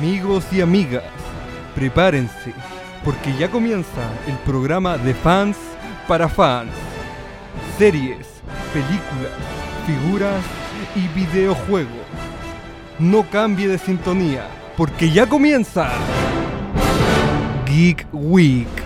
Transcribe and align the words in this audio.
Amigos 0.00 0.46
y 0.50 0.62
amigas, 0.62 1.04
prepárense, 1.74 2.54
porque 3.04 3.36
ya 3.36 3.50
comienza 3.50 4.00
el 4.26 4.34
programa 4.46 4.96
de 4.96 5.12
fans 5.12 5.58
para 6.08 6.26
fans. 6.26 6.72
Series, 7.76 8.26
películas, 8.72 9.36
figuras 9.86 10.42
y 10.96 11.06
videojuegos. 11.08 12.06
No 12.98 13.28
cambie 13.28 13.68
de 13.68 13.76
sintonía, 13.76 14.46
porque 14.74 15.10
ya 15.10 15.26
comienza 15.26 15.90
Geek 17.66 18.06
Week. 18.10 18.79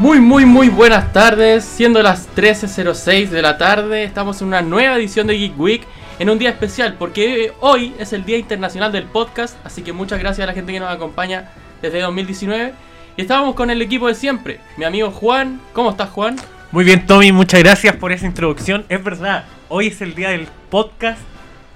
Muy, 0.00 0.18
muy, 0.18 0.46
muy 0.46 0.70
buenas 0.70 1.12
tardes. 1.12 1.62
Siendo 1.62 2.02
las 2.02 2.26
13.06 2.34 3.28
de 3.28 3.42
la 3.42 3.58
tarde, 3.58 4.02
estamos 4.02 4.40
en 4.40 4.48
una 4.48 4.62
nueva 4.62 4.96
edición 4.96 5.26
de 5.26 5.36
Geek 5.36 5.60
Week. 5.60 5.82
En 6.18 6.30
un 6.30 6.38
día 6.38 6.48
especial, 6.48 6.94
porque 6.98 7.52
hoy 7.60 7.92
es 7.98 8.14
el 8.14 8.24
Día 8.24 8.38
Internacional 8.38 8.92
del 8.92 9.04
Podcast. 9.04 9.58
Así 9.62 9.82
que 9.82 9.92
muchas 9.92 10.18
gracias 10.18 10.44
a 10.44 10.46
la 10.46 10.54
gente 10.54 10.72
que 10.72 10.80
nos 10.80 10.90
acompaña 10.90 11.50
desde 11.82 12.00
2019. 12.00 12.72
Y 13.18 13.20
estábamos 13.20 13.54
con 13.54 13.68
el 13.68 13.82
equipo 13.82 14.08
de 14.08 14.14
siempre. 14.14 14.58
Mi 14.78 14.86
amigo 14.86 15.10
Juan. 15.10 15.60
¿Cómo 15.74 15.90
estás, 15.90 16.08
Juan? 16.08 16.36
Muy 16.72 16.84
bien, 16.84 17.04
Tommy, 17.04 17.30
muchas 17.30 17.60
gracias 17.60 17.94
por 17.96 18.10
esa 18.10 18.24
introducción. 18.24 18.86
Es 18.88 19.04
verdad, 19.04 19.44
hoy 19.68 19.88
es 19.88 20.00
el 20.00 20.14
día 20.14 20.30
del 20.30 20.48
podcast. 20.70 21.20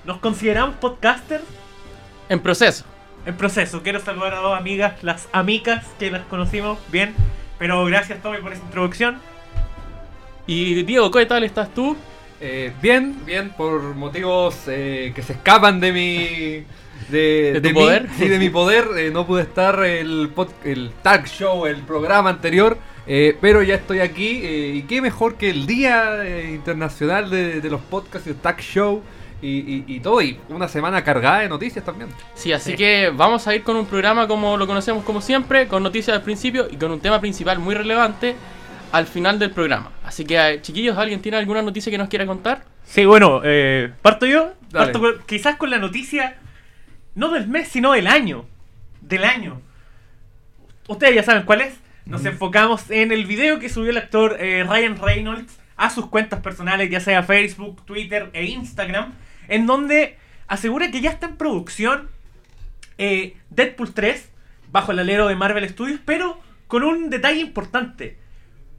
¿Nos 0.06 0.16
consideramos 0.16 0.76
podcasters? 0.76 1.44
En 2.30 2.40
proceso. 2.40 2.86
En 3.26 3.36
proceso. 3.36 3.82
Quiero 3.82 4.00
saludar 4.00 4.32
a 4.32 4.38
dos 4.38 4.58
amigas, 4.58 4.94
las 5.02 5.28
amicas 5.32 5.84
que 5.98 6.10
las 6.10 6.22
conocimos 6.22 6.78
bien. 6.90 7.14
Pero 7.58 7.84
gracias, 7.84 8.20
Tommy, 8.22 8.38
por 8.38 8.52
esa 8.52 8.62
introducción. 8.62 9.18
Y 10.46 10.82
Diego, 10.82 11.10
¿qué 11.10 11.24
tal 11.26 11.44
estás 11.44 11.72
tú? 11.72 11.96
Eh, 12.40 12.72
bien, 12.82 13.16
bien, 13.24 13.50
por 13.56 13.80
motivos 13.94 14.64
eh, 14.66 15.12
que 15.14 15.22
se 15.22 15.34
escapan 15.34 15.80
de 15.80 15.92
mi. 15.92 16.64
De, 17.10 17.52
¿De 17.54 17.60
tu 17.60 17.68
mí, 17.68 17.74
poder? 17.74 18.08
sí, 18.18 18.28
de 18.28 18.38
mi 18.38 18.50
poder. 18.50 18.86
eh, 18.98 19.10
no 19.12 19.26
pude 19.26 19.42
estar 19.42 19.82
el, 19.84 20.34
pod- 20.34 20.52
el 20.64 20.90
tag 21.02 21.26
show, 21.26 21.66
el 21.66 21.78
programa 21.82 22.30
anterior. 22.30 22.76
eh, 23.06 23.36
pero 23.40 23.62
ya 23.62 23.76
estoy 23.76 24.00
aquí. 24.00 24.40
eh, 24.42 24.72
y 24.76 24.82
qué 24.82 25.00
mejor 25.00 25.36
que 25.36 25.48
el 25.48 25.66
Día 25.66 26.24
eh, 26.24 26.50
Internacional 26.54 27.30
de, 27.30 27.60
de 27.60 27.70
los 27.70 27.80
Podcasts 27.80 28.26
y 28.26 28.30
el 28.30 28.36
tag 28.36 28.60
show. 28.60 29.02
Y, 29.44 29.58
y- 29.58 29.96
y 29.96 30.00
todo. 30.00 30.22
Y 30.22 30.38
una 30.48 30.68
semana 30.68 31.04
cargada 31.04 31.40
de 31.40 31.48
noticias 31.48 31.84
también. 31.84 32.08
Sí, 32.34 32.52
así 32.52 32.70
Sí. 32.72 32.76
que 32.76 33.10
vamos 33.14 33.46
a 33.46 33.54
ir 33.54 33.62
con 33.62 33.76
un 33.76 33.84
programa 33.86 34.26
como 34.26 34.56
lo 34.56 34.66
conocemos 34.66 35.04
como 35.04 35.20
siempre, 35.20 35.68
con 35.68 35.82
noticias 35.82 36.16
al 36.16 36.22
principio 36.22 36.66
y 36.70 36.76
con 36.76 36.90
un 36.90 37.00
tema 37.00 37.20
principal 37.20 37.58
muy 37.58 37.74
relevante 37.74 38.36
al 38.92 39.06
final 39.06 39.38
del 39.38 39.50
programa. 39.50 39.90
Así 40.04 40.24
que, 40.24 40.36
eh, 40.38 40.62
chiquillos, 40.62 40.96
¿alguien 40.96 41.20
tiene 41.20 41.36
alguna 41.36 41.60
noticia 41.62 41.90
que 41.90 41.98
nos 41.98 42.08
quiera 42.08 42.24
contar? 42.26 42.64
Sí, 42.84 43.04
bueno, 43.04 43.40
eh, 43.44 43.92
parto 44.02 44.24
yo. 44.24 44.52
Dale. 44.70 44.86
Parto 44.92 45.00
con- 45.00 45.26
quizás 45.26 45.56
con 45.56 45.68
la 45.70 45.78
noticia, 45.78 46.36
no 47.14 47.30
del 47.30 47.46
mes, 47.48 47.68
sino 47.68 47.92
del 47.92 48.06
año. 48.06 48.44
Del 49.00 49.24
año. 49.24 49.60
Ustedes 50.88 51.14
ya 51.14 51.22
saben 51.22 51.42
cuál 51.44 51.60
es. 51.62 51.74
Nos 52.06 52.24
enfocamos 52.26 52.90
en 52.90 53.12
el 53.12 53.24
video 53.24 53.58
que 53.58 53.68
subió 53.70 53.90
el 53.90 53.96
actor 53.96 54.36
eh, 54.38 54.64
Ryan 54.68 54.96
Reynolds 55.00 55.58
a 55.76 55.88
sus 55.90 56.06
cuentas 56.06 56.40
personales, 56.40 56.90
ya 56.90 57.00
sea 57.00 57.22
Facebook, 57.22 57.84
Twitter 57.86 58.30
e 58.34 58.44
Instagram, 58.44 59.12
en 59.48 59.66
donde 59.66 60.18
asegura 60.46 60.90
que 60.90 61.00
ya 61.00 61.10
está 61.10 61.26
en 61.26 61.36
producción 61.36 62.08
eh, 62.98 63.36
Deadpool 63.50 63.92
3 63.94 64.30
bajo 64.70 64.92
el 64.92 64.98
alero 64.98 65.26
de 65.28 65.36
Marvel 65.36 65.68
Studios, 65.68 66.00
pero 66.04 66.38
con 66.66 66.82
un 66.82 67.10
detalle 67.10 67.40
importante. 67.40 68.18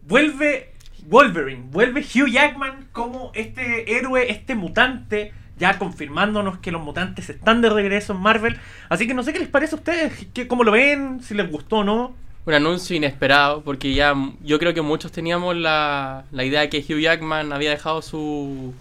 Vuelve 0.04 0.72
Wolverine, 1.08 1.64
vuelve 1.72 2.02
Hugh 2.02 2.28
Jackman 2.30 2.88
como 2.92 3.32
este 3.34 3.98
héroe, 3.98 4.30
este 4.32 4.56
mutante, 4.56 5.34
ya 5.58 5.78
confirmándonos 5.78 6.58
que 6.60 6.72
los 6.72 6.82
mutantes 6.84 7.30
están 7.30 7.62
de 7.62 7.70
regreso 7.70 8.14
en 8.14 8.20
Marvel. 8.20 8.58
Así 8.90 9.08
que 9.08 9.14
no 9.14 9.24
sé 9.24 9.34
qué 9.34 9.40
les 9.40 9.48
parece 9.48 9.76
a 9.76 9.78
ustedes, 9.78 10.28
qué- 10.34 10.48
cómo 10.48 10.64
lo 10.64 10.72
ven, 10.72 11.22
si 11.22 11.34
les 11.34 11.50
gustó 11.50 11.78
o 11.78 11.84
no. 11.84 12.16
Un 12.46 12.54
anuncio 12.54 12.96
inesperado, 12.96 13.62
porque 13.64 13.94
ya 13.96 14.14
yo 14.44 14.60
creo 14.60 14.74
que 14.76 14.82
muchos 14.84 15.12
teníamos 15.12 15.56
la, 15.56 16.26
la 16.32 16.44
idea 16.44 16.62
de 16.62 16.70
que 16.70 16.78
Hugh 16.80 17.00
Jackman 17.00 17.52
había 17.52 17.72
dejado 17.72 18.04
su, 18.04 18.74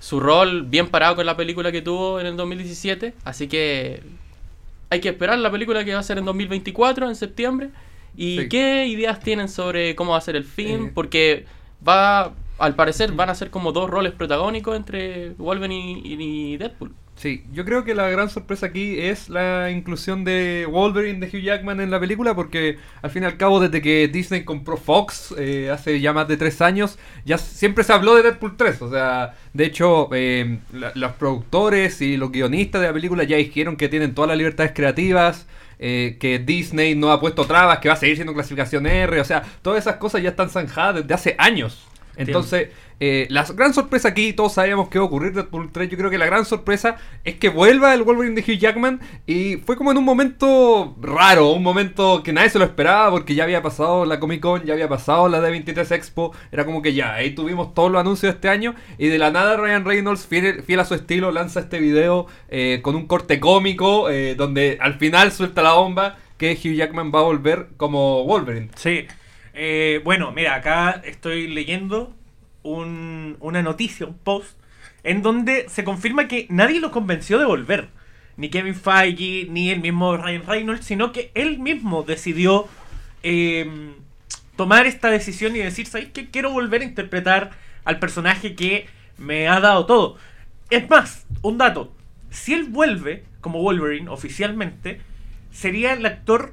su 0.00 0.18
rol 0.18 0.64
bien 0.64 0.88
parado 0.88 1.14
con 1.16 1.26
la 1.26 1.36
película 1.36 1.70
que 1.70 1.82
tuvo 1.82 2.18
en 2.18 2.26
el 2.26 2.36
2017. 2.36 3.14
Así 3.24 3.46
que 3.46 4.02
hay 4.90 5.00
que 5.00 5.10
esperar 5.10 5.38
la 5.38 5.52
película 5.52 5.84
que 5.84 5.94
va 5.94 6.00
a 6.00 6.02
ser 6.02 6.18
en 6.18 6.24
2024, 6.24 7.08
en 7.08 7.14
septiembre. 7.14 7.70
¿Y 8.16 8.40
Sí. 8.40 8.48
qué 8.48 8.86
ideas 8.88 9.20
tienen 9.20 9.48
sobre 9.48 9.94
cómo 9.94 10.12
va 10.12 10.18
a 10.18 10.20
ser 10.20 10.34
el 10.34 10.44
film? 10.44 10.86
Eh. 10.86 10.90
Porque 10.92 11.46
va, 11.86 12.32
al 12.58 12.74
parecer, 12.74 13.12
van 13.12 13.30
a 13.30 13.34
ser 13.36 13.50
como 13.50 13.70
dos 13.72 13.88
roles 13.88 14.12
protagónicos 14.12 14.76
entre 14.76 15.30
Wolverine 15.38 16.00
y, 16.04 16.16
y 16.20 16.56
Deadpool. 16.56 16.92
Sí, 17.22 17.44
yo 17.52 17.64
creo 17.64 17.84
que 17.84 17.94
la 17.94 18.08
gran 18.10 18.28
sorpresa 18.28 18.66
aquí 18.66 18.98
es 18.98 19.28
la 19.28 19.70
inclusión 19.70 20.24
de 20.24 20.66
Wolverine 20.68 21.24
de 21.24 21.28
Hugh 21.28 21.40
Jackman 21.44 21.80
en 21.80 21.88
la 21.92 22.00
película, 22.00 22.34
porque 22.34 22.78
al 23.00 23.10
fin 23.10 23.22
y 23.22 23.26
al 23.26 23.36
cabo, 23.36 23.60
desde 23.60 23.80
que 23.80 24.08
Disney 24.08 24.42
compró 24.42 24.76
Fox 24.76 25.32
eh, 25.38 25.70
hace 25.72 26.00
ya 26.00 26.12
más 26.12 26.26
de 26.26 26.36
tres 26.36 26.60
años, 26.60 26.98
ya 27.24 27.38
siempre 27.38 27.84
se 27.84 27.92
habló 27.92 28.16
de 28.16 28.24
Deadpool 28.24 28.56
3. 28.56 28.82
O 28.82 28.90
sea, 28.90 29.36
de 29.52 29.64
hecho, 29.66 30.08
la- 30.72 30.90
los 30.96 31.12
productores 31.12 32.00
y 32.02 32.16
los 32.16 32.32
guionistas 32.32 32.80
de 32.80 32.88
la 32.88 32.92
película 32.92 33.22
ya 33.22 33.36
dijeron 33.36 33.76
que 33.76 33.88
tienen 33.88 34.14
todas 34.14 34.28
las 34.28 34.38
libertades 34.38 34.72
creativas. 34.74 35.46
eh, 35.84 36.16
que 36.20 36.38
Disney 36.38 36.94
no 36.94 37.10
ha 37.10 37.18
puesto 37.20 37.44
trabas, 37.44 37.78
que 37.80 37.88
va 37.88 37.94
a 37.94 37.96
seguir 37.96 38.14
siendo 38.14 38.32
clasificación 38.34 38.86
R, 38.86 39.20
o 39.20 39.24
sea, 39.24 39.42
todas 39.62 39.80
esas 39.80 39.96
cosas 39.96 40.22
ya 40.22 40.28
están 40.30 40.48
zanjadas 40.48 41.02
desde 41.02 41.12
hace 41.14 41.34
años. 41.38 41.88
Entonces, 42.16 42.68
eh, 43.00 43.26
la 43.30 43.44
gran 43.44 43.74
sorpresa 43.74 44.08
aquí, 44.08 44.32
todos 44.32 44.52
sabíamos 44.52 44.88
que 44.88 44.98
iba 44.98 45.04
a 45.04 45.08
ocurrir 45.08 45.32
Deadpool 45.32 45.72
3. 45.72 45.88
Yo 45.88 45.98
creo 45.98 46.10
que 46.10 46.18
la 46.18 46.26
gran 46.26 46.44
sorpresa 46.44 46.98
es 47.24 47.34
que 47.34 47.48
vuelva 47.48 47.94
el 47.94 48.02
Wolverine 48.02 48.40
de 48.40 48.42
Hugh 48.42 48.58
Jackman. 48.58 49.00
Y 49.26 49.56
fue 49.56 49.76
como 49.76 49.90
en 49.90 49.98
un 49.98 50.04
momento 50.04 50.96
raro, 51.00 51.50
un 51.52 51.62
momento 51.62 52.22
que 52.22 52.32
nadie 52.32 52.50
se 52.50 52.58
lo 52.58 52.64
esperaba 52.64 53.10
porque 53.10 53.34
ya 53.34 53.44
había 53.44 53.62
pasado 53.62 54.04
la 54.04 54.20
Comic 54.20 54.40
Con, 54.40 54.64
ya 54.64 54.74
había 54.74 54.88
pasado 54.88 55.28
la 55.28 55.40
D23 55.40 55.90
Expo. 55.96 56.32
Era 56.52 56.64
como 56.64 56.80
que 56.80 56.94
ya, 56.94 57.14
ahí 57.14 57.34
tuvimos 57.34 57.74
todos 57.74 57.90
los 57.90 58.00
anuncios 58.00 58.32
de 58.32 58.36
este 58.36 58.48
año. 58.48 58.74
Y 58.98 59.08
de 59.08 59.18
la 59.18 59.30
nada, 59.30 59.56
Ryan 59.56 59.84
Reynolds, 59.84 60.26
fiel, 60.26 60.62
fiel 60.62 60.80
a 60.80 60.84
su 60.84 60.94
estilo, 60.94 61.32
lanza 61.32 61.60
este 61.60 61.80
video 61.80 62.26
eh, 62.48 62.80
con 62.82 62.94
un 62.94 63.06
corte 63.06 63.40
cómico 63.40 64.10
eh, 64.10 64.34
donde 64.36 64.78
al 64.80 64.94
final 64.94 65.32
suelta 65.32 65.62
la 65.62 65.72
bomba 65.72 66.18
que 66.38 66.52
Hugh 66.52 66.74
Jackman 66.74 67.10
va 67.14 67.20
a 67.20 67.22
volver 67.22 67.68
como 67.76 68.24
Wolverine. 68.24 68.70
Sí. 68.76 69.06
Eh, 69.54 70.00
bueno, 70.04 70.32
mira, 70.32 70.54
acá 70.54 71.02
estoy 71.04 71.48
leyendo 71.48 72.14
un- 72.62 73.36
una 73.40 73.62
noticia, 73.62 74.06
un 74.06 74.16
post, 74.18 74.56
en 75.04 75.22
donde 75.22 75.66
se 75.68 75.84
confirma 75.84 76.28
que 76.28 76.46
nadie 76.48 76.80
lo 76.80 76.90
convenció 76.90 77.38
de 77.38 77.44
volver. 77.44 77.88
Ni 78.36 78.48
Kevin 78.48 78.74
Feige, 78.74 79.46
ni 79.50 79.70
el 79.70 79.80
mismo 79.80 80.16
Ryan 80.16 80.46
Reynolds, 80.46 80.86
sino 80.86 81.12
que 81.12 81.30
él 81.34 81.58
mismo 81.58 82.02
decidió 82.02 82.66
eh, 83.24 83.92
tomar 84.56 84.86
esta 84.86 85.08
decisión 85.10 85.54
y 85.54 85.60
decir, 85.60 85.86
¿sabes 85.86 86.08
qué? 86.12 86.28
Quiero 86.30 86.50
volver 86.50 86.80
a 86.82 86.84
interpretar 86.84 87.52
al 87.84 88.00
personaje 88.00 88.54
que 88.56 88.86
me 89.16 89.46
ha 89.48 89.60
dado 89.60 89.86
todo. 89.86 90.16
Es 90.70 90.88
más, 90.90 91.24
un 91.42 91.56
dato. 91.58 91.92
Si 92.30 92.52
él 92.52 92.64
vuelve 92.64 93.22
como 93.40 93.60
Wolverine 93.62 94.08
oficialmente, 94.08 95.00
sería 95.52 95.92
el 95.92 96.04
actor 96.04 96.52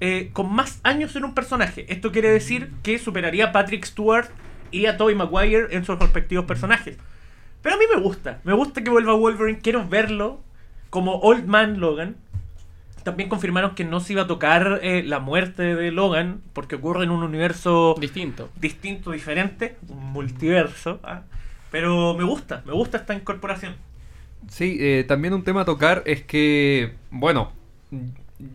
eh, 0.00 0.30
con 0.32 0.52
más 0.52 0.80
años 0.82 1.16
en 1.16 1.24
un 1.24 1.34
personaje. 1.34 1.86
Esto 1.88 2.12
quiere 2.12 2.30
decir 2.30 2.70
que 2.82 2.98
superaría 2.98 3.46
a 3.46 3.52
Patrick 3.52 3.84
Stewart 3.84 4.28
y 4.70 4.86
a 4.86 4.96
Tobey 4.96 5.14
Maguire 5.14 5.68
en 5.70 5.84
sus 5.84 5.98
respectivos 5.98 6.44
personajes. 6.46 6.96
Pero 7.62 7.76
a 7.76 7.78
mí 7.78 7.84
me 7.94 8.00
gusta, 8.00 8.40
me 8.44 8.52
gusta 8.52 8.82
que 8.84 8.90
vuelva 8.90 9.14
Wolverine, 9.14 9.58
quiero 9.60 9.88
verlo 9.88 10.40
como 10.90 11.16
Old 11.20 11.46
Man 11.46 11.80
Logan. 11.80 12.16
También 13.02 13.28
confirmaron 13.28 13.74
que 13.76 13.84
no 13.84 14.00
se 14.00 14.14
iba 14.14 14.22
a 14.22 14.26
tocar 14.26 14.80
eh, 14.82 15.02
la 15.04 15.20
muerte 15.20 15.62
de 15.76 15.92
Logan 15.92 16.42
porque 16.52 16.74
ocurre 16.74 17.04
en 17.04 17.10
un 17.10 17.22
universo 17.22 17.94
Distinto. 18.00 18.50
distinto, 18.60 19.12
diferente, 19.12 19.76
un 19.88 20.12
multiverso. 20.12 20.98
¿ah? 21.04 21.22
Pero 21.70 22.14
me 22.14 22.24
gusta, 22.24 22.62
me 22.66 22.72
gusta 22.72 22.98
esta 22.98 23.14
incorporación. 23.14 23.74
Sí, 24.48 24.76
eh, 24.80 25.04
también 25.06 25.34
un 25.34 25.44
tema 25.44 25.62
a 25.62 25.64
tocar 25.64 26.02
es 26.06 26.22
que, 26.22 26.94
bueno, 27.10 27.52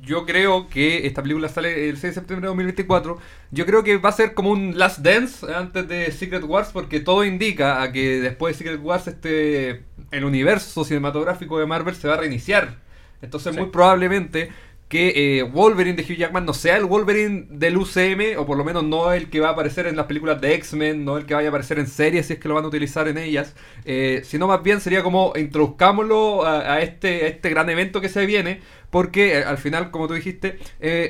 yo 0.04 0.26
creo 0.26 0.68
que 0.70 1.08
esta 1.08 1.22
película 1.24 1.50
sale 1.50 1.90
el 1.90 1.98
6 1.98 2.02
de 2.02 2.14
septiembre 2.22 2.46
de 2.46 2.50
2024. 2.50 3.18
Yo 3.52 3.66
creo 3.66 3.84
que 3.84 3.98
va 3.98 4.10
a 4.10 4.14
ser 4.14 4.34
como 4.36 4.52
un 4.52 4.78
Last 4.78 5.00
Dance 5.00 5.52
antes 5.54 5.88
de 5.88 6.12
Secret 6.12 6.44
Wars, 6.44 6.70
porque 6.72 7.00
todo 7.00 7.26
indica 7.26 7.82
a 7.82 7.92
que 7.92 8.22
después 8.22 8.58
de 8.58 8.64
Secret 8.64 8.82
Wars 8.84 9.08
este 9.08 9.84
el 10.12 10.26
universo 10.26 10.84
cinematográfico 10.84 11.58
de 11.58 11.66
Marvel 11.66 11.96
se 11.96 12.08
va 12.08 12.14
a 12.16 12.18
reiniciar. 12.18 12.78
Entonces, 13.22 13.54
Sí. 13.54 13.60
muy 13.62 13.70
probablemente 13.70 14.50
que 14.92 15.40
eh, 15.40 15.44
Wolverine 15.44 15.96
de 15.96 16.04
Hugh 16.04 16.18
Jackman 16.18 16.46
no 16.46 16.54
sea 16.54 16.76
el 16.76 16.84
Wolverine 16.84 17.48
del 17.50 17.78
UCM, 17.78 18.38
o 18.38 18.46
por 18.46 18.58
lo 18.58 18.66
menos 18.66 18.84
no 18.84 19.14
el 19.14 19.30
que 19.30 19.40
va 19.40 19.48
a 19.48 19.52
aparecer 19.52 19.88
en 19.88 19.96
las 19.96 20.06
películas 20.06 20.42
de 20.42 20.54
X-Men, 20.56 21.06
no 21.06 21.16
el 21.16 21.26
que 21.26 21.34
vaya 21.34 21.48
a 21.48 21.50
aparecer 21.52 21.80
en 21.80 21.88
series 21.88 22.26
si 22.26 22.34
es 22.34 22.40
que 22.40 22.50
lo 22.50 22.56
van 22.56 22.66
a 22.66 22.68
utilizar 22.68 23.08
en 23.08 23.18
ellas, 23.18 23.56
eh, 23.86 24.22
sino 24.26 24.48
más 24.48 24.62
bien 24.64 24.82
sería 24.82 25.02
como 25.02 25.32
introduzcámoslo 25.38 26.44
a, 26.46 26.74
a 26.74 26.82
este, 26.82 27.24
a 27.24 27.28
este 27.30 27.50
gran 27.50 27.70
evento 27.70 28.02
que 28.02 28.10
se 28.10 28.26
viene, 28.26 28.60
porque 28.90 29.40
eh, 29.40 29.44
al 29.46 29.58
final, 29.58 29.92
como 29.92 30.10
tú 30.10 30.14
dijiste, 30.14 30.60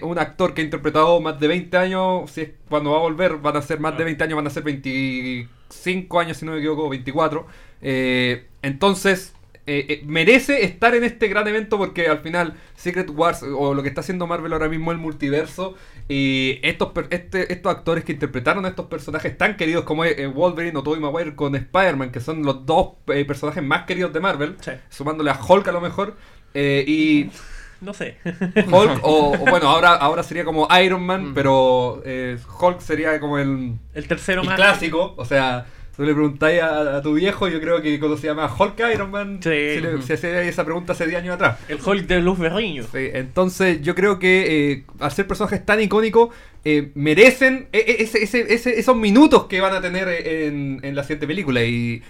un 0.04 0.19
actor 0.19 0.54
que 0.54 0.62
ha 0.62 0.63
interpretado 0.63 1.19
más 1.19 1.39
de 1.39 1.48
20 1.48 1.75
años, 1.77 2.30
si 2.30 2.42
es 2.42 2.50
cuando 2.69 2.92
va 2.92 2.98
a 2.98 3.01
volver, 3.01 3.38
van 3.38 3.57
a 3.57 3.63
ser 3.63 3.80
más 3.80 3.98
de 3.98 4.04
20 4.04 4.24
años, 4.24 4.36
van 4.36 4.45
a 4.45 4.51
ser 4.51 4.62
24 4.62 5.62
25 5.72 6.19
años, 6.19 6.38
si 6.38 6.45
no 6.45 6.51
me 6.51 6.60
equivoco, 6.60 6.89
24. 6.89 7.48
Eh, 7.81 8.48
entonces, 8.62 9.34
eh, 9.68 9.86
eh, 9.90 10.02
merece 10.06 10.63
estar 10.63 10.96
en 10.96 11.04
este 11.04 11.28
gran 11.28 11.48
evento 11.48 11.78
porque 11.78 12.08
al 12.08 12.19
final 12.19 12.56
Secret 12.75 13.10
Wars 13.13 13.44
o 13.44 13.74
lo 13.74 13.84
que 13.84 13.90
está 13.90 14.02
haciendo 14.02 14.25
Marvel 14.28 14.54
ahora 14.54 14.68
mismo 14.69 14.92
el 14.92 14.98
multiverso 14.98 15.75
y 16.10 16.60
estos 16.63 16.90
per- 16.94 17.08
este- 17.12 17.54
estos 17.54 17.72
actores 17.72 18.04
que 18.04 18.12
interpretaron 18.13 18.66
a 18.66 18.69
estos 18.69 18.88
personajes 18.88 19.38
tan 19.38 19.56
queridos 19.58 19.84
como 19.86 20.04
eh, 20.04 20.25
Wolverine 20.28 20.78
o 20.78 20.84
Tobey 20.84 21.00
Maguire 21.00 21.36
con 21.36 21.56
Spider-Man 21.56 22.12
que 22.12 22.19
son 22.19 22.44
los 22.44 22.66
dos 22.66 22.94
eh, 23.08 23.24
personajes 23.25 23.63
más 23.63 23.84
queridos 23.86 24.12
de 24.13 24.19
Marvel 24.19 24.56
Sí. 24.62 24.72
sumándole 24.90 25.30
a 25.31 25.40
Hulk 25.48 25.68
a 25.68 25.72
lo 25.72 25.81
mejor 25.81 26.18
eh, 26.54 26.84
y 26.88 27.30
No 27.81 27.96
sé. 27.96 28.18
Hulk 28.24 29.00
o, 29.04 29.31
o 29.34 29.38
bueno 29.38 29.68
ahora 29.68 29.94
ahora 29.96 30.22
sería 30.22 30.44
como 30.46 30.68
Iron 30.84 31.04
Man 31.04 31.30
Mm. 31.31 31.34
pero 31.34 32.02
eh, 32.06 32.38
Hulk 32.60 32.80
sería 32.80 33.19
como 33.19 33.38
el 33.40 33.74
El 33.94 34.08
tercero 34.08 34.42
el 34.42 34.48
más. 34.48 34.56
clásico, 34.56 35.13
o 35.18 35.25
sea, 35.25 35.66
tú 36.01 36.07
le 36.07 36.13
preguntáis 36.13 36.62
a, 36.62 36.98
a 36.98 37.01
tu 37.01 37.13
viejo, 37.13 37.48
yo 37.48 37.59
creo 37.62 37.81
que 37.81 38.00
conocía 38.00 38.33
más 38.33 38.51
Hulk 38.59 38.75
que 38.75 38.94
Iron 38.94 39.12
Man. 39.12 39.39
Sí. 39.42 39.50
Si, 39.75 39.80
le- 39.81 40.01
si 40.01 40.13
hacía 40.13 40.42
esa 40.42 40.65
pregunta 40.65 40.94
hace 40.94 41.06
10 41.07 41.21
años 41.21 41.36
atrás. 41.36 41.59
El 41.69 41.77
Hulk 41.83 42.07
de 42.07 42.21
Luz 42.21 42.39
Berriño. 42.39 42.83
Sí, 42.83 43.09
entonces 43.13 43.81
yo 43.81 43.95
creo 43.95 44.18
que 44.19 44.71
eh, 44.71 44.83
al 45.00 45.12
ser 45.12 45.27
personajes 45.27 45.65
tan 45.65 45.80
icónicos, 45.81 46.30
eh, 46.65 46.92
merecen 46.95 47.68
e- 47.71 47.77
e- 47.80 48.03
ese- 48.03 48.24
ese- 48.24 48.53
ese- 48.53 48.80
esos 48.80 48.95
minutos 48.95 49.45
que 49.45 49.62
van 49.62 49.74
a 49.74 49.81
tener 49.81 50.07
en, 50.09 50.80
en 50.83 50.95
la 50.95 51.03
siguiente 51.03 51.27
película. 51.27 51.63
Y 51.63 52.01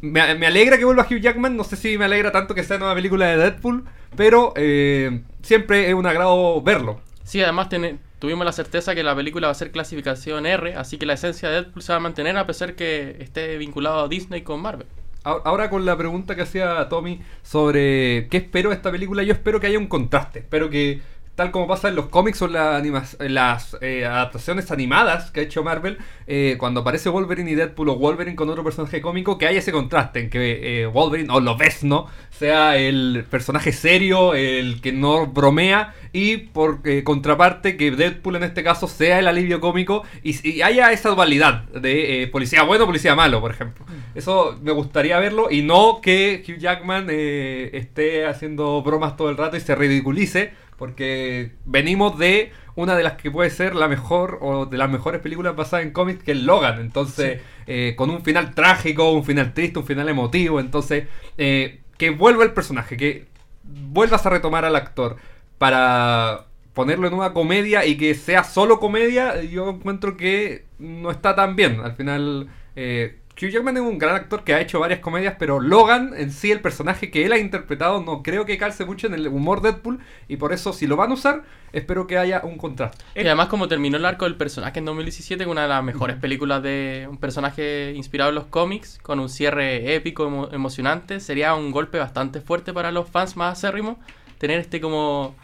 me, 0.00 0.34
me 0.36 0.46
alegra 0.46 0.78
que 0.78 0.84
vuelva 0.84 1.06
Hugh 1.10 1.20
Jackman, 1.20 1.56
no 1.56 1.64
sé 1.64 1.76
si 1.76 1.98
me 1.98 2.04
alegra 2.04 2.32
tanto 2.32 2.54
que 2.54 2.62
sea 2.64 2.78
nueva 2.78 2.94
película 2.94 3.26
de 3.26 3.36
Deadpool, 3.36 3.84
pero 4.16 4.52
eh, 4.56 5.20
siempre 5.42 5.88
es 5.88 5.94
un 5.94 6.06
agrado 6.06 6.60
verlo. 6.62 7.00
Sí, 7.24 7.42
además 7.42 7.68
tene- 7.68 7.98
tuvimos 8.20 8.44
la 8.44 8.52
certeza 8.52 8.94
que 8.94 9.02
la 9.02 9.16
película 9.16 9.48
va 9.48 9.50
a 9.50 9.54
ser 9.54 9.72
clasificación 9.72 10.46
R, 10.46 10.74
así 10.76 10.98
que 10.98 11.06
la 11.06 11.14
esencia 11.14 11.48
de 11.48 11.56
Deadpool 11.56 11.82
se 11.82 11.92
va 11.92 11.96
a 11.96 12.00
mantener 12.00 12.36
a 12.36 12.46
pesar 12.46 12.76
que 12.76 13.16
esté 13.18 13.58
vinculado 13.58 14.04
a 14.04 14.08
Disney 14.08 14.42
con 14.42 14.62
Marvel. 14.62 14.86
Ahora 15.22 15.68
con 15.68 15.84
la 15.84 15.98
pregunta 15.98 16.34
que 16.34 16.42
hacía 16.42 16.88
Tommy 16.88 17.20
sobre 17.42 18.28
qué 18.30 18.38
espero 18.38 18.70
de 18.70 18.76
esta 18.76 18.90
película, 18.90 19.22
yo 19.22 19.34
espero 19.34 19.60
que 19.60 19.66
haya 19.66 19.78
un 19.78 19.86
contraste. 19.86 20.38
Espero 20.38 20.70
que, 20.70 21.02
tal 21.40 21.52
como 21.52 21.66
pasa 21.66 21.88
en 21.88 21.96
los 21.96 22.08
cómics 22.08 22.42
o 22.42 22.44
en, 22.44 22.52
la 22.52 22.76
anima- 22.76 23.02
en 23.18 23.32
las 23.32 23.74
eh, 23.80 24.04
adaptaciones 24.04 24.70
animadas 24.70 25.30
que 25.30 25.40
ha 25.40 25.42
hecho 25.42 25.64
Marvel, 25.64 25.96
eh, 26.26 26.56
cuando 26.58 26.80
aparece 26.80 27.08
Wolverine 27.08 27.50
y 27.50 27.54
Deadpool 27.54 27.88
o 27.88 27.96
Wolverine 27.96 28.36
con 28.36 28.50
otro 28.50 28.62
personaje 28.62 29.00
cómico, 29.00 29.38
que 29.38 29.46
haya 29.46 29.60
ese 29.60 29.72
contraste 29.72 30.20
en 30.20 30.28
que 30.28 30.82
eh, 30.82 30.86
Wolverine, 30.86 31.32
o 31.32 31.40
lo 31.40 31.56
ves, 31.56 31.82
¿no? 31.82 32.08
Sea 32.28 32.76
el 32.76 33.24
personaje 33.30 33.72
serio, 33.72 34.34
el 34.34 34.82
que 34.82 34.92
no 34.92 35.28
bromea, 35.28 35.94
y 36.12 36.36
por 36.36 36.80
contraparte 37.04 37.78
que 37.78 37.90
Deadpool 37.90 38.36
en 38.36 38.42
este 38.42 38.62
caso 38.62 38.86
sea 38.86 39.18
el 39.18 39.26
alivio 39.26 39.60
cómico 39.60 40.02
y, 40.22 40.46
y 40.46 40.60
haya 40.60 40.92
esa 40.92 41.08
dualidad 41.08 41.62
de 41.70 42.28
policía 42.30 42.64
bueno, 42.64 42.84
policía 42.84 43.14
malo, 43.14 43.40
por 43.40 43.50
ejemplo. 43.52 43.86
Eso 44.14 44.58
me 44.60 44.72
gustaría 44.72 45.18
verlo 45.18 45.50
y 45.50 45.62
no 45.62 46.00
que 46.02 46.44
Hugh 46.46 46.58
Jackman 46.58 47.06
esté 47.10 48.26
haciendo 48.26 48.82
bromas 48.82 49.16
todo 49.16 49.30
el 49.30 49.38
rato 49.38 49.56
y 49.56 49.60
se 49.60 49.74
ridiculice, 49.74 50.52
porque 50.80 51.52
venimos 51.66 52.18
de 52.18 52.52
una 52.74 52.96
de 52.96 53.02
las 53.02 53.12
que 53.12 53.30
puede 53.30 53.50
ser 53.50 53.74
la 53.74 53.86
mejor 53.86 54.38
o 54.40 54.64
de 54.64 54.78
las 54.78 54.88
mejores 54.88 55.20
películas 55.20 55.54
basadas 55.54 55.84
en 55.84 55.92
cómics 55.92 56.24
que 56.24 56.32
es 56.32 56.38
Logan. 56.38 56.80
Entonces, 56.80 57.42
eh, 57.66 57.92
con 57.98 58.08
un 58.08 58.22
final 58.22 58.54
trágico, 58.54 59.12
un 59.12 59.22
final 59.22 59.52
triste, 59.52 59.78
un 59.78 59.84
final 59.84 60.08
emotivo. 60.08 60.58
Entonces, 60.58 61.06
eh, 61.36 61.80
que 61.98 62.08
vuelva 62.08 62.44
el 62.44 62.54
personaje, 62.54 62.96
que 62.96 63.26
vuelvas 63.62 64.24
a 64.24 64.30
retomar 64.30 64.64
al 64.64 64.74
actor 64.74 65.16
para 65.58 66.46
ponerlo 66.72 67.06
en 67.06 67.12
una 67.12 67.34
comedia 67.34 67.84
y 67.84 67.98
que 67.98 68.14
sea 68.14 68.42
solo 68.42 68.80
comedia, 68.80 69.42
yo 69.42 69.68
encuentro 69.68 70.16
que 70.16 70.64
no 70.78 71.10
está 71.10 71.36
tan 71.36 71.56
bien. 71.56 71.80
Al 71.80 71.92
final, 71.94 72.48
eh, 72.74 73.18
Hugh 73.40 73.48
Jackman 73.50 73.76
es 73.76 73.82
un 73.82 73.98
gran 73.98 74.14
actor 74.16 74.44
que 74.44 74.54
ha 74.54 74.60
hecho 74.60 74.80
varias 74.80 75.00
comedias, 75.00 75.36
pero 75.38 75.60
Logan 75.60 76.12
en 76.16 76.30
sí, 76.30 76.50
el 76.52 76.60
personaje 76.60 77.10
que 77.10 77.24
él 77.24 77.32
ha 77.32 77.38
interpretado, 77.38 78.02
no 78.02 78.22
creo 78.22 78.44
que 78.44 78.58
calce 78.58 78.84
mucho 78.84 79.06
en 79.06 79.14
el 79.14 79.28
humor 79.28 79.62
Deadpool 79.62 79.98
y 80.28 80.36
por 80.36 80.52
eso 80.52 80.72
si 80.72 80.86
lo 80.86 80.96
van 80.96 81.10
a 81.10 81.14
usar, 81.14 81.42
espero 81.72 82.06
que 82.06 82.18
haya 82.18 82.40
un 82.44 82.58
contraste. 82.58 83.04
Y 83.14 83.20
además 83.20 83.48
como 83.48 83.66
terminó 83.68 83.96
el 83.96 84.04
arco 84.04 84.24
del 84.26 84.36
personaje 84.36 84.78
en 84.80 84.84
2017 84.84 85.44
con 85.44 85.52
una 85.52 85.62
de 85.62 85.68
las 85.68 85.82
mejores 85.82 86.16
películas 86.16 86.62
de 86.62 87.06
un 87.10 87.16
personaje 87.18 87.92
inspirado 87.94 88.28
en 88.30 88.34
los 88.34 88.44
cómics, 88.46 88.98
con 89.02 89.20
un 89.20 89.28
cierre 89.28 89.94
épico, 89.94 90.26
emo- 90.28 90.52
emocionante, 90.52 91.20
sería 91.20 91.54
un 91.54 91.70
golpe 91.70 91.98
bastante 91.98 92.40
fuerte 92.40 92.72
para 92.72 92.92
los 92.92 93.08
fans 93.08 93.36
más 93.36 93.56
acérrimos 93.58 93.96
tener 94.38 94.58
este 94.60 94.80
como 94.80 95.34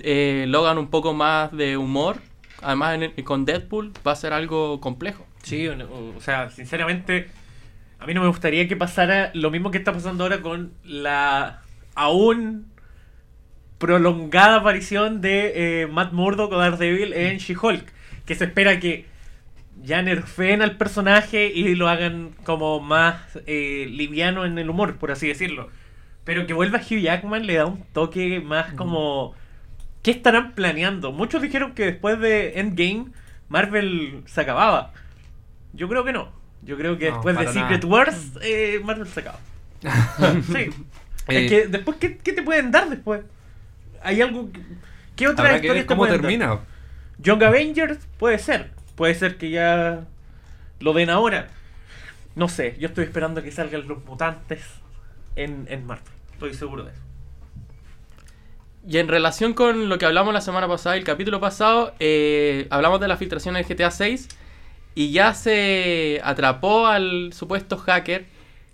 eh, 0.00 0.44
Logan 0.48 0.78
un 0.78 0.88
poco 0.88 1.14
más 1.14 1.52
de 1.52 1.76
humor. 1.76 2.16
Además 2.62 2.94
en 2.96 3.02
el- 3.04 3.24
con 3.24 3.44
Deadpool 3.44 3.92
va 4.06 4.12
a 4.12 4.16
ser 4.16 4.32
algo 4.32 4.80
complejo. 4.80 5.24
Sí, 5.42 5.68
o 5.68 6.20
sea, 6.20 6.50
sinceramente, 6.50 7.28
a 7.98 8.06
mí 8.06 8.14
no 8.14 8.20
me 8.20 8.28
gustaría 8.28 8.68
que 8.68 8.76
pasara 8.76 9.30
lo 9.34 9.50
mismo 9.50 9.70
que 9.70 9.78
está 9.78 9.92
pasando 9.92 10.24
ahora 10.24 10.42
con 10.42 10.72
la 10.84 11.62
aún 11.94 12.66
prolongada 13.78 14.56
aparición 14.56 15.20
de 15.20 15.82
eh, 15.82 15.86
Matt 15.86 16.12
Murdock 16.12 16.52
o 16.52 16.58
Daredevil 16.58 17.12
en 17.12 17.38
She-Hulk. 17.38 17.84
Que 18.24 18.34
se 18.34 18.44
espera 18.44 18.80
que 18.80 19.06
ya 19.82 20.02
nerfeen 20.02 20.62
al 20.62 20.76
personaje 20.76 21.46
y 21.54 21.74
lo 21.74 21.88
hagan 21.88 22.34
como 22.44 22.80
más 22.80 23.38
eh, 23.46 23.86
liviano 23.88 24.44
en 24.44 24.58
el 24.58 24.70
humor, 24.70 24.96
por 24.96 25.10
así 25.10 25.28
decirlo. 25.28 25.68
Pero 26.24 26.46
que 26.46 26.54
vuelva 26.54 26.80
Hugh 26.80 27.00
Jackman 27.00 27.46
le 27.46 27.54
da 27.54 27.66
un 27.66 27.82
toque 27.92 28.40
más 28.40 28.72
como... 28.74 29.34
¿Qué 30.02 30.10
estarán 30.10 30.54
planeando? 30.54 31.12
Muchos 31.12 31.42
dijeron 31.42 31.74
que 31.74 31.84
después 31.84 32.18
de 32.20 32.60
Endgame 32.60 33.06
Marvel 33.48 34.22
se 34.26 34.40
acababa. 34.40 34.92
Yo 35.72 35.88
creo 35.88 36.04
que 36.04 36.12
no. 36.12 36.30
Yo 36.62 36.76
creo 36.76 36.98
que 36.98 37.08
No, 37.10 37.14
después 37.16 37.38
de 37.38 37.46
Secret 37.46 37.84
nada. 37.84 37.86
Wars 37.86 38.30
eh, 38.42 38.80
Marvel 38.84 39.06
se 39.06 39.20
acaba. 39.20 39.38
sí. 40.46 40.70
Eh, 41.28 41.44
es 41.44 41.50
que 41.50 41.66
después, 41.68 41.96
¿qué, 41.98 42.18
qué 42.18 42.32
te 42.32 42.42
pueden 42.42 42.70
dar 42.70 42.88
después? 42.90 43.22
¿Hay 44.02 44.20
algo 44.20 44.50
que- 44.52 44.60
¿Qué 45.16 45.28
otra 45.28 45.46
Habrá 45.46 45.60
que 45.60 45.66
historia 45.66 45.82
ver 45.82 45.86
cómo 45.86 46.02
te 46.04 46.18
pueden 46.18 46.22
dar? 46.22 46.30
termina. 46.30 46.60
Young 47.18 47.42
Avengers 47.42 47.98
puede 48.18 48.38
ser. 48.38 48.70
Puede 48.94 49.14
ser 49.14 49.36
que 49.38 49.50
ya 49.50 50.04
lo 50.80 50.92
den 50.92 51.10
ahora. 51.10 51.48
No 52.34 52.48
sé, 52.48 52.76
yo 52.78 52.88
estoy 52.88 53.04
esperando 53.04 53.42
que 53.42 53.50
salgan 53.50 53.88
los 53.88 54.04
mutantes 54.04 54.62
en, 55.36 55.66
en 55.70 55.86
Marvel. 55.86 56.12
Estoy 56.32 56.52
seguro 56.54 56.84
de 56.84 56.90
eso. 56.92 57.00
Y 58.88 58.98
en 58.98 59.08
relación 59.08 59.54
con 59.54 59.88
lo 59.88 59.98
que 59.98 60.06
hablamos 60.06 60.32
la 60.34 60.40
semana 60.40 60.68
pasada, 60.68 60.96
el 60.96 61.02
capítulo 61.04 61.40
pasado, 61.40 61.94
eh, 61.98 62.66
hablamos 62.70 63.00
de 63.00 63.08
la 63.08 63.16
filtración 63.16 63.54
del 63.54 63.64
GTA 63.64 63.90
6 63.90 64.28
y 64.96 65.12
ya 65.12 65.34
se 65.34 66.20
atrapó 66.24 66.86
al 66.86 67.32
supuesto 67.34 67.76
hacker 67.76 68.24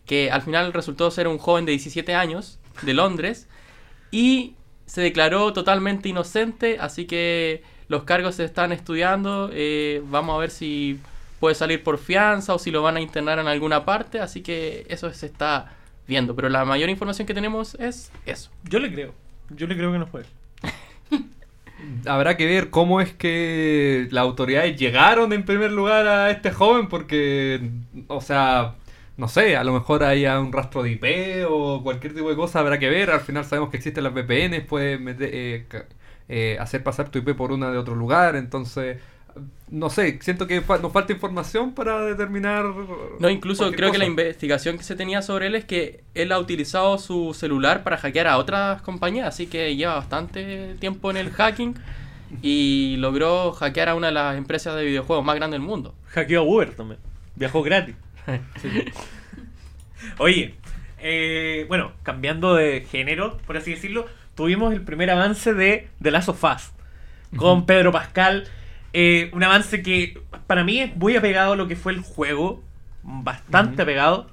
que 0.06 0.30
al 0.30 0.40
final 0.40 0.72
resultó 0.72 1.10
ser 1.10 1.26
un 1.26 1.36
joven 1.36 1.66
de 1.66 1.72
17 1.72 2.14
años 2.14 2.60
de 2.82 2.94
Londres 2.94 3.48
y 4.12 4.54
se 4.86 5.00
declaró 5.00 5.52
totalmente 5.52 6.08
inocente, 6.08 6.78
así 6.80 7.06
que 7.06 7.64
los 7.88 8.04
cargos 8.04 8.36
se 8.36 8.44
están 8.44 8.70
estudiando, 8.70 9.50
eh, 9.52 10.00
vamos 10.06 10.36
a 10.36 10.38
ver 10.38 10.50
si 10.50 11.00
puede 11.40 11.56
salir 11.56 11.82
por 11.82 11.98
fianza 11.98 12.54
o 12.54 12.58
si 12.58 12.70
lo 12.70 12.82
van 12.82 12.96
a 12.96 13.00
internar 13.00 13.40
en 13.40 13.48
alguna 13.48 13.84
parte, 13.84 14.20
así 14.20 14.42
que 14.42 14.86
eso 14.88 15.12
se 15.12 15.26
está 15.26 15.72
viendo, 16.06 16.36
pero 16.36 16.48
la 16.48 16.64
mayor 16.64 16.88
información 16.88 17.26
que 17.26 17.34
tenemos 17.34 17.74
es 17.80 18.12
eso. 18.26 18.50
Yo 18.62 18.78
le 18.78 18.92
creo. 18.92 19.12
Yo 19.50 19.66
le 19.66 19.76
creo 19.76 19.90
que 19.90 19.98
no 19.98 20.06
fue. 20.06 20.22
Habrá 22.06 22.36
que 22.36 22.46
ver 22.46 22.70
cómo 22.70 23.00
es 23.00 23.12
que 23.12 24.08
las 24.10 24.22
autoridades 24.22 24.76
llegaron 24.78 25.32
en 25.32 25.44
primer 25.44 25.70
lugar 25.72 26.06
a 26.06 26.30
este 26.30 26.50
joven, 26.50 26.88
porque, 26.88 27.70
o 28.08 28.20
sea, 28.20 28.74
no 29.16 29.28
sé, 29.28 29.56
a 29.56 29.64
lo 29.64 29.72
mejor 29.72 30.04
haya 30.04 30.40
un 30.40 30.52
rastro 30.52 30.82
de 30.82 30.92
IP 30.92 31.46
o 31.48 31.82
cualquier 31.82 32.14
tipo 32.14 32.28
de 32.30 32.36
cosa, 32.36 32.60
habrá 32.60 32.78
que 32.78 32.88
ver. 32.90 33.10
Al 33.10 33.20
final 33.20 33.44
sabemos 33.44 33.70
que 33.70 33.76
existen 33.76 34.04
las 34.04 34.14
VPNs, 34.14 34.64
puedes 34.66 35.00
meter, 35.00 35.30
eh, 35.32 35.66
eh, 36.28 36.56
hacer 36.60 36.82
pasar 36.82 37.10
tu 37.10 37.18
IP 37.18 37.34
por 37.36 37.52
una 37.52 37.70
de 37.70 37.78
otro 37.78 37.94
lugar, 37.94 38.36
entonces, 38.36 38.98
no 39.70 39.88
sé, 39.90 40.18
siento 40.22 40.46
que 40.46 40.60
fa- 40.60 40.78
nos 40.78 40.92
falta 40.92 41.12
información 41.12 41.72
para 41.74 42.02
determinar. 42.02 42.64
No, 43.18 43.30
incluso 43.30 43.70
creo 43.72 43.90
que 43.90 43.98
la 43.98 44.04
investigación 44.04 44.76
que 44.78 44.84
se 44.84 44.96
tenía 44.96 45.22
sobre 45.22 45.46
él 45.46 45.54
es 45.54 45.64
que 45.64 46.04
él 46.14 46.32
ha 46.32 46.38
utilizado 46.38 46.98
su 46.98 47.34
celular 47.34 47.82
para 47.82 47.96
hackear 47.96 48.26
a 48.26 48.38
otras 48.38 48.82
compañías, 48.82 49.28
así 49.28 49.46
que 49.46 49.74
lleva 49.76 49.94
bastante 49.94 50.74
tiempo 50.80 51.10
en 51.10 51.16
el 51.16 51.30
hacking 51.32 51.74
y 52.42 52.96
logró 52.98 53.52
hackear 53.52 53.88
a 53.90 53.94
una 53.94 54.08
de 54.08 54.14
las 54.14 54.36
empresas 54.36 54.74
de 54.76 54.84
videojuegos 54.84 55.24
más 55.24 55.36
grandes 55.36 55.58
del 55.60 55.66
mundo. 55.66 55.94
Hackeó 56.08 56.40
a 56.40 56.44
Uber 56.44 56.74
también. 56.74 57.00
Viajó 57.36 57.62
gratis. 57.62 57.94
Oye, 60.18 60.54
eh, 61.00 61.64
bueno, 61.68 61.92
cambiando 62.02 62.54
de 62.54 62.82
género, 62.90 63.38
por 63.46 63.56
así 63.56 63.72
decirlo, 63.72 64.06
tuvimos 64.34 64.72
el 64.72 64.82
primer 64.82 65.10
avance 65.10 65.54
de 65.54 65.88
The 66.02 66.10
Last 66.10 66.28
of 66.28 66.42
Us 66.44 66.72
con 67.36 67.66
Pedro 67.66 67.92
Pascal. 67.92 68.48
Eh, 68.92 69.30
un 69.32 69.42
avance 69.42 69.82
que 69.82 70.20
para 70.46 70.64
mí 70.64 70.80
es 70.80 70.96
muy 70.96 71.16
apegado 71.16 71.54
a 71.54 71.56
lo 71.56 71.66
que 71.68 71.76
fue 71.76 71.92
el 71.92 72.00
juego, 72.00 72.62
bastante 73.02 73.74
Ujú. 73.74 73.82
apegado. 73.82 74.26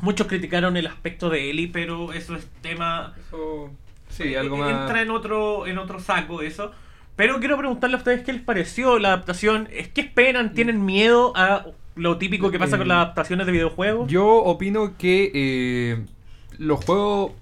Muchos 0.00 0.26
criticaron 0.28 0.76
el 0.76 0.86
aspecto 0.86 1.28
de 1.30 1.50
Ellie, 1.50 1.68
pero 1.72 2.12
eso 2.12 2.36
es 2.36 2.46
tema 2.62 3.14
Eso- 3.26 3.70
sí, 4.08 4.34
algo 4.36 4.56
más. 4.58 4.70
entra 4.70 5.02
en 5.02 5.10
otro, 5.10 5.66
en 5.66 5.78
otro 5.78 5.98
saco 5.98 6.42
eso. 6.42 6.70
Pero 7.16 7.40
quiero 7.40 7.56
preguntarle 7.58 7.96
a 7.96 7.98
ustedes 7.98 8.22
qué 8.22 8.32
les 8.32 8.42
pareció 8.42 9.00
la 9.00 9.08
adaptación. 9.08 9.68
¿Es 9.72 9.88
que 9.88 10.02
esperan? 10.02 10.54
¿Tienen 10.54 10.84
miedo 10.84 11.32
a 11.34 11.66
lo 11.96 12.16
típico 12.16 12.52
que 12.52 12.60
pasa 12.60 12.76
Eh, 12.76 12.78
con 12.78 12.86
las 12.86 12.96
adaptaciones 12.98 13.44
de 13.46 13.50
videojuegos. 13.52 14.08
Yo 14.08 14.24
opino 14.36 14.96
que 14.96 15.32
eh, 15.34 16.04
los 16.58 16.84
juegos, 16.84 17.32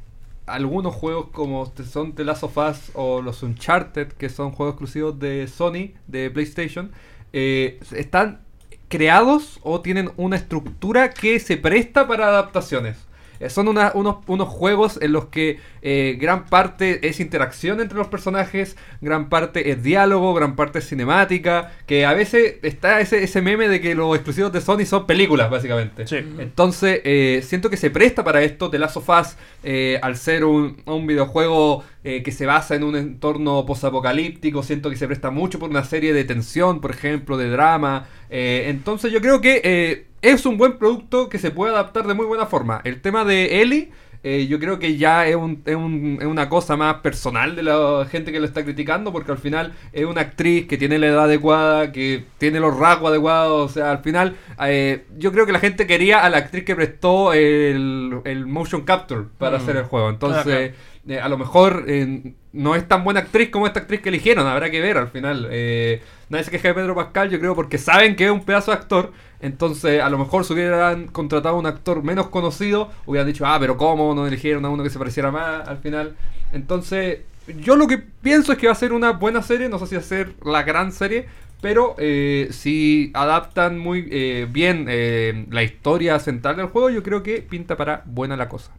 algunos 0.47 0.95
juegos 0.95 1.29
como 1.33 1.73
son 1.91 2.15
The 2.15 2.25
Last 2.25 2.45
of 2.45 2.57
Us 2.57 2.91
o 2.95 3.21
los 3.21 3.43
Uncharted, 3.43 4.09
que 4.13 4.29
son 4.29 4.53
juegos 4.53 4.75
exclusivos 4.75 5.19
de 5.19 5.47
Sony, 5.49 5.93
de 6.07 6.31
PlayStation, 6.31 6.93
eh, 7.33 7.81
están 7.93 8.41
creados 8.89 9.59
o 9.63 9.81
tienen 9.81 10.11
una 10.17 10.37
estructura 10.37 11.11
que 11.11 11.41
se 11.41 11.57
presta 11.57 12.07
para 12.07 12.29
adaptaciones. 12.29 13.06
Eh, 13.41 13.51
Son 13.51 13.69
una- 13.69 13.93
unos, 13.95 14.17
unos 14.27 14.49
juegos 14.49 14.99
en 15.03 15.13
los 15.13 15.27
que 15.27 15.59
eh, 15.83 16.17
gran 16.21 16.47
parte 16.47 17.07
es 17.09 17.21
interacción 17.21 17.81
entre 17.81 17.97
los 17.99 18.09
personajes, 18.09 18.77
gran 19.01 19.29
parte 19.29 19.71
es 19.71 19.83
diálogo, 19.83 20.35
gran 20.35 20.57
parte 20.57 20.81
es 20.81 20.89
cinemática, 20.89 21.73
que 21.87 22.05
a 22.07 22.13
veces 22.13 22.57
está 22.63 23.01
ese, 23.01 23.23
ese 23.23 23.41
meme 23.43 23.69
de 23.69 23.81
que 23.81 23.95
los 23.95 24.15
exclusivos 24.17 24.53
de 24.53 24.61
Sony 24.61 24.85
son 24.85 25.07
películas, 25.07 25.49
básicamente. 25.51 26.07
Sí. 26.07 26.17
Entonces, 26.39 27.01
eh, 27.05 27.43
siento 27.45 27.71
que 27.71 27.77
se 27.77 27.91
presta 27.91 28.25
para 28.25 28.43
esto. 28.43 28.71
The 28.71 28.79
Last 28.79 28.97
of 28.97 29.09
Us, 29.09 29.37
eh, 29.63 29.99
al 30.03 30.17
ser 30.17 30.45
un, 30.45 30.83
un 30.87 31.07
videojuego 31.07 31.85
eh, 32.03 32.23
que 32.23 32.33
se 32.33 32.47
basa 32.47 32.75
en 32.75 32.83
un 32.85 32.97
entorno 32.97 33.65
posapocalíptico, 33.67 34.63
siento 34.63 34.91
que 34.91 34.97
se 34.97 35.07
presta 35.07 35.31
mucho 35.31 35.59
por 35.59 35.71
una 35.71 35.85
serie 35.85 36.13
de 36.13 36.25
tensión, 36.25 36.81
por 36.81 36.91
ejemplo, 36.91 37.37
de 37.37 37.49
drama. 37.49 38.07
Eh, 38.31 38.65
entonces, 38.69 39.13
yo 39.13 39.21
creo 39.21 39.41
que 39.41 39.61
eh, 39.65 40.06
es 40.23 40.47
un 40.47 40.57
buen 40.59 40.79
producto 40.79 41.29
que 41.29 41.39
se 41.39 41.51
puede 41.51 41.73
adaptar 41.73 42.07
de 42.07 42.15
muy 42.15 42.27
buena 42.27 42.47
forma. 42.47 42.81
El 42.85 43.01
tema 43.01 43.25
de 43.25 43.63
Ellie. 43.63 43.91
eh, 44.29 44.49
yo 44.49 44.59
creo 44.59 44.81
que 44.81 44.97
ya 44.97 45.25
es, 45.29 45.37
un- 45.37 45.63
es 45.67 45.77
un- 45.77 46.19
es 46.21 46.27
una 46.27 46.49
cosa 46.49 46.77
más 46.77 46.97
personal 46.97 47.55
de 47.55 47.63
la 47.63 48.05
gente 48.11 48.33
que 48.33 48.41
lo 48.41 48.47
está 48.47 48.65
criticando, 48.65 49.13
porque 49.13 49.31
al 49.31 49.39
final 49.39 49.73
es 49.93 50.05
una 50.05 50.23
actriz 50.23 50.67
que 50.67 50.77
tiene 50.77 50.99
la 50.99 51.07
edad 51.07 51.25
adecuada, 51.25 51.93
que 51.93 52.25
tiene 52.39 52.59
los 52.59 52.77
rasgos 52.77 53.11
adecuados, 53.11 53.71
o 53.71 53.73
sea, 53.73 53.93
al 53.93 53.99
final 53.99 54.35
eh, 54.67 55.05
yo 55.17 55.31
creo 55.31 55.47
que 55.47 55.53
la 55.53 55.61
gente 55.61 55.87
quería 55.87 56.25
a 56.25 56.31
la 56.31 56.39
actriz 56.39 56.65
que 56.65 56.75
prestó 56.75 57.33
el, 57.35 58.19
el 58.25 58.47
motion 58.47 58.83
capture 58.83 59.27
para 59.39 59.59
Mm. 59.59 59.61
hacer 59.63 59.77
el 59.77 59.85
juego, 59.85 60.11
entonces 60.11 60.73
eh, 61.09 61.21
a 61.21 61.29
lo 61.29 61.39
mejor 61.39 61.85
eh, 61.87 62.33
no 62.53 62.75
es 62.75 62.89
tan 62.89 63.05
buena 63.05 63.21
actriz 63.21 63.51
como 63.51 63.69
esta 63.69 63.79
actriz 63.81 64.01
que 64.01 64.09
eligieron, 64.09 64.45
habrá 64.49 64.71
que 64.71 64.81
ver 64.81 64.97
al 64.99 65.09
final. 65.09 65.47
Eh, 65.53 66.03
nadie 66.31 66.43
se 66.45 66.51
queja 66.51 66.69
de 66.69 66.75
Pedro 66.75 66.97
Pascal, 66.97 67.31
yo 67.31 67.39
creo, 67.39 67.55
porque 67.55 67.79
saben 67.79 68.17
que 68.17 68.25
es 68.25 68.31
un 68.33 68.45
pedazo 68.45 68.73
de 68.73 68.79
actor. 68.79 69.13
Entonces, 69.41 70.01
a 70.01 70.09
lo 70.09 70.19
mejor 70.19 70.45
si 70.45 70.55
hubieran 70.55 71.09
contratado 71.09 71.57
a 71.57 71.59
un 71.59 71.67
actor 71.67 72.03
menos 72.03 72.29
conocido, 72.29 72.91
hubieran 73.05 73.27
dicho, 73.27 73.47
ah, 73.47 73.59
pero 73.61 73.77
¿cómo 73.77 74.15
no 74.15 74.27
eligieron 74.27 74.65
a 74.65 74.71
uno 74.71 74.83
que 74.83 74.91
se 74.91 74.99
pareciera 74.99 75.31
más 75.31 75.69
al 75.69 75.79
final? 75.79 76.17
Entonces, 76.53 77.21
yo 77.61 77.77
lo 77.77 77.87
que 77.87 77.99
pienso 77.99 78.53
es 78.53 78.59
que 78.59 78.67
va 78.67 78.73
a 78.73 78.77
ser 78.77 78.93
una 78.93 79.13
buena 79.13 79.43
serie, 79.43 79.69
no 79.69 79.79
sé 79.79 79.87
si 79.87 79.95
va 79.95 80.01
a 80.01 80.05
ser 80.05 80.35
la 80.45 80.63
gran 80.63 80.93
serie, 80.93 81.27
pero 81.61 81.95
eh, 81.99 82.49
si 82.51 83.11
adaptan 83.15 83.79
muy 83.79 84.09
eh, 84.11 84.47
bien 84.51 84.87
eh, 84.89 85.47
la 85.51 85.63
historia 85.63 86.19
central 86.19 86.57
del 86.57 86.67
juego, 86.67 86.91
yo 86.91 87.03
creo 87.03 87.23
que 87.23 87.43
pinta 87.43 87.77
para 87.77 88.03
buena 88.07 88.37
la 88.37 88.49
cosa. 88.49 88.73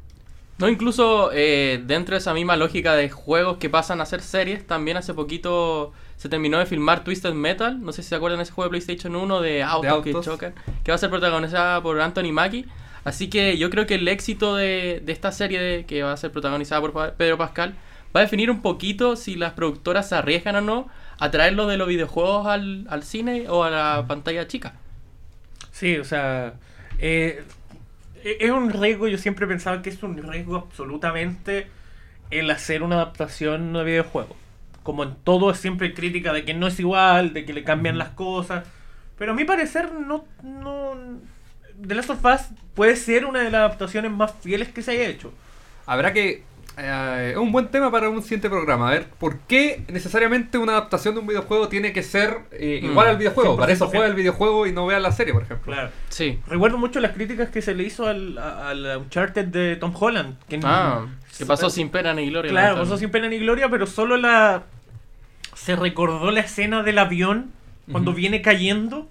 No, 0.57 0.67
incluso 0.67 1.29
eh, 1.33 1.83
dentro 1.85 2.15
de 2.15 2.19
esa 2.19 2.33
misma 2.33 2.55
lógica 2.57 2.95
de 2.95 3.09
juegos 3.09 3.57
que 3.57 3.69
pasan 3.69 4.01
a 4.01 4.05
ser 4.07 4.21
series, 4.21 4.65
también 4.65 4.97
hace 4.97 5.13
poquito 5.13 5.93
se 6.15 6.29
terminó 6.29 6.57
de 6.57 6.65
filmar 6.65 7.03
Twisted 7.03 7.33
Metal. 7.33 7.79
No 7.79 7.91
sé 7.91 8.01
si 8.01 8.09
se 8.09 8.15
acuerdan 8.15 8.39
de 8.39 8.43
ese 8.43 8.51
juego 8.53 8.65
de 8.67 8.71
PlayStation 8.71 9.15
1 9.15 9.41
de 9.41 9.61
autos, 9.61 10.03
que 10.03 10.09
autos. 10.09 10.25
chocan, 10.25 10.55
que 10.83 10.91
va 10.91 10.95
a 10.95 10.97
ser 10.97 11.11
protagonizada 11.11 11.81
por 11.83 12.01
Anthony 12.01 12.31
Mackie. 12.31 12.65
Así 13.03 13.29
que 13.29 13.57
yo 13.57 13.69
creo 13.69 13.85
que 13.85 13.95
el 13.95 14.07
éxito 14.07 14.55
de, 14.55 15.01
de 15.05 15.11
esta 15.13 15.31
serie 15.31 15.59
de- 15.61 15.85
que 15.85 16.01
va 16.03 16.11
a 16.13 16.17
ser 16.17 16.31
protagonizada 16.31 16.81
por 16.81 17.13
Pedro 17.13 17.37
Pascal 17.37 17.75
va 18.15 18.21
a 18.21 18.23
definir 18.23 18.49
un 18.49 18.61
poquito 18.63 19.15
si 19.15 19.35
las 19.35 19.53
productoras 19.53 20.09
se 20.09 20.15
arriesgan 20.15 20.55
o 20.55 20.61
no 20.61 20.87
a 21.19 21.29
traerlo 21.29 21.67
de 21.67 21.77
los 21.77 21.87
videojuegos 21.87 22.47
al, 22.47 22.87
al 22.89 23.03
cine 23.03 23.45
o 23.47 23.63
a 23.63 23.69
la 23.69 24.05
pantalla 24.07 24.47
chica. 24.47 24.73
Sí, 25.71 25.97
o 25.97 26.03
sea, 26.03 26.55
eh, 26.99 27.43
es 28.39 28.51
un 28.51 28.72
riesgo, 28.72 29.07
yo 29.07 29.17
siempre 29.17 29.46
he 29.46 29.48
pensado 29.48 29.81
que 29.81 29.89
es 29.89 30.01
un 30.03 30.17
riesgo 30.17 30.55
absolutamente 30.55 31.67
el 32.29 32.50
hacer 32.51 32.84
una 32.84 32.96
adaptación 32.96 33.74
de 33.74 33.84
videojuego. 33.84 34.36
Como 34.84 35.03
en 35.03 35.15
todo 35.24 35.51
es 35.51 35.60
siempre 35.60 35.93
crítica 35.93 36.34
de 36.34 36.46
que 36.46 36.53
no 36.53 36.67
es 36.67 36.79
igual, 36.79 37.34
de 37.34 37.46
que 37.46 37.53
le 37.53 37.63
cambian 37.63 37.98
las 37.98 38.10
cosas. 38.10 38.65
Pero 39.17 39.31
a 39.31 39.36
mi 39.36 39.46
parecer 39.46 39.91
no, 39.93 40.25
no... 40.43 40.96
The 41.81 41.96
Last 41.96 42.10
of 42.10 42.25
Us 42.25 42.41
puede 42.74 42.96
ser 42.96 43.25
una 43.25 43.39
de 43.39 43.51
las 43.51 43.60
adaptaciones 43.60 44.12
más 44.12 44.34
fieles 44.41 44.69
que 44.69 44.81
se 44.81 44.91
haya 44.91 45.07
hecho. 45.07 45.31
Habrá 45.86 46.12
que. 46.13 46.43
Eh, 46.77 47.29
es 47.31 47.38
un 47.38 47.51
buen 47.51 47.67
tema 47.69 47.91
para 47.91 48.07
un 48.10 48.22
siguiente 48.22 48.50
programa. 48.50 48.89
A 48.89 48.91
ver, 48.91 49.07
¿por 49.19 49.39
qué 49.39 49.84
necesariamente 49.88 50.57
una 50.57 50.74
adaptación 50.74 51.15
de 51.15 51.22
un 51.22 51.27
videojuego 51.27 51.67
tiene 51.69 51.91
que 51.93 52.03
ser 52.03 52.38
eh, 52.51 52.79
Mm, 52.84 52.86
igual 52.91 53.07
al 53.07 53.17
videojuego? 53.17 53.57
Para 53.57 53.72
eso 53.74 53.86
100% 53.88 53.89
juega 53.89 54.05
el 54.05 54.13
videojuego 54.13 54.67
y 54.67 54.72
no 54.72 54.86
vea 54.86 55.00
la 55.00 55.12
serie, 55.12 55.34
por 55.34 55.43
ejemplo. 55.43 55.74
Claro. 55.74 55.89
Sí. 56.10 56.39
Recuerdo 56.48 56.77
mucho 56.77 57.00
las 57.00 57.12
críticas 57.13 57.50
que 57.50 57.62
se 57.62 57.74
le 57.74 57.84
hizo 57.84 58.07
al, 58.07 58.38
al 58.38 58.98
Uncharted 58.98 59.46
de 59.46 59.75
Tom 59.77 59.93
Holland. 60.00 60.36
Que 60.48 60.60
Ah, 60.63 61.05
que 61.38 61.46
pasó 61.46 61.69
sin 61.69 61.89
pena 61.89 62.13
ni 62.13 62.29
gloria. 62.29 62.51
Claro, 62.51 62.77
pasó 62.77 62.98
sin 62.98 63.10
pena 63.10 63.27
ni 63.27 63.39
gloria, 63.39 63.69
pero 63.69 63.88
solo 63.88 64.17
la. 64.17 64.63
Se 65.55 65.75
recordó 65.75 66.29
la 66.31 66.41
escena 66.41 66.84
del 66.84 67.00
avión 67.00 67.51
cuando 67.91 68.13
viene 68.13 68.41
cayendo 68.41 69.07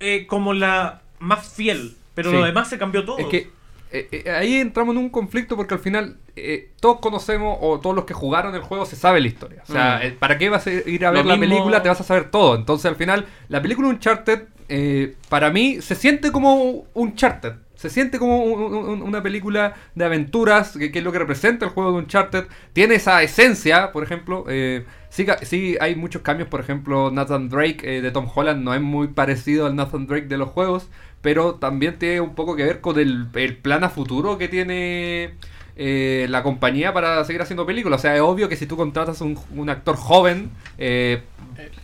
eh, 0.00 0.26
como 0.26 0.54
la 0.54 1.02
más 1.18 1.52
fiel. 1.52 1.96
Pero 2.14 2.30
Sí. 2.30 2.36
lo 2.36 2.44
demás 2.44 2.68
se 2.68 2.78
cambió 2.78 3.04
todo. 3.04 3.18
Es 3.18 3.26
que 3.26 3.50
eh, 3.94 4.22
eh, 4.26 4.30
ahí 4.30 4.56
entramos 4.56 4.94
en 4.94 5.02
un 5.02 5.08
conflicto 5.10 5.56
porque 5.56 5.74
al 5.74 5.80
final 5.80 6.16
eh, 6.36 6.70
todos 6.80 6.98
conocemos 7.00 7.58
o 7.60 7.78
todos 7.80 7.94
los 7.96 8.04
que 8.04 8.12
jugaron 8.14 8.54
el 8.54 8.60
juego 8.62 8.84
se 8.86 8.96
sabe 8.96 9.20
la 9.20 9.28
historia. 9.28 9.62
O 9.68 9.72
sea, 9.72 10.00
Mm. 10.02 10.06
eh, 10.06 10.16
¿para 10.18 10.36
qué 10.36 10.48
vas 10.50 10.66
a 10.66 10.70
ir 10.72 11.06
a 11.06 11.10
Lo 11.10 11.18
ver 11.18 11.26
la 11.26 11.36
mismo- 11.36 11.54
película? 11.54 11.82
Te 11.82 11.88
vas 11.88 12.00
a 12.00 12.04
saber 12.04 12.30
todo. 12.30 12.56
Entonces 12.56 12.86
al 12.86 12.96
final, 12.96 13.26
la 13.48 13.62
película 13.62 13.88
Uncharted, 13.88 14.42
eh, 14.68 15.14
para 15.28 15.50
mí, 15.50 15.80
se 15.80 15.94
siente 15.94 16.32
como 16.32 16.84
Uncharted. 16.94 17.52
Se 17.84 17.90
siente 17.90 18.18
como 18.18 18.42
un- 18.44 18.74
un- 18.74 19.02
una 19.02 19.22
película 19.22 19.74
de 19.94 20.04
aventuras, 20.06 20.76
que, 20.78 20.90
es 20.92 21.04
lo 21.04 21.12
que 21.12 21.18
representa 21.18 21.66
el 21.66 21.70
juego 21.72 21.92
de 21.92 21.98
Uncharted. 21.98 22.44
Tiene 22.72 22.94
esa 22.94 23.22
esencia, 23.22 23.92
por 23.92 24.02
ejemplo. 24.02 24.46
eh, 24.48 24.84
sí, 25.10 25.26
sí 25.42 25.76
hay 25.80 25.94
muchos 25.94 26.22
cambios, 26.22 26.48
por 26.48 26.60
ejemplo, 26.60 27.10
Nathan 27.10 27.50
Drake 27.50 27.98
eh, 27.98 28.00
de 28.00 28.10
Tom 28.10 28.26
Holland 28.34 28.62
no 28.64 28.72
es 28.74 28.80
muy 28.80 29.08
parecido 29.08 29.66
al 29.66 29.76
Nathan 29.76 30.06
Drake 30.06 30.26
de 30.28 30.38
los 30.38 30.48
juegos, 30.48 30.88
pero 31.20 31.56
también 31.56 31.98
tiene 31.98 32.20
un 32.22 32.34
poco 32.34 32.56
que 32.56 32.64
ver 32.64 32.80
con 32.80 32.98
el, 32.98 33.26
el 33.34 33.56
plan 33.58 33.84
a 33.84 33.90
futuro 33.90 34.38
que 34.38 34.48
tiene 34.48 35.34
eh, 35.76 36.26
la 36.30 36.42
compañía 36.42 36.92
para 36.92 37.24
seguir 37.24 37.42
haciendo 37.42 37.66
películas. 37.66 38.00
O 38.00 38.02
sea, 38.02 38.14
es 38.14 38.20
obvio 38.20 38.48
que 38.48 38.56
si 38.56 38.66
tú 38.66 38.76
contratas 38.76 39.20
un, 39.20 39.38
un 39.54 39.70
actor 39.70 39.96
joven 39.96 40.50
eh, 40.78 41.22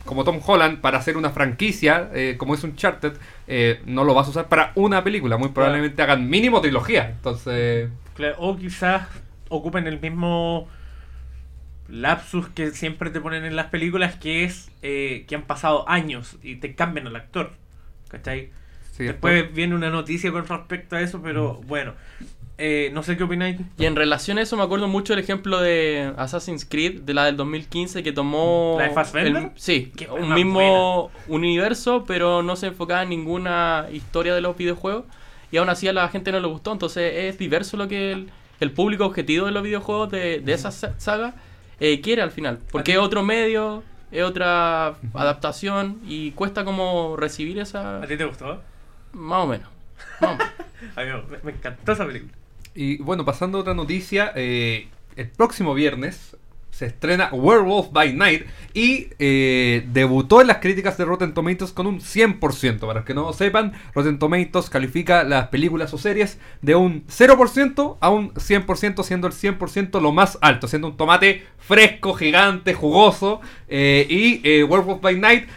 como 0.04 0.24
Tom 0.24 0.40
Holland 0.44 0.80
para 0.80 0.98
hacer 0.98 1.16
una 1.16 1.30
franquicia 1.30 2.10
eh, 2.14 2.36
como 2.38 2.54
es 2.54 2.64
Uncharted, 2.64 3.14
eh, 3.46 3.80
no 3.86 4.04
lo 4.04 4.14
vas 4.14 4.26
a 4.26 4.30
usar 4.30 4.48
para 4.48 4.72
una 4.74 5.04
película. 5.04 5.36
Muy 5.36 5.50
probablemente 5.50 6.02
hagan 6.02 6.28
mínimo 6.28 6.60
trilogía. 6.60 7.10
Entonces, 7.10 7.90
Claro, 8.14 8.36
O 8.38 8.56
quizás 8.56 9.08
ocupen 9.48 9.86
el 9.86 10.00
mismo 10.00 10.68
lapsus 11.88 12.48
que 12.48 12.70
siempre 12.70 13.10
te 13.10 13.20
ponen 13.20 13.44
en 13.44 13.56
las 13.56 13.66
películas, 13.66 14.14
que 14.16 14.44
es 14.44 14.70
eh, 14.82 15.24
que 15.28 15.34
han 15.34 15.42
pasado 15.42 15.88
años 15.88 16.36
y 16.42 16.56
te 16.56 16.74
cambian 16.74 17.06
al 17.06 17.16
actor. 17.16 17.52
¿Cachai? 18.08 18.50
sí, 18.92 19.04
Después 19.04 19.52
viene 19.54 19.74
una 19.74 19.90
noticia 19.90 20.30
con 20.32 20.46
respecto 20.46 20.96
a 20.96 21.00
eso, 21.00 21.22
pero 21.22 21.60
bueno. 21.66 21.94
Eh, 22.62 22.90
no 22.92 23.02
sé 23.02 23.16
qué 23.16 23.24
opináis. 23.24 23.58
Y 23.78 23.86
en 23.86 23.96
relación 23.96 24.36
a 24.36 24.42
eso 24.42 24.54
me 24.56 24.62
acuerdo 24.62 24.86
mucho 24.86 25.14
el 25.14 25.18
ejemplo 25.18 25.60
de 25.60 26.12
Assassin's 26.18 26.66
Creed, 26.66 27.00
de 27.00 27.14
la 27.14 27.24
del 27.24 27.36
2015, 27.38 28.02
que 28.02 28.12
tomó... 28.12 28.76
¿La 28.78 28.88
de 28.88 28.90
Fassbender? 28.90 29.36
el- 29.44 29.50
sí, 29.56 29.90
Qué 29.96 30.04
un 30.10 30.18
buena, 30.20 30.34
mismo 30.34 31.10
universo, 31.28 32.04
pero 32.06 32.42
no 32.42 32.56
se 32.56 32.66
enfocaba 32.66 33.02
en 33.02 33.08
ninguna 33.08 33.86
historia 33.92 34.34
de 34.34 34.42
los 34.42 34.56
videojuegos. 34.58 35.04
Y 35.50 35.56
aún 35.56 35.70
así 35.70 35.88
a 35.88 35.94
la 35.94 36.06
gente 36.10 36.30
no 36.32 36.38
le 36.40 36.46
gustó, 36.48 36.70
entonces 36.72 37.12
es 37.16 37.38
diverso 37.38 37.76
lo 37.78 37.88
que 37.88 38.12
el, 38.12 38.30
el 38.60 38.70
público 38.72 39.06
objetivo 39.06 39.46
de 39.46 39.52
los 39.52 39.62
videojuegos 39.62 40.10
de, 40.10 40.40
de 40.40 40.52
esa 40.52 40.70
sa- 40.70 40.94
saga 41.00 41.34
eh, 41.80 42.02
quiere 42.02 42.20
al 42.20 42.30
final. 42.30 42.58
Porque 42.70 42.92
es 42.92 42.98
otro 42.98 43.22
medio, 43.22 43.82
es 44.12 44.22
otra 44.22 44.96
adaptación 45.14 45.98
y 46.06 46.32
cuesta 46.32 46.64
como 46.64 47.16
recibir 47.16 47.58
esa... 47.58 48.02
¿A 48.02 48.06
ti 48.06 48.16
te 48.18 48.24
gustó? 48.26 48.60
Más 49.12 49.44
o 49.44 49.46
menos. 49.46 49.68
Más 50.20 50.30
o 50.32 50.36
menos. 50.36 50.52
A 50.96 51.02
mí 51.02 51.08
me, 51.30 51.38
me 51.42 51.52
encantó 51.56 51.92
esa 51.92 52.06
película. 52.06 52.32
Y 52.74 52.98
bueno, 52.98 53.24
pasando 53.24 53.58
a 53.58 53.60
otra 53.62 53.74
noticia, 53.74 54.32
eh, 54.36 54.88
el 55.16 55.28
próximo 55.28 55.74
viernes 55.74 56.36
se 56.70 56.86
estrena 56.86 57.28
Werewolf 57.32 57.90
by 57.90 58.14
Night 58.14 58.46
y 58.72 59.08
eh, 59.18 59.84
debutó 59.92 60.40
en 60.40 60.46
las 60.46 60.58
críticas 60.58 60.96
de 60.96 61.04
Rotten 61.04 61.34
Tomatoes 61.34 61.72
con 61.72 61.86
un 61.86 62.00
100%. 62.00 62.78
Para 62.78 62.94
los 62.94 63.04
que 63.04 63.12
no 63.12 63.22
lo 63.22 63.32
sepan, 63.32 63.72
Rotten 63.94 64.18
Tomatoes 64.18 64.70
califica 64.70 65.24
las 65.24 65.48
películas 65.48 65.92
o 65.92 65.98
series 65.98 66.38
de 66.62 66.76
un 66.76 67.04
0% 67.08 67.98
a 68.00 68.10
un 68.10 68.32
100%, 68.34 69.02
siendo 69.02 69.26
el 69.26 69.34
100% 69.34 70.00
lo 70.00 70.12
más 70.12 70.38
alto, 70.40 70.68
siendo 70.68 70.88
un 70.88 70.96
tomate 70.96 71.44
fresco, 71.58 72.14
gigante, 72.14 72.72
jugoso. 72.72 73.40
eh, 73.68 74.06
y 74.08 74.62
Werewolf 74.62 75.02
by 75.02 75.18
Night 75.18 75.48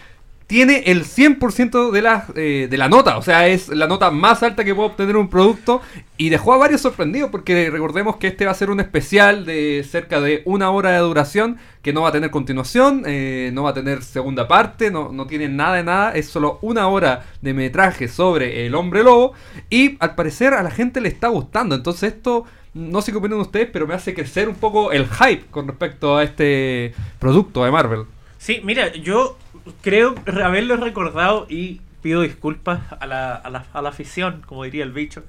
tiene 0.47 0.83
el 0.87 1.05
100% 1.05 1.91
de 1.91 2.01
la, 2.01 2.25
eh, 2.35 2.67
de 2.69 2.77
la 2.77 2.89
nota, 2.89 3.17
o 3.17 3.21
sea, 3.21 3.47
es 3.47 3.69
la 3.69 3.87
nota 3.87 4.11
más 4.11 4.43
alta 4.43 4.63
que 4.63 4.75
puede 4.75 4.89
obtener 4.89 5.15
un 5.15 5.29
producto 5.29 5.81
y 6.17 6.29
dejó 6.29 6.53
a 6.53 6.57
varios 6.57 6.81
sorprendidos 6.81 7.29
porque 7.31 7.69
recordemos 7.69 8.17
que 8.17 8.27
este 8.27 8.45
va 8.45 8.51
a 8.51 8.55
ser 8.55 8.69
un 8.69 8.79
especial 8.79 9.45
de 9.45 9.85
cerca 9.89 10.21
de 10.21 10.41
una 10.45 10.69
hora 10.71 10.91
de 10.91 10.99
duración 10.99 11.57
que 11.81 11.93
no 11.93 12.01
va 12.03 12.09
a 12.09 12.11
tener 12.11 12.29
continuación, 12.29 13.03
eh, 13.05 13.51
no 13.53 13.63
va 13.63 13.71
a 13.71 13.73
tener 13.73 14.03
segunda 14.03 14.47
parte, 14.47 14.91
no, 14.91 15.11
no 15.11 15.27
tiene 15.27 15.49
nada 15.49 15.77
de 15.77 15.83
nada, 15.83 16.11
es 16.13 16.27
solo 16.27 16.59
una 16.61 16.87
hora 16.87 17.25
de 17.41 17.53
metraje 17.53 18.07
sobre 18.07 18.65
el 18.65 18.75
hombre 18.75 19.03
lobo 19.03 19.33
y 19.69 19.97
al 19.99 20.15
parecer 20.15 20.53
a 20.53 20.63
la 20.63 20.71
gente 20.71 21.01
le 21.01 21.09
está 21.09 21.27
gustando, 21.29 21.75
entonces 21.75 22.13
esto... 22.13 22.45
No 22.75 23.03
sé 23.03 23.11
qué 23.11 23.19
opinan 23.19 23.39
ustedes, 23.39 23.69
pero 23.71 23.85
me 23.85 23.93
hace 23.93 24.15
crecer 24.15 24.49
un 24.49 24.55
poco 24.55 24.91
el 24.91 25.05
hype 25.05 25.45
con 25.51 25.67
respecto 25.67 26.17
a 26.17 26.23
este 26.23 26.91
producto 27.19 27.63
de 27.63 27.69
Marvel. 27.69 28.05
Sí, 28.43 28.59
mira, 28.61 28.91
yo 28.91 29.37
creo 29.79 30.15
haberlo 30.43 30.75
recordado 30.75 31.47
y 31.49 31.79
pido 32.01 32.23
disculpas 32.23 32.81
a 32.99 33.07
la, 33.07 33.35
a 33.35 33.49
la, 33.49 33.65
a 33.71 33.81
la 33.81 33.87
afición, 33.87 34.43
como 34.45 34.65
diría 34.65 34.83
el 34.83 34.91
bicho. 34.91 35.23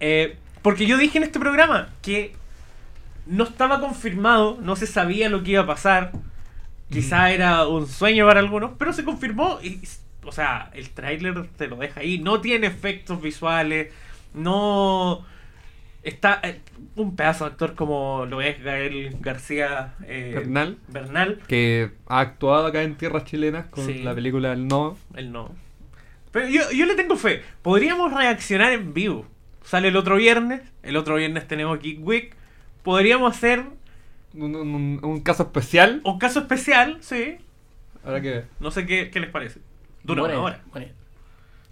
Eh, 0.00 0.36
porque 0.62 0.84
yo 0.84 0.98
dije 0.98 1.18
en 1.18 1.22
este 1.22 1.38
programa 1.38 1.90
que 2.02 2.34
no 3.24 3.44
estaba 3.44 3.78
confirmado, 3.78 4.58
no 4.60 4.74
se 4.74 4.88
sabía 4.88 5.28
lo 5.28 5.44
que 5.44 5.52
iba 5.52 5.62
a 5.62 5.66
pasar. 5.68 6.10
Quizá 6.90 7.30
era 7.30 7.68
un 7.68 7.86
sueño 7.86 8.26
para 8.26 8.40
algunos, 8.40 8.72
pero 8.76 8.92
se 8.92 9.04
confirmó 9.04 9.60
y, 9.62 9.80
o 10.24 10.32
sea, 10.32 10.72
el 10.74 10.90
tráiler 10.90 11.46
te 11.56 11.68
lo 11.68 11.76
deja 11.76 12.00
ahí. 12.00 12.18
No 12.18 12.40
tiene 12.40 12.66
efectos 12.66 13.22
visuales, 13.22 13.92
no 14.34 15.24
está 16.02 16.40
eh, 16.42 16.60
un 16.96 17.14
pedazo 17.14 17.44
de 17.44 17.50
actor 17.52 17.74
como 17.74 18.26
lo 18.26 18.40
es 18.40 18.62
Gael 18.62 19.16
García 19.20 19.94
eh, 20.04 20.32
Bernal. 20.34 20.78
Bernal. 20.88 21.40
Que 21.46 21.90
ha 22.08 22.20
actuado 22.20 22.66
acá 22.66 22.82
en 22.82 22.96
tierras 22.96 23.24
chilenas 23.24 23.66
con 23.66 23.86
Sí. 23.86 24.02
la 24.02 24.14
película 24.14 24.52
El 24.52 24.66
No. 24.66 24.96
Él 25.14 25.30
no. 25.32 25.54
Pero 26.32 26.48
yo, 26.48 26.62
yo 26.72 26.86
le 26.86 26.94
tengo 26.94 27.16
fe. 27.16 27.42
Podríamos 27.62 28.12
reaccionar 28.12 28.72
en 28.72 28.92
vivo. 28.94 29.26
Sale 29.62 29.88
el 29.88 29.96
otro 29.96 30.16
viernes. 30.16 30.62
El 30.82 30.96
otro 30.96 31.16
viernes 31.16 31.46
tenemos 31.48 31.78
Geek 31.80 31.98
Week. 32.06 32.34
Podríamos 32.82 33.36
hacer 33.36 33.64
Un, 34.34 34.54
un- 34.54 35.00
un 35.02 35.20
caso 35.20 35.44
especial. 35.44 36.00
un 36.04 36.18
caso 36.18 36.40
especial, 36.40 36.98
sí. 37.00 37.36
Habrá 38.04 38.20
que. 38.20 38.44
No 38.60 38.70
sé 38.70 38.86
qué, 38.86 39.10
qué 39.10 39.20
les 39.20 39.30
parece. 39.30 39.60
Dura 40.04 40.22
una 40.24 40.38
hora. 40.40 40.60
buena 40.70 40.86
idea. 40.86 40.96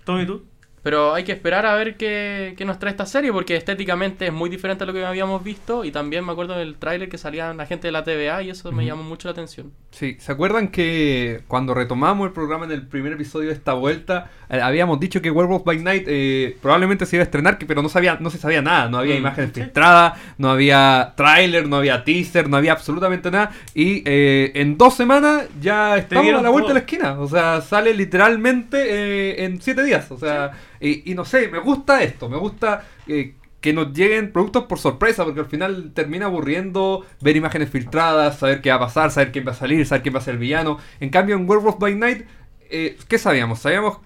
Tommy, 0.04 0.26
tú. 0.26 0.44
Pero 0.84 1.14
hay 1.14 1.24
que 1.24 1.32
esperar 1.32 1.66
a 1.66 1.74
ver 1.74 1.96
qué, 1.96 2.54
qué 2.56 2.64
nos 2.64 2.78
trae 2.78 2.92
esta 2.92 3.06
serie, 3.06 3.32
porque 3.32 3.56
estéticamente 3.56 4.26
es 4.26 4.32
muy 4.32 4.50
diferente 4.50 4.84
a 4.84 4.86
lo 4.86 4.92
que 4.92 5.04
habíamos 5.04 5.42
visto. 5.42 5.84
Y 5.84 5.90
también 5.90 6.24
me 6.24 6.30
acuerdo 6.30 6.56
del 6.56 6.76
tráiler 6.76 7.08
que 7.08 7.18
salían 7.18 7.56
la 7.56 7.66
gente 7.66 7.88
de 7.88 7.92
la 7.92 8.04
TVA 8.04 8.42
y 8.42 8.50
eso 8.50 8.70
me 8.70 8.84
llamó 8.84 9.02
mucho 9.02 9.26
la 9.26 9.32
atención. 9.32 9.72
Sí, 9.90 10.16
¿se 10.20 10.30
acuerdan 10.30 10.68
que 10.68 11.42
cuando 11.48 11.72
retomamos 11.72 12.26
el 12.26 12.32
programa 12.32 12.66
en 12.66 12.72
el 12.72 12.86
primer 12.86 13.14
episodio 13.14 13.48
de 13.48 13.54
esta 13.54 13.72
vuelta, 13.72 14.30
eh, 14.50 14.60
habíamos 14.60 15.00
dicho 15.00 15.22
que 15.22 15.30
Werewolf 15.30 15.64
by 15.64 15.78
Night 15.78 16.04
eh, 16.06 16.56
probablemente 16.60 17.06
se 17.06 17.16
iba 17.16 17.22
a 17.22 17.24
estrenar, 17.24 17.58
pero 17.66 17.80
no 17.80 17.88
sabía, 17.88 18.18
no 18.20 18.28
se 18.28 18.36
sabía 18.38 18.60
nada, 18.60 18.88
no 18.88 18.98
había 18.98 19.14
Mm, 19.14 19.18
imágenes 19.18 19.52
filtradas, 19.52 20.18
no 20.38 20.50
había 20.50 21.14
tráiler, 21.16 21.68
no 21.68 21.76
había 21.76 22.04
teaser, 22.04 22.48
no 22.48 22.56
había 22.56 22.72
absolutamente 22.72 23.30
nada, 23.30 23.50
y 23.74 24.02
eh, 24.04 24.52
en 24.54 24.76
dos 24.76 24.94
semanas 24.94 25.44
ya 25.60 25.96
estamos 25.96 26.34
a 26.34 26.42
la 26.42 26.50
vuelta 26.50 26.74
de 26.74 26.74
todo. 26.74 26.74
la 26.74 26.80
esquina, 26.80 27.20
o 27.20 27.28
sea, 27.28 27.60
sale 27.60 27.94
literalmente 27.94 28.76
eh, 28.78 29.44
en 29.44 29.60
siete 29.60 29.84
días, 29.84 30.10
o 30.10 30.18
sea, 30.18 30.52
y, 30.80 31.14
no 31.14 31.24
sé, 31.24 31.48
me 31.48 31.58
gusta 31.58 32.02
esto, 32.02 32.28
me 32.28 32.36
gusta... 32.36 32.84
eh, 33.06 33.34
que 33.64 33.72
nos 33.72 33.94
lleguen 33.94 34.30
productos 34.30 34.64
por 34.64 34.78
sorpresa, 34.78 35.24
porque 35.24 35.40
al 35.40 35.46
final 35.46 35.92
termina 35.94 36.26
aburriendo 36.26 37.02
ver 37.22 37.34
imágenes 37.34 37.70
filtradas, 37.70 38.38
saber 38.38 38.60
qué 38.60 38.68
va 38.68 38.76
a 38.76 38.80
pasar, 38.80 39.10
saber 39.10 39.32
quién 39.32 39.46
va 39.46 39.52
a 39.52 39.54
salir, 39.54 39.86
saber 39.86 40.02
quién 40.02 40.14
va 40.14 40.18
a 40.18 40.22
ser 40.22 40.34
el 40.34 40.38
villano. 40.38 40.76
En 41.00 41.08
cambio, 41.08 41.34
en 41.34 41.48
Werewolf 41.48 41.78
by 41.78 41.94
Night, 41.94 42.26
eh, 42.68 42.98
¿qué 43.08 43.16
sabíamos? 43.16 43.60
Sabíamos 43.60 44.00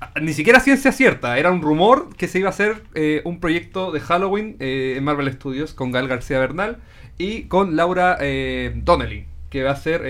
ah, 0.00 0.10
ni 0.20 0.32
siquiera 0.32 0.58
ciencia 0.58 0.90
cierta, 0.90 1.38
era 1.38 1.52
un 1.52 1.62
rumor 1.62 2.08
que 2.16 2.26
se 2.26 2.40
iba 2.40 2.48
a 2.48 2.50
hacer 2.50 2.82
eh, 2.96 3.22
un 3.24 3.38
proyecto 3.38 3.92
de 3.92 4.00
Halloween 4.00 4.56
eh, 4.58 4.94
en 4.96 5.04
Marvel 5.04 5.32
Studios 5.32 5.74
con 5.74 5.92
Gal 5.92 6.08
García 6.08 6.40
Bernal 6.40 6.78
y 7.18 7.44
con 7.44 7.76
Laura 7.76 8.18
Donnelly, 8.18 9.26
que 9.48 9.62
va 9.62 9.70
a 9.70 9.76
ser 9.76 10.02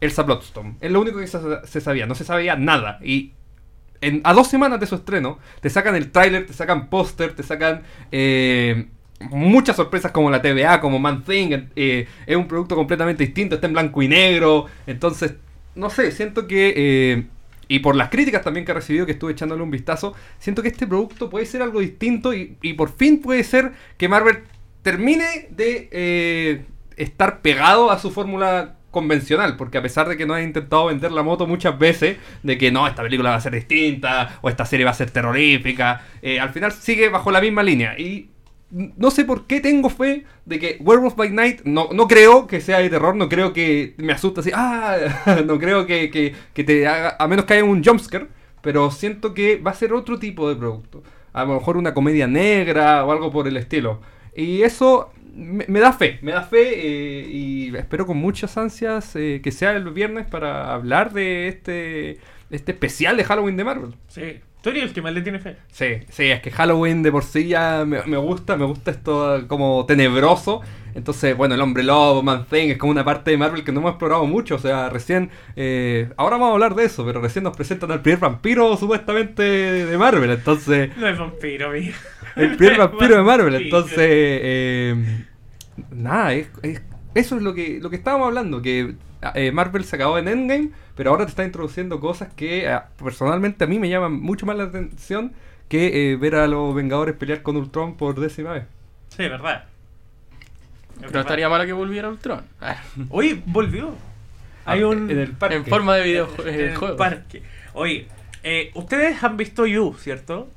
Elsa 0.00 0.22
Bloodstone. 0.22 0.76
Es 0.80 0.92
lo 0.92 1.00
único 1.00 1.18
que 1.18 1.26
se 1.26 1.80
sabía, 1.80 2.06
no 2.06 2.14
se 2.14 2.22
sabía 2.22 2.54
nada. 2.54 3.00
Y 3.02 3.32
a 4.24 4.32
dos 4.34 4.48
semanas 4.48 4.80
de 4.80 4.86
su 4.86 4.94
estreno, 4.96 5.38
te 5.60 5.70
sacan 5.70 5.94
el 5.96 6.10
tráiler, 6.10 6.46
te 6.46 6.52
sacan 6.52 6.88
póster, 6.88 7.34
te 7.34 7.42
sacan 7.42 7.82
eh, 8.12 8.86
muchas 9.30 9.76
sorpresas 9.76 10.12
como 10.12 10.30
la 10.30 10.42
TVA, 10.42 10.80
como 10.80 10.98
Man 10.98 11.22
Thing. 11.24 11.68
eh, 11.76 12.06
es 12.26 12.36
un 12.36 12.46
producto 12.48 12.76
completamente 12.76 13.24
distinto, 13.24 13.54
está 13.56 13.66
en 13.66 13.72
blanco 13.72 14.02
y 14.02 14.08
negro. 14.08 14.66
Entonces, 14.86 15.34
no 15.74 15.90
sé, 15.90 16.12
siento 16.12 16.46
que... 16.46 16.74
eh, 16.76 17.26
y 17.68 17.80
por 17.80 17.96
las 17.96 18.10
críticas 18.10 18.42
también 18.44 18.64
que 18.64 18.70
he 18.70 18.74
recibido, 18.74 19.06
que 19.06 19.12
estuve 19.12 19.32
echándole 19.32 19.62
un 19.62 19.72
vistazo, 19.72 20.14
siento 20.38 20.62
que 20.62 20.68
este 20.68 20.86
producto 20.86 21.28
puede 21.28 21.46
ser 21.46 21.62
algo 21.62 21.80
distinto 21.80 22.32
y, 22.32 22.56
y 22.62 22.74
por 22.74 22.94
fin 22.94 23.20
puede 23.20 23.42
ser 23.42 23.72
que 23.96 24.08
Marvel 24.08 24.44
termine 24.82 25.48
de 25.50 26.64
estar 26.96 27.40
pegado 27.40 27.90
a 27.90 27.98
su 27.98 28.12
fórmula 28.12 28.75
convencional, 29.00 29.56
porque 29.56 29.78
a 29.78 29.82
pesar 29.82 30.08
de 30.08 30.16
que 30.16 30.26
no 30.26 30.34
ha 30.34 30.42
intentado 30.42 30.86
vender 30.86 31.12
la 31.12 31.22
moto 31.22 31.46
muchas 31.46 31.78
veces, 31.78 32.16
de 32.42 32.56
que 32.58 32.72
no, 32.72 32.86
esta 32.86 33.02
película 33.02 33.30
va 33.30 33.36
a 33.36 33.40
ser 33.40 33.52
distinta, 33.54 34.38
o 34.42 34.48
esta 34.48 34.64
serie 34.64 34.84
va 34.84 34.92
a 34.92 34.94
ser 34.94 35.10
terrorífica, 35.10 36.02
eh, 36.22 36.40
al 36.40 36.50
final 36.50 36.72
sigue 36.72 37.08
bajo 37.10 37.30
la 37.30 37.40
misma 37.40 37.62
línea. 37.62 37.98
Y 37.98 38.30
no 38.70 39.10
sé 39.10 39.24
por 39.24 39.46
qué 39.46 39.60
tengo 39.60 39.88
fe 39.90 40.24
de 40.44 40.58
que 40.58 40.76
Werewolf 40.80 41.14
by 41.14 41.30
Night, 41.30 41.60
no, 41.64 41.88
no 41.92 42.08
creo 42.08 42.46
que 42.46 42.60
sea 42.60 42.78
de 42.78 42.88
terror, 42.90 43.14
no 43.14 43.28
creo 43.28 43.52
que 43.52 43.94
me 43.98 44.12
asuste 44.12 44.40
así, 44.40 44.50
ah, 44.54 44.96
no 45.46 45.58
creo 45.58 45.86
que, 45.86 46.10
que- 46.10 46.34
que 46.54 46.64
te 46.64 46.86
haga, 46.86 47.16
a 47.18 47.28
menos 47.28 47.44
que 47.44 47.54
haya 47.54 47.64
un 47.64 47.84
jumpscare, 47.84 48.26
pero 48.62 48.90
siento 48.90 49.34
que 49.34 49.58
va 49.58 49.70
a 49.72 49.74
ser 49.74 49.92
otro 49.92 50.18
tipo 50.18 50.48
de 50.48 50.56
producto. 50.56 51.02
A 51.32 51.44
lo 51.44 51.54
mejor 51.54 51.76
una 51.76 51.92
comedia 51.94 52.26
negra 52.26 53.04
o 53.04 53.12
algo 53.12 53.30
por 53.30 53.46
el 53.46 53.56
estilo. 53.58 54.00
Y 54.34 54.62
eso 54.62 55.10
me, 55.36 55.66
me 55.68 55.80
da 55.80 55.92
fe, 55.92 56.18
me 56.22 56.32
da 56.32 56.42
fe 56.42 56.72
eh, 56.74 57.28
y 57.28 57.76
espero 57.76 58.06
con 58.06 58.16
muchas 58.16 58.56
ansias 58.56 59.14
eh, 59.16 59.40
que 59.42 59.52
sea 59.52 59.72
el 59.72 59.90
viernes 59.90 60.26
para 60.26 60.72
hablar 60.72 61.12
de 61.12 61.48
este, 61.48 62.18
este 62.50 62.72
especial 62.72 63.16
de 63.16 63.24
Halloween 63.24 63.56
de 63.56 63.64
Marvel. 63.64 63.94
Sí. 64.08 64.40
Tú 64.62 64.70
eres 64.70 64.84
el 64.84 64.92
que 64.92 65.02
más 65.02 65.12
le 65.12 65.20
tiene 65.20 65.38
fe. 65.38 65.58
Sí, 65.70 65.98
sí, 66.08 66.24
es 66.24 66.40
que 66.40 66.50
Halloween 66.50 67.02
de 67.02 67.12
por 67.12 67.22
sí 67.22 67.46
ya 67.46 67.84
me, 67.86 68.02
me 68.02 68.16
gusta, 68.16 68.56
me 68.56 68.64
gusta 68.64 68.90
esto 68.90 69.44
como 69.46 69.86
tenebroso. 69.86 70.62
Entonces, 70.96 71.36
bueno, 71.36 71.54
el 71.54 71.60
hombre 71.60 71.82
lobo, 71.84 72.22
Man 72.22 72.46
Thing, 72.50 72.70
es 72.70 72.78
como 72.78 72.90
una 72.90 73.04
parte 73.04 73.30
de 73.30 73.36
Marvel 73.36 73.62
que 73.64 73.70
no 73.70 73.80
hemos 73.80 73.90
explorado 73.92 74.24
mucho. 74.26 74.54
O 74.56 74.58
sea, 74.58 74.88
recién, 74.88 75.30
eh, 75.54 76.08
ahora 76.16 76.36
vamos 76.38 76.50
a 76.50 76.52
hablar 76.54 76.74
de 76.74 76.84
eso, 76.86 77.04
pero 77.04 77.20
recién 77.20 77.44
nos 77.44 77.54
presentan 77.56 77.90
al 77.92 78.00
primer 78.02 78.18
vampiro 78.18 78.76
supuestamente 78.76 79.42
de 79.42 79.98
Marvel. 79.98 80.30
Entonces, 80.30 80.96
No 80.96 81.06
es 81.06 81.18
vampiro, 81.18 81.68
amigo. 81.68 81.92
el 82.36 82.56
primer 82.56 82.78
vampiro 82.78 83.16
de 83.16 83.22
Marvel. 83.22 83.54
Entonces, 83.56 83.96
eh, 83.98 85.24
nada, 85.90 86.32
es, 86.32 86.48
es- 86.62 86.82
eso 87.14 87.36
es 87.36 87.42
lo 87.42 87.54
que, 87.54 87.78
lo 87.80 87.90
que 87.90 87.96
estábamos 87.96 88.26
hablando, 88.28 88.60
que 88.62 88.94
eh, 89.34 89.52
Marvel 89.52 89.84
se 89.84 89.96
acabó 89.96 90.18
en 90.18 90.28
Endgame, 90.28 90.70
pero 90.94 91.10
ahora 91.10 91.24
te 91.24 91.30
está 91.30 91.44
introduciendo 91.44 92.00
cosas 92.00 92.28
que 92.34 92.66
eh, 92.70 92.78
personalmente 93.02 93.64
a 93.64 93.66
mí 93.66 93.78
me 93.78 93.88
llaman 93.88 94.12
mucho 94.20 94.44
más 94.46 94.56
la 94.56 94.64
atención 94.64 95.32
que 95.68 96.12
eh, 96.12 96.16
ver 96.16 96.36
a 96.36 96.46
los 96.46 96.74
Vengadores 96.74 97.14
pelear 97.16 97.42
con 97.42 97.56
Ultron 97.56 97.96
por 97.96 98.18
décima 98.20 98.52
vez. 98.52 98.64
Sí, 99.08 99.22
verdad. 99.28 99.64
Pero 101.00 101.20
estaría 101.20 101.48
malo 101.48 101.64
que 101.64 101.72
volviera 101.72 102.08
Ultron. 102.08 102.44
Oye, 103.10 103.42
volvió. 103.46 103.94
Hay 104.64 104.82
un. 104.82 105.10
En 105.10 105.18
el 105.18 105.32
parque. 105.32 105.56
en 105.56 105.66
forma 105.66 105.94
de 105.96 106.02
en 106.02 106.06
el 106.06 106.54
videojuego. 106.54 106.96
parque. 106.96 107.42
Oye, 107.74 108.08
eh, 108.42 108.70
ustedes 108.74 109.22
han 109.22 109.36
visto 109.36 109.66
You, 109.66 109.94
¿cierto? 109.98 110.50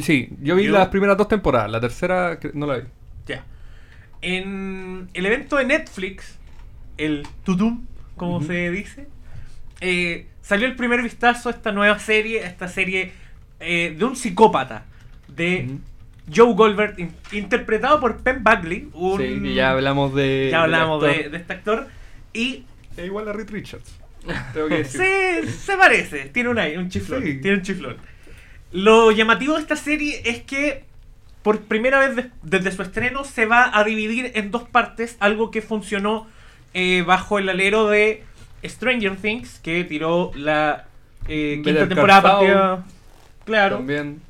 Sí, 0.00 0.30
yo 0.40 0.56
vi 0.56 0.66
las 0.68 0.88
primeras 0.88 1.16
dos 1.16 1.28
temporadas, 1.28 1.70
la 1.70 1.80
tercera 1.80 2.38
no 2.54 2.66
la 2.66 2.78
vi. 2.78 2.84
Ya. 3.26 3.44
En 4.22 5.10
el 5.12 5.26
evento 5.26 5.56
de 5.56 5.64
Netflix, 5.66 6.38
el 6.96 7.26
Tutum, 7.44 7.84
como 8.16 8.42
se 8.42 8.70
dice, 8.70 9.08
eh, 9.80 10.26
salió 10.40 10.66
el 10.66 10.76
primer 10.76 11.02
vistazo 11.02 11.48
a 11.48 11.52
esta 11.52 11.72
nueva 11.72 11.98
serie, 11.98 12.44
a 12.44 12.46
esta 12.46 12.68
serie 12.68 13.12
eh, 13.60 13.94
de 13.96 14.04
un 14.04 14.16
psicópata, 14.16 14.84
de. 15.28 15.78
Joe 16.34 16.54
Goldberg, 16.54 16.98
in- 16.98 17.14
interpretado 17.32 18.00
por 18.00 18.18
Penn 18.22 18.42
Bagley, 18.42 18.88
un... 18.94 19.18
Sí, 19.18 19.54
ya 19.54 19.70
hablamos 19.72 20.14
de. 20.14 20.48
ya 20.50 20.62
hablamos 20.62 21.02
de, 21.02 21.28
de 21.28 21.36
este 21.36 21.52
actor, 21.52 21.88
y 22.32 22.64
Es 22.96 23.04
igual 23.06 23.28
a 23.28 23.32
Reed 23.32 23.50
Richards. 23.50 23.96
Tengo 24.54 24.68
que 24.68 24.78
decir. 24.78 25.00
se, 25.00 25.46
se 25.50 25.76
parece, 25.76 26.26
tiene 26.26 26.48
un, 26.48 26.58
aire, 26.58 26.78
un 26.78 26.88
chiflón, 26.88 27.22
Sí. 27.22 27.38
tiene 27.40 27.56
un 27.58 27.62
chiflón. 27.62 27.96
Lo 28.72 29.10
llamativo 29.10 29.54
de 29.54 29.60
esta 29.60 29.76
serie 29.76 30.22
es 30.24 30.42
que 30.42 30.84
por 31.42 31.60
primera 31.62 31.98
vez 31.98 32.14
de- 32.16 32.30
desde 32.42 32.70
su 32.72 32.82
estreno 32.82 33.24
se 33.24 33.46
va 33.46 33.76
a 33.76 33.84
dividir 33.84 34.30
en 34.34 34.50
dos 34.50 34.62
partes, 34.68 35.16
algo 35.20 35.50
que 35.50 35.60
funcionó 35.60 36.26
eh, 36.72 37.02
bajo 37.06 37.38
el 37.38 37.48
alero 37.48 37.88
de 37.88 38.22
Stranger 38.64 39.16
Things, 39.16 39.58
que 39.58 39.82
tiró 39.84 40.30
la 40.36 40.86
eh, 41.28 41.60
quinta 41.64 41.88
temporada 41.88 42.22
partida- 42.22 42.84
Claro. 43.44 43.76
También. 43.78 44.22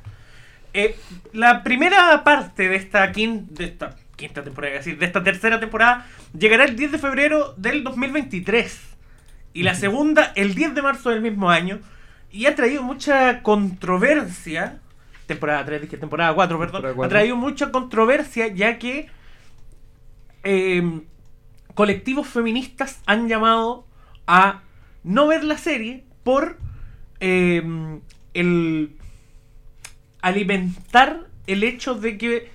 Eh, 0.73 0.95
la 1.33 1.63
primera 1.63 2.23
parte 2.23 2.67
de 2.69 2.75
esta, 2.75 3.11
quin- 3.11 3.47
de 3.49 3.65
esta 3.65 3.95
quinta 4.15 4.43
temporada, 4.43 4.75
decir, 4.75 4.97
de 4.97 5.05
esta 5.05 5.23
tercera 5.23 5.59
temporada, 5.59 6.07
llegará 6.37 6.65
el 6.65 6.75
10 6.75 6.91
de 6.93 6.97
febrero 6.99 7.53
del 7.57 7.83
2023. 7.83 8.79
Y 9.53 9.63
la 9.63 9.75
segunda, 9.75 10.31
el 10.35 10.55
10 10.55 10.73
de 10.75 10.81
marzo 10.81 11.09
del 11.11 11.21
mismo 11.21 11.49
año. 11.51 11.79
Y 12.31 12.47
ha 12.47 12.55
traído 12.55 12.81
mucha 12.81 13.43
controversia. 13.43 14.79
Temporada 15.27 15.63
3, 15.65 15.81
dije 15.83 15.97
temporada 15.97 16.33
4, 16.33 16.57
perdón. 16.59 16.81
Temporada 16.81 17.05
Ha 17.05 17.09
traído 17.09 17.35
mucha 17.37 17.71
controversia 17.71 18.47
ya 18.47 18.79
que 18.79 19.07
eh, 20.43 21.01
colectivos 21.75 22.27
feministas 22.27 23.01
han 23.05 23.27
llamado 23.27 23.85
a 24.27 24.61
no 25.03 25.27
ver 25.27 25.43
la 25.43 25.57
serie 25.57 26.03
por 26.23 26.57
eh, 27.19 27.61
el 28.33 28.95
alimentar 30.23 31.19
el 31.45 31.63
hecho 31.63 31.93
de 31.93 32.17
que 32.17 32.49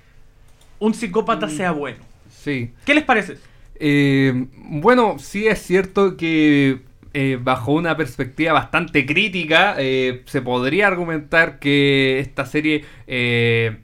un 0.80 0.94
psicópata 0.94 1.46
Mm. 1.46 1.50
sea 1.50 1.70
bueno. 1.72 1.98
Sí. 2.30 2.70
¿Qué 2.84 2.94
les 2.94 3.04
parece? 3.04 3.36
Eh, 3.80 4.46
bueno, 4.56 5.16
sí 5.18 5.46
es 5.46 5.60
cierto 5.62 6.16
que 6.16 6.80
eh, 7.14 7.38
bajo 7.40 7.72
una 7.72 7.96
perspectiva 7.96 8.52
bastante 8.52 9.06
crítica 9.06 9.74
eh, 9.78 10.22
se 10.26 10.42
podría 10.42 10.86
argumentar 10.88 11.58
que 11.58 12.18
esta 12.20 12.44
serie 12.46 12.84
eh, 13.06 13.76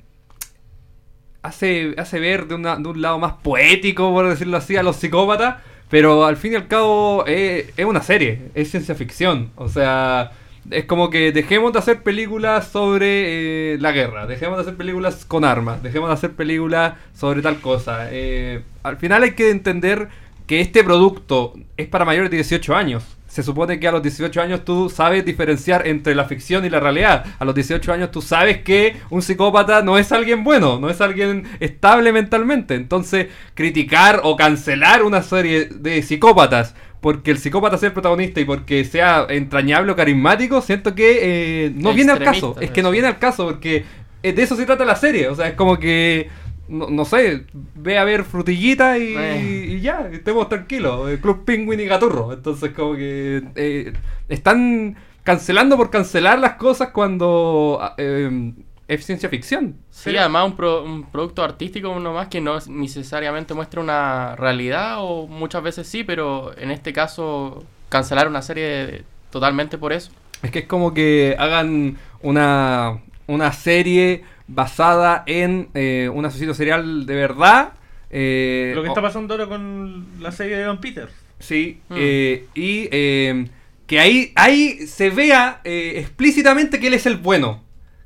hace, 1.42 1.94
hace 1.98 2.20
ver 2.20 2.46
de, 2.46 2.54
una- 2.54 2.76
de 2.76 2.88
un 2.88 3.00
lado 3.02 3.18
más 3.18 3.34
poético, 3.34 4.10
por 4.12 4.28
decirlo 4.28 4.56
así, 4.56 4.76
a 4.76 4.82
los 4.82 4.96
psicópatas, 4.96 5.56
pero 5.90 6.24
al 6.24 6.36
fin 6.36 6.52
y 6.52 6.56
al 6.56 6.68
cabo 6.68 7.24
es 7.26 7.66
una 7.84 8.02
serie, 8.02 8.48
es 8.54 8.70
ciencia 8.70 8.94
ficción, 8.94 9.50
o 9.56 9.68
sea... 9.68 10.32
Es 10.70 10.86
como 10.86 11.10
que 11.10 11.32
dejemos 11.32 11.72
de 11.72 11.78
hacer 11.78 12.02
películas 12.02 12.68
sobre 12.68 13.74
eh, 13.74 13.78
la 13.78 13.92
guerra, 13.92 14.26
dejemos 14.26 14.56
de 14.56 14.62
hacer 14.62 14.76
películas 14.76 15.24
con 15.24 15.44
armas, 15.44 15.82
dejemos 15.82 16.08
de 16.08 16.14
hacer 16.14 16.32
películas 16.32 16.94
sobre 17.14 17.42
tal 17.42 17.60
cosa. 17.60 18.08
Eh, 18.10 18.62
al 18.82 18.96
final 18.96 19.24
hay 19.24 19.32
que 19.32 19.50
entender 19.50 20.08
que 20.46 20.60
este 20.60 20.84
producto 20.84 21.54
es 21.76 21.86
para 21.88 22.04
mayores 22.04 22.30
de 22.30 22.38
18 22.38 22.74
años. 22.74 23.04
Se 23.26 23.42
supone 23.42 23.80
que 23.80 23.88
a 23.88 23.92
los 23.92 24.02
18 24.02 24.40
años 24.40 24.64
tú 24.64 24.88
sabes 24.88 25.24
diferenciar 25.24 25.88
entre 25.88 26.14
la 26.14 26.24
ficción 26.26 26.64
y 26.64 26.70
la 26.70 26.78
realidad. 26.78 27.24
A 27.38 27.44
los 27.44 27.54
18 27.54 27.92
años 27.92 28.10
tú 28.12 28.22
sabes 28.22 28.58
que 28.62 28.96
un 29.10 29.22
psicópata 29.22 29.82
no 29.82 29.98
es 29.98 30.12
alguien 30.12 30.44
bueno, 30.44 30.78
no 30.78 30.88
es 30.88 31.00
alguien 31.00 31.44
estable 31.58 32.12
mentalmente. 32.12 32.76
Entonces, 32.76 33.26
criticar 33.54 34.20
o 34.22 34.36
cancelar 34.36 35.02
una 35.02 35.22
serie 35.22 35.64
de 35.64 36.00
psicópatas 36.02 36.76
porque 37.04 37.32
el 37.32 37.36
psicópata 37.36 37.76
sea 37.76 37.88
el 37.88 37.92
protagonista 37.92 38.40
y 38.40 38.46
porque 38.46 38.82
sea 38.82 39.26
entrañable 39.28 39.92
o 39.92 39.94
carismático, 39.94 40.62
siento 40.62 40.94
que 40.94 41.66
eh, 41.66 41.72
no 41.74 41.92
viene 41.92 42.12
al 42.12 42.18
caso. 42.24 42.56
Es 42.58 42.70
que 42.70 42.82
no 42.82 42.90
viene 42.90 43.08
al 43.08 43.18
caso 43.18 43.44
porque 43.44 43.84
eh, 44.22 44.32
de 44.32 44.42
eso 44.42 44.56
se 44.56 44.64
trata 44.64 44.86
la 44.86 44.96
serie. 44.96 45.28
O 45.28 45.34
sea, 45.34 45.48
es 45.48 45.54
como 45.54 45.78
que, 45.78 46.30
no, 46.66 46.88
no 46.88 47.04
sé, 47.04 47.44
ve 47.74 47.98
a 47.98 48.04
ver 48.04 48.24
frutillita 48.24 48.96
y, 48.96 49.14
Eh. 49.18 49.66
y 49.68 49.80
ya, 49.82 50.08
estemos 50.10 50.48
tranquilos. 50.48 51.10
El 51.10 51.20
Club 51.20 51.44
Penguin 51.44 51.78
y 51.80 51.84
Gaturro. 51.84 52.32
Entonces, 52.32 52.70
como 52.70 52.94
que 52.96 53.42
eh, 53.54 53.92
están 54.30 54.96
cancelando 55.24 55.76
por 55.76 55.90
cancelar 55.90 56.38
las 56.38 56.54
cosas 56.54 56.88
cuando 56.88 57.80
ah, 57.82 57.94
eh, 57.98 58.54
es 58.88 59.04
ciencia 59.06 59.28
ficción. 59.28 59.76
Sí, 59.90 60.02
Pero- 60.06 60.20
además 60.20 60.46
un, 60.46 60.56
pro- 60.56 60.84
un 60.84 61.04
producto 61.10 61.42
artístico 61.42 61.90
uno 61.90 62.12
más 62.12 62.28
que 62.28 62.40
no 62.40 62.58
necesariamente 62.68 63.54
muestra 63.54 63.80
una 63.80 64.36
realidad 64.36 64.96
o 64.98 65.26
muchas 65.26 65.62
veces 65.62 65.86
sí, 65.88 66.04
pero 66.04 66.56
en 66.58 66.70
este 66.70 66.92
caso 66.92 67.64
cancelar 67.88 68.28
una 68.28 68.42
serie 68.42 69.02
totalmente 69.30 69.78
por 69.78 69.92
eso. 69.92 70.10
Es 70.42 70.50
que 70.50 70.60
es 70.60 70.66
como 70.66 70.92
que 70.92 71.34
hagan 71.38 71.96
una, 72.20 72.98
una 73.26 73.52
serie 73.52 74.22
basada 74.46 75.22
en 75.26 75.68
eh, 75.74 76.10
un 76.12 76.26
asesino 76.26 76.52
serial 76.54 77.06
de 77.06 77.14
verdad. 77.14 77.72
eh, 78.10 78.72
Lo 78.74 78.82
que 78.82 78.88
está 78.88 79.00
pasando 79.02 79.32
ahora 79.34 79.46
con 79.46 80.06
la 80.20 80.30
serie 80.32 80.56
de 80.58 80.66
Van 80.66 80.80
Peters. 80.80 81.12
Sí, 81.38 81.80
Mm. 81.88 81.94
eh, 81.96 82.46
y 82.54 82.88
eh, 82.92 83.48
que 83.86 83.98
ahí, 84.00 84.32
ahí 84.36 84.86
se 84.86 85.10
vea 85.10 85.60
eh, 85.64 85.94
explícitamente 85.96 86.78
que 86.78 86.86
él 86.88 86.94
es 86.94 87.06
el 87.06 87.16
bueno. 87.16 87.63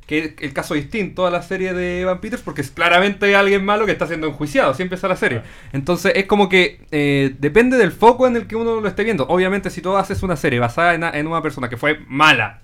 Que 0.09 0.18
es 0.18 0.33
el 0.40 0.53
caso 0.55 0.73
distinto 0.75 1.27
a 1.27 1.31
la 1.31 1.42
serie 1.42 1.75
de 1.75 2.05
Van 2.07 2.21
Peters, 2.21 2.42
porque 2.42 2.62
es 2.62 2.71
claramente 2.71 3.37
alguien 3.37 3.62
malo 3.64 3.85
que 3.85 3.92
está 3.92 4.07
siendo 4.07 4.27
enjuiciado, 4.27 4.71
así 4.73 4.83
empieza 4.83 5.07
la 5.07 5.16
serie. 5.16 5.42
Entonces 5.75 6.12
es 6.16 6.25
como 6.25 6.49
que 6.49 6.81
eh, 6.90 7.35
depende 7.38 7.77
del 7.77 7.92
foco 7.92 8.27
en 8.27 8.35
el 8.35 8.47
que 8.47 8.57
uno 8.57 8.81
lo 8.81 8.88
esté 8.88 9.05
viendo. 9.05 9.27
Obviamente, 9.29 9.68
si 9.68 9.83
tú 9.83 9.94
haces 9.97 10.23
una 10.23 10.37
serie 10.37 10.59
basada 10.61 10.94
en, 10.94 11.05
en 11.05 11.27
una 11.27 11.42
persona 11.42 11.68
que 11.68 11.77
fue 11.77 12.01
mala 12.09 12.62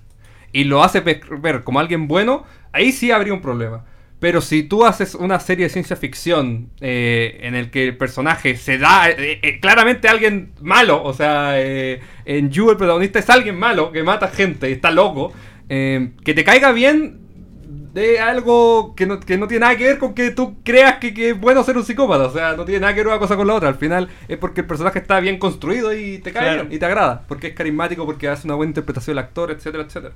y 0.51 0.63
lo 0.63 0.83
hace 0.83 1.01
ve- 1.01 1.21
ver 1.39 1.63
como 1.63 1.79
alguien 1.79 2.07
bueno, 2.07 2.45
ahí 2.73 2.91
sí 2.91 3.11
habría 3.11 3.33
un 3.33 3.41
problema. 3.41 3.85
Pero 4.19 4.41
si 4.41 4.63
tú 4.63 4.83
haces 4.83 5.13
una 5.13 5.39
serie 5.39 5.65
de 5.65 5.69
ciencia 5.69 5.95
ficción 5.95 6.71
eh, 6.81 7.37
en 7.41 7.53
el 7.53 7.69
que 7.69 7.83
el 7.83 7.95
personaje 7.95 8.55
se 8.57 8.79
da 8.79 9.09
eh, 9.11 9.39
eh, 9.43 9.59
claramente 9.59 10.07
alguien 10.07 10.53
malo, 10.61 11.03
o 11.03 11.13
sea, 11.13 11.59
en 11.61 12.49
You 12.49 12.71
el 12.71 12.77
protagonista 12.77 13.19
es 13.19 13.29
alguien 13.29 13.59
malo 13.59 13.91
que 13.91 14.01
mata 14.01 14.29
gente 14.29 14.67
y 14.69 14.73
está 14.73 14.89
loco, 14.89 15.31
que 15.67 16.33
te 16.33 16.43
caiga 16.43 16.71
bien 16.71 17.19
de 17.95 18.19
algo 18.19 18.93
que 18.93 19.05
no, 19.05 19.21
que 19.21 19.37
no 19.37 19.47
tiene 19.47 19.61
nada 19.61 19.77
que 19.77 19.85
ver 19.85 19.99
con 19.99 20.13
que 20.13 20.29
tú 20.31 20.57
creas 20.63 20.97
que, 20.97 21.13
que 21.13 21.29
es 21.29 21.39
bueno 21.39 21.63
ser 21.63 21.77
un 21.77 21.85
psicópata, 21.85 22.25
o 22.25 22.33
sea, 22.33 22.53
no 22.57 22.65
tiene 22.65 22.81
nada 22.81 22.93
que 22.93 22.99
ver 22.99 23.07
una 23.07 23.19
cosa 23.19 23.37
con 23.37 23.47
la 23.47 23.53
otra, 23.53 23.69
al 23.69 23.75
final 23.75 24.09
es 24.27 24.37
porque 24.37 24.61
el 24.61 24.67
personaje 24.67 24.99
está 24.99 25.21
bien 25.21 25.39
construido 25.39 25.93
y 25.93 26.19
te 26.19 26.33
cae 26.33 26.55
Claro. 26.55 26.67
y 26.69 26.77
te 26.77 26.85
agrada, 26.85 27.23
porque 27.25 27.47
es 27.47 27.55
carismático, 27.55 28.05
porque 28.05 28.27
hace 28.27 28.47
una 28.47 28.55
buena 28.55 28.71
interpretación 28.71 29.15
del 29.15 29.23
actor, 29.23 29.49
etcétera, 29.49 29.85
etcétera. 29.85 30.13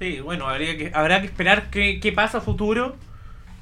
Sí, 0.00 0.18
bueno, 0.18 0.48
habría 0.48 0.76
que, 0.76 0.90
habrá 0.92 1.20
que 1.20 1.26
esperar 1.28 1.70
qué, 1.70 2.00
qué 2.00 2.10
pasa 2.10 2.38
a 2.38 2.40
futuro, 2.40 2.96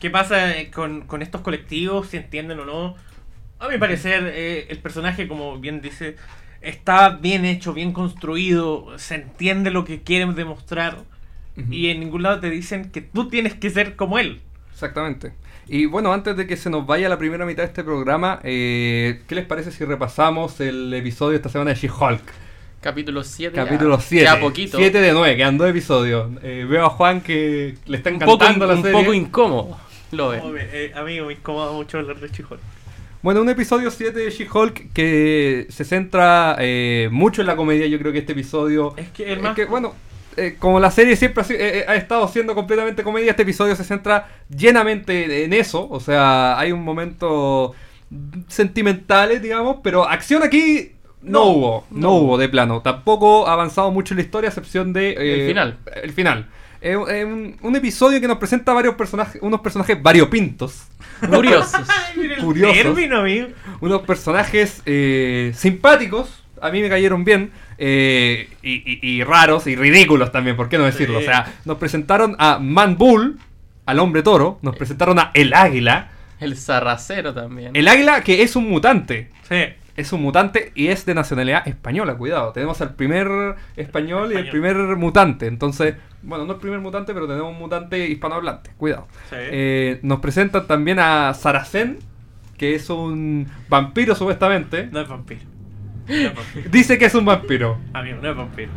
qué 0.01 0.09
pasa 0.09 0.57
eh, 0.57 0.71
con, 0.71 1.03
con 1.03 1.21
estos 1.21 1.43
colectivos, 1.43 2.09
si 2.09 2.17
entienden 2.17 2.59
o 2.61 2.65
no. 2.65 2.95
A 3.59 3.69
mi 3.69 3.77
parecer, 3.77 4.33
eh, 4.35 4.67
el 4.71 4.79
personaje, 4.79 5.29
como 5.29 5.59
bien 5.59 5.83
dice, 5.83 6.17
está 6.63 7.11
bien 7.11 7.45
hecho, 7.45 7.75
bien 7.75 7.93
construido, 7.93 8.99
se 8.99 9.17
entiende 9.17 9.71
lo 9.71 9.85
que 9.85 10.01
quieren 10.03 10.35
demostrar 10.35 11.05
Y 11.71 11.89
en 11.89 12.01
ningún 12.01 12.23
lado 12.23 12.41
te 12.41 12.51
dicen 12.51 12.91
que 12.91 13.01
tú 13.01 13.29
tienes 13.29 13.55
que 13.55 13.71
ser 13.71 13.97
como 13.97 14.19
él. 14.19 14.41
Exactamente. 14.73 15.33
Y 15.69 15.87
bueno, 15.87 16.13
antes 16.13 16.37
de 16.37 16.47
que 16.47 16.57
se 16.57 16.71
nos 16.71 16.87
vaya 16.87 17.09
la 17.09 17.19
primera 17.19 17.47
mitad 17.47 17.63
de 17.63 17.69
este 17.69 17.83
programa, 17.83 18.41
eh, 18.45 19.23
¿qué 19.27 19.35
les 19.35 19.45
parece 19.45 19.73
si 19.73 19.85
repasamos 19.85 20.61
el 20.61 20.93
episodio 20.95 21.31
de 21.31 21.37
esta 21.37 21.49
semana 21.49 21.71
de 21.71 21.77
She-Hulk? 21.77 22.23
Capítulo 22.81 23.25
7. 23.25 23.55
Capítulo 23.55 23.99
7. 23.99 24.25
Ya 24.25 24.39
poquito. 24.39 24.79
7 24.79 25.01
de 25.01 25.13
9, 25.13 25.37
quedan 25.37 25.59
dos 25.59 25.69
episodios. 25.69 26.31
Eh, 26.43 26.67
veo 26.69 26.87
a 26.87 26.91
Juan 26.91 27.21
que 27.21 27.75
le 27.87 27.97
está 27.97 28.11
un 28.11 28.19
poco, 28.21 28.35
encantando 28.45 28.67
la 28.67 28.75
un 28.75 28.83
serie. 28.83 29.01
poco 29.01 29.13
incómodo. 29.13 29.77
Lo 30.13 30.29
ve. 30.29 30.41
Eh, 30.73 30.93
amigo, 30.95 31.27
me 31.27 31.33
incomoda 31.33 31.73
mucho 31.73 31.99
hablar 31.99 32.21
de 32.21 32.31
Chihol. 32.31 32.61
Bueno, 33.23 33.43
un 33.43 33.49
episodio 33.49 33.91
7 33.91 34.17
de 34.17 34.31
She-Hulk 34.31 34.93
que 34.93 35.67
se 35.69 35.85
centra 35.85 36.57
eh, 36.61 37.09
mucho 37.11 37.41
en 37.41 37.49
la 37.49 37.57
comedia. 37.57 37.87
Yo 37.87 37.99
creo 37.99 38.13
que 38.13 38.19
este 38.21 38.33
episodio. 38.33 38.95
Es 38.97 39.09
que 39.09 39.33
el 39.33 39.39
es 39.39 39.43
más... 39.43 39.57
que, 39.57 39.65
bueno, 39.65 39.95
eh, 40.37 40.57
como 40.59 40.81
la 40.81 40.91
serie 40.91 41.17
siempre 41.17 41.43
ha, 41.43 41.47
eh, 41.53 41.79
eh, 41.79 41.85
ha 41.89 41.95
estado 41.97 42.27
siendo 42.29 42.55
completamente 42.55 43.03
comedia, 43.03 43.31
este 43.31 43.43
episodio 43.43 43.75
se 43.77 43.85
centra 43.85 44.29
llenamente 44.55 45.45
en 45.45 45.53
eso. 45.53 45.89
O 45.91 46.01
sea, 46.01 46.59
hay 46.59 46.73
un 46.73 46.83
momento 46.85 47.75
sentimentales, 48.49 49.43
digamos, 49.43 49.79
pero 49.83 50.09
acción 50.09 50.43
aquí 50.43 50.93
no, 51.23 51.41
No, 51.41 51.45
hubo. 51.51 51.85
No, 51.91 52.01
no. 52.01 52.13
hubo 52.15 52.39
de 52.39 52.49
plano. 52.49 52.83
Tampoco 52.83 53.49
ha 53.49 53.53
avanzado 53.55 53.91
mucho 53.91 54.15
en 54.15 54.19
la 54.19 54.23
historia, 54.23 54.49
a 54.49 54.51
excepción 54.51 54.93
de. 54.93 55.11
eh, 55.11 55.41
El 55.43 55.49
final. 55.49 55.79
El 56.03 56.13
final. 56.13 56.47
Es 56.81 56.95
un, 56.97 57.57
un 57.63 57.75
episodio 57.75 58.21
que 58.21 58.29
nos 58.29 58.39
presenta 58.39 58.73
varios 58.73 58.95
personajes, 58.95 59.41
unos 59.43 59.61
personajes 59.61 60.01
variopintos. 60.01 60.87
Curiosos. 61.29 61.81
Curiosos. 62.41 62.77
término, 62.77 63.21
amigo. 63.21 63.49
unos 63.81 64.03
personajes 64.03 64.83
eh, 64.87 65.53
simpáticos, 65.57 66.45
a 66.61 66.71
mí 66.71 66.83
me 66.83 66.89
cayeron 66.89 67.25
bien, 67.25 67.51
eh, 67.79 68.49
y, 68.63 68.73
y- 68.75 68.99
y 69.03 69.25
raros 69.25 69.67
y 69.67 69.77
ridículos 69.77 70.33
también, 70.33 70.57
¿por 70.57 70.69
qué 70.69 70.79
no 70.79 70.85
decirlo? 70.85 71.19
Sí. 71.21 71.25
O 71.25 71.29
sea, 71.29 71.55
nos 71.65 71.77
presentaron 71.79 72.37
a 72.39 72.59
Man 72.59 72.97
Bull, 72.97 73.39
al 73.87 73.99
hombre 74.01 74.23
toro, 74.23 74.59
nos 74.63 74.77
presentaron 74.77 75.19
a 75.19 75.31
El 75.35 75.53
Águila, 75.55 76.09
El 76.41 76.57
zarracero 76.57 77.33
también. 77.35 77.75
el 77.77 77.87
Águila 77.89 78.23
que 78.23 78.43
es 78.43 78.57
un 78.57 78.69
mutante. 78.69 79.31
Sí. 79.49 79.57
Es 79.97 80.13
un 80.13 80.21
mutante 80.21 80.73
y 80.75 80.89
es 80.89 81.07
de 81.07 81.15
nacionalidad 81.15 81.67
española, 81.67 82.15
cuidado. 82.17 82.53
Tenemos 82.53 82.79
al 82.83 82.95
primer 82.95 83.55
español 83.77 84.31
y 84.31 84.37
el 84.37 84.51
primer 84.51 84.77
mutante. 84.97 85.47
Entonces, 85.47 85.95
bueno, 86.23 86.45
no 86.45 86.53
el 86.55 86.59
primer 86.59 86.81
mutante, 86.81 87.15
pero 87.15 87.27
tenemos 87.27 87.51
un 87.51 87.59
mutante 87.59 88.07
hispanohablante, 88.07 88.73
cuidado. 88.77 89.09
Sí. 89.31 89.37
Eh, 89.39 90.01
nos 90.03 90.21
presentan 90.21 90.67
también 90.67 90.99
a 90.99 91.33
Saracen, 91.33 91.99
que 92.59 92.75
es 92.75 92.91
un 92.91 93.49
vampiro 93.71 94.15
supuestamente. 94.15 94.87
No 94.93 95.01
es 95.01 95.09
vampiro. 95.09 95.41
Dice 96.71 96.99
que 96.99 97.07
es 97.07 97.15
un 97.15 97.25
vampiro. 97.25 97.79
Amigo, 97.93 98.19
no 98.23 98.31
es 98.31 98.37
vampiro. 98.37 98.71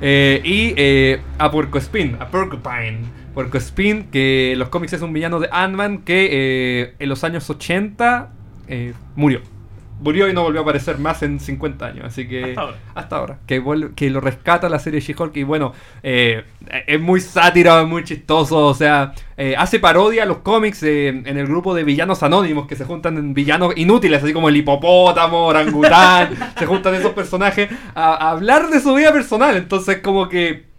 Eh, 0.00 0.40
y 0.44 0.74
eh, 0.76 1.20
a 1.38 1.50
Porcospin, 1.50 2.16
a 2.18 2.28
Porcupine. 2.28 3.00
Porcospin, 3.34 4.04
que 4.10 4.52
en 4.52 4.58
los 4.58 4.68
cómics 4.68 4.92
es 4.92 5.02
un 5.02 5.12
villano 5.12 5.40
de 5.40 5.48
Ant-Man 5.50 5.98
que 5.98 6.28
eh, 6.32 6.94
en 6.98 7.08
los 7.08 7.24
años 7.24 7.48
80 7.48 8.30
eh, 8.68 8.94
murió. 9.16 9.40
Murió 10.02 10.28
y 10.28 10.32
no 10.34 10.42
volvió 10.42 10.60
a 10.60 10.62
aparecer 10.62 10.98
más 10.98 11.22
en 11.22 11.40
50 11.40 11.86
años. 11.86 12.04
Así 12.06 12.26
que. 12.28 12.50
Hasta 12.50 12.60
ahora. 12.60 12.76
hasta 12.94 13.16
ahora, 13.16 13.38
Que, 13.46 13.60
vuelve- 13.62 13.94
que 13.94 14.10
lo 14.10 14.20
rescata 14.20 14.68
la 14.68 14.78
serie 14.78 15.00
She-Hulk. 15.00 15.36
Y 15.36 15.42
bueno, 15.44 15.72
eh, 16.02 16.44
es 16.86 17.00
muy 17.00 17.20
sátira, 17.20 17.80
es 17.82 17.88
muy 17.88 18.04
chistoso. 18.04 18.66
O 18.66 18.74
sea, 18.74 19.14
eh, 19.36 19.54
hace 19.56 19.78
parodia 19.78 20.24
a 20.24 20.26
los 20.26 20.38
cómics 20.38 20.82
eh, 20.82 21.08
en 21.08 21.36
el 21.38 21.46
grupo 21.46 21.74
de 21.74 21.84
villanos 21.84 22.22
anónimos 22.22 22.66
que 22.66 22.76
se 22.76 22.84
juntan 22.84 23.16
en 23.18 23.34
villanos 23.34 23.72
inútiles, 23.76 24.22
así 24.22 24.32
como 24.32 24.48
el 24.48 24.56
hipopótamo, 24.56 25.46
orangután. 25.46 26.30
se 26.58 26.66
juntan 26.66 26.94
esos 26.94 27.12
personajes 27.12 27.70
a, 27.94 28.14
a 28.14 28.30
hablar 28.30 28.68
de 28.68 28.80
su 28.80 28.94
vida 28.94 29.12
personal. 29.12 29.56
Entonces, 29.56 29.98
como 29.98 30.28
que. 30.28 30.71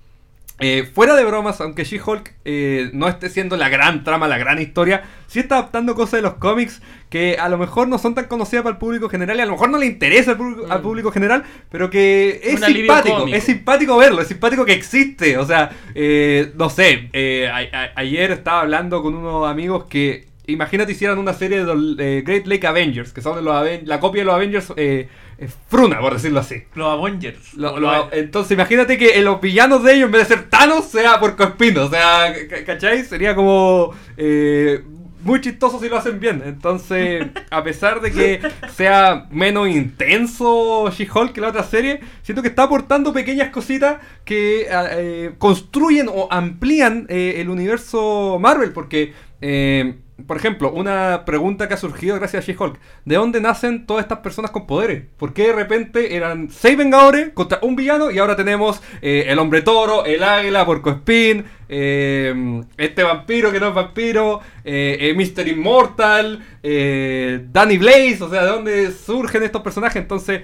Eh, 0.59 0.83
fuera 0.93 1.15
de 1.15 1.25
bromas, 1.25 1.59
aunque 1.61 1.83
She-Hulk 1.83 2.31
eh, 2.45 2.89
no 2.93 3.07
esté 3.09 3.29
siendo 3.29 3.57
la 3.57 3.69
gran 3.69 4.03
trama, 4.03 4.27
la 4.27 4.37
gran 4.37 4.61
historia, 4.61 5.03
sí 5.27 5.39
está 5.39 5.55
adaptando 5.57 5.95
cosas 5.95 6.19
de 6.19 6.21
los 6.21 6.35
cómics 6.35 6.79
que 7.09 7.37
a 7.39 7.49
lo 7.49 7.57
mejor 7.57 7.87
no 7.87 7.97
son 7.97 8.13
tan 8.13 8.25
conocidas 8.25 8.63
para 8.63 8.73
el 8.73 8.79
público 8.79 9.09
general 9.09 9.37
y 9.37 9.41
a 9.41 9.45
lo 9.45 9.53
mejor 9.53 9.69
no 9.69 9.77
le 9.79 9.87
interesa 9.87 10.31
al 10.31 10.37
público, 10.37 10.65
al 10.71 10.79
Mm. 10.79 10.83
público 10.83 11.11
general, 11.11 11.43
pero 11.69 11.89
que 11.89 12.39
es 12.43 12.61
Un 12.61 12.67
simpático, 12.73 13.27
es 13.27 13.43
simpático 13.43 13.97
verlo, 13.97 14.21
es 14.21 14.27
simpático 14.27 14.63
que 14.63 14.73
existe. 14.73 15.37
O 15.39 15.45
sea, 15.45 15.71
eh, 15.95 16.51
no 16.55 16.69
sé, 16.69 17.09
eh, 17.13 17.49
a- 17.51 17.77
a- 17.77 17.91
ayer 17.95 18.31
estaba 18.31 18.61
hablando 18.61 19.01
con 19.01 19.15
unos 19.15 19.49
amigos 19.49 19.85
que 19.85 20.27
imagínate 20.47 20.91
hicieran 20.91 21.17
una 21.19 21.33
serie 21.33 21.63
de 21.63 21.73
los 21.75 21.95
eh, 21.99 22.23
Great 22.25 22.45
Lake 22.47 22.67
Avengers, 22.67 23.13
que 23.13 23.21
son 23.21 23.35
de 23.37 23.41
los 23.41 23.53
Aven- 23.53 23.83
la 23.85 23.99
copia 23.99 24.21
de 24.21 24.25
los 24.25 24.35
Avengers 24.35 24.73
eh, 24.75 25.07
eh, 25.37 25.47
fruna, 25.69 25.99
por 25.99 26.13
decirlo 26.13 26.39
así. 26.41 26.63
Los 26.75 26.87
Avengers. 26.99 27.53
Lo- 27.55 27.79
lo- 27.79 28.11
entonces 28.11 28.51
imagínate 28.51 28.97
que 28.97 29.17
en 29.17 29.25
los 29.25 29.39
villanos 29.41 29.83
de 29.83 29.93
ellos, 29.93 30.05
en 30.07 30.11
vez 30.11 30.27
de 30.27 30.35
ser 30.35 30.49
Thanos, 30.49 30.85
sea 30.85 31.19
Porcoespino. 31.19 31.83
O 31.85 31.89
sea, 31.89 32.33
ca- 32.49 32.63
¿cachai? 32.65 33.03
Sería 33.05 33.35
como 33.35 33.93
eh, 34.17 34.83
muy 35.23 35.39
chistoso 35.39 35.79
si 35.79 35.87
lo 35.87 35.95
hacen 35.97 36.19
bien. 36.19 36.43
Entonces, 36.45 37.25
a 37.49 37.63
pesar 37.63 38.01
de 38.01 38.11
que 38.11 38.41
sea 38.75 39.27
menos 39.31 39.69
intenso 39.69 40.89
She-Hulk 40.91 41.31
que 41.31 41.39
la 41.41 41.47
otra 41.49 41.63
serie, 41.63 42.01
siento 42.23 42.41
que 42.41 42.49
está 42.49 42.63
aportando 42.63 43.13
pequeñas 43.13 43.49
cositas 43.49 43.97
que 44.25 44.67
eh, 44.69 45.31
construyen 45.37 46.09
o 46.13 46.27
amplían 46.29 47.05
eh, 47.09 47.35
el 47.37 47.49
universo 47.49 48.37
Marvel. 48.41 48.73
Porque, 48.73 49.13
eh, 49.39 49.95
por 50.27 50.37
ejemplo, 50.37 50.71
una 50.71 51.23
pregunta 51.25 51.67
que 51.67 51.73
ha 51.73 51.77
surgido 51.77 52.15
gracias 52.15 52.43
a 52.43 52.51
She-Hulk: 52.51 52.79
¿de 53.05 53.15
dónde 53.15 53.41
nacen 53.41 53.85
todas 53.85 54.03
estas 54.03 54.19
personas 54.19 54.51
con 54.51 54.67
poderes? 54.67 55.03
¿Por 55.17 55.33
qué 55.33 55.47
de 55.47 55.53
repente 55.53 56.15
eran 56.15 56.49
seis 56.51 56.77
Vengadores 56.77 57.29
contra 57.33 57.59
un 57.61 57.75
villano 57.75 58.11
y 58.11 58.19
ahora 58.19 58.35
tenemos 58.35 58.81
eh, 59.01 59.25
el 59.27 59.39
Hombre 59.39 59.61
Toro, 59.61 60.05
el 60.05 60.23
Águila, 60.23 60.65
Porco 60.65 60.91
Spin, 60.91 61.45
eh, 61.67 62.61
este 62.77 63.03
vampiro 63.03 63.51
que 63.51 63.59
no 63.59 63.69
es 63.69 63.73
vampiro, 63.73 64.39
eh, 64.63 64.97
eh, 64.99 65.13
Mr. 65.13 65.47
Immortal, 65.47 66.43
eh, 66.61 67.45
Danny 67.51 67.77
Blaze? 67.77 68.19
O 68.21 68.29
sea, 68.29 68.43
¿de 68.43 68.49
dónde 68.49 68.91
surgen 68.91 69.43
estos 69.43 69.61
personajes? 69.61 70.01
Entonces. 70.01 70.43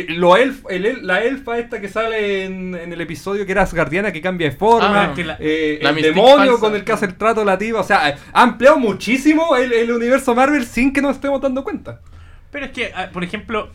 Eh, 0.00 0.06
lo 0.08 0.36
elf- 0.36 0.64
el 0.70 0.86
el- 0.86 1.06
la 1.06 1.22
elfa 1.22 1.58
esta 1.58 1.80
que 1.80 1.88
sale 1.88 2.44
en, 2.44 2.74
en 2.74 2.92
el 2.92 3.00
episodio 3.00 3.44
que 3.46 3.52
era 3.52 3.62
Asgardiana 3.62 4.12
que 4.12 4.20
cambia 4.20 4.50
de 4.50 4.56
forma, 4.56 5.04
Ah, 5.04 5.12
que 5.14 5.24
la- 5.24 5.36
eh, 5.40 5.78
la 5.82 5.90
el 5.90 6.02
demonio 6.02 6.52
falsa. 6.52 6.60
con 6.60 6.74
el 6.76 6.84
que 6.84 6.92
hace 6.92 7.06
el 7.06 7.14
trato 7.16 7.44
lativo, 7.44 7.80
o 7.80 7.84
sea, 7.84 8.16
ha 8.32 8.42
ampliado 8.42 8.78
muchísimo 8.78 9.56
el, 9.56 9.72
el 9.72 9.90
universo 9.92 10.34
Marvel 10.34 10.64
sin 10.66 10.92
que 10.92 11.00
nos 11.02 11.16
estemos 11.16 11.40
dando 11.40 11.64
cuenta. 11.64 12.00
Pero 12.50 12.66
es 12.66 12.72
que, 12.72 12.92
ah, 12.94 13.10
por 13.12 13.24
ejemplo, 13.24 13.70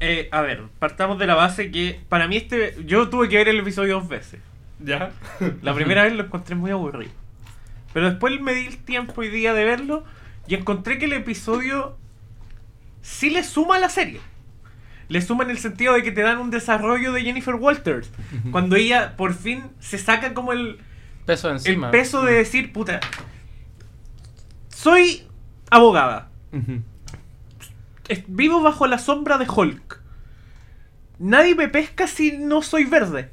eh, 0.00 0.28
a 0.32 0.40
ver, 0.42 0.62
partamos 0.78 1.18
de 1.18 1.26
la 1.26 1.34
base 1.34 1.70
que 1.70 2.00
para 2.08 2.28
mí 2.28 2.36
este. 2.36 2.76
Yo 2.86 3.08
tuve 3.08 3.28
que 3.28 3.36
ver 3.36 3.48
el 3.48 3.60
episodio 3.60 3.94
dos 4.00 4.08
veces. 4.08 4.40
¿Ya? 4.78 5.10
La 5.62 5.72
primera 5.74 6.02
vez 6.04 6.12
lo 6.12 6.24
encontré 6.24 6.54
muy 6.54 6.70
aburrido. 6.70 7.12
Pero 7.94 8.10
después 8.10 8.38
me 8.40 8.52
di 8.52 8.66
el 8.66 8.76
tiempo 8.76 9.22
y 9.22 9.28
día 9.30 9.54
de 9.54 9.64
verlo 9.64 10.04
y 10.46 10.54
encontré 10.54 10.98
que 10.98 11.06
el 11.06 11.14
episodio 11.14 11.96
sí 13.00 13.30
le 13.30 13.42
suma 13.42 13.76
a 13.76 13.78
la 13.78 13.88
serie. 13.88 14.20
Le 15.08 15.20
suma 15.22 15.44
en 15.44 15.50
el 15.50 15.58
sentido 15.58 15.94
de 15.94 16.02
que 16.02 16.10
te 16.12 16.22
dan 16.22 16.38
un 16.38 16.50
desarrollo 16.50 17.12
de 17.12 17.22
Jennifer 17.22 17.54
Walters. 17.54 18.10
Cuando 18.50 18.76
ella 18.76 19.16
por 19.16 19.34
fin 19.34 19.64
se 19.78 19.98
saca 19.98 20.34
como 20.34 20.52
el, 20.52 20.78
Peso 21.24 21.50
encima. 21.50 21.86
el 21.88 21.90
peso 21.92 22.22
de 22.22 22.34
decir, 22.34 22.72
puta, 22.72 23.00
soy 24.68 25.22
abogada. 25.70 26.30
Vivo 28.28 28.62
bajo 28.62 28.86
la 28.86 28.98
sombra 28.98 29.38
de 29.38 29.46
Hulk. 29.48 30.00
Nadie 31.18 31.54
me 31.54 31.68
pesca 31.68 32.06
si 32.06 32.36
no 32.38 32.62
soy 32.62 32.84
verde. 32.84 33.30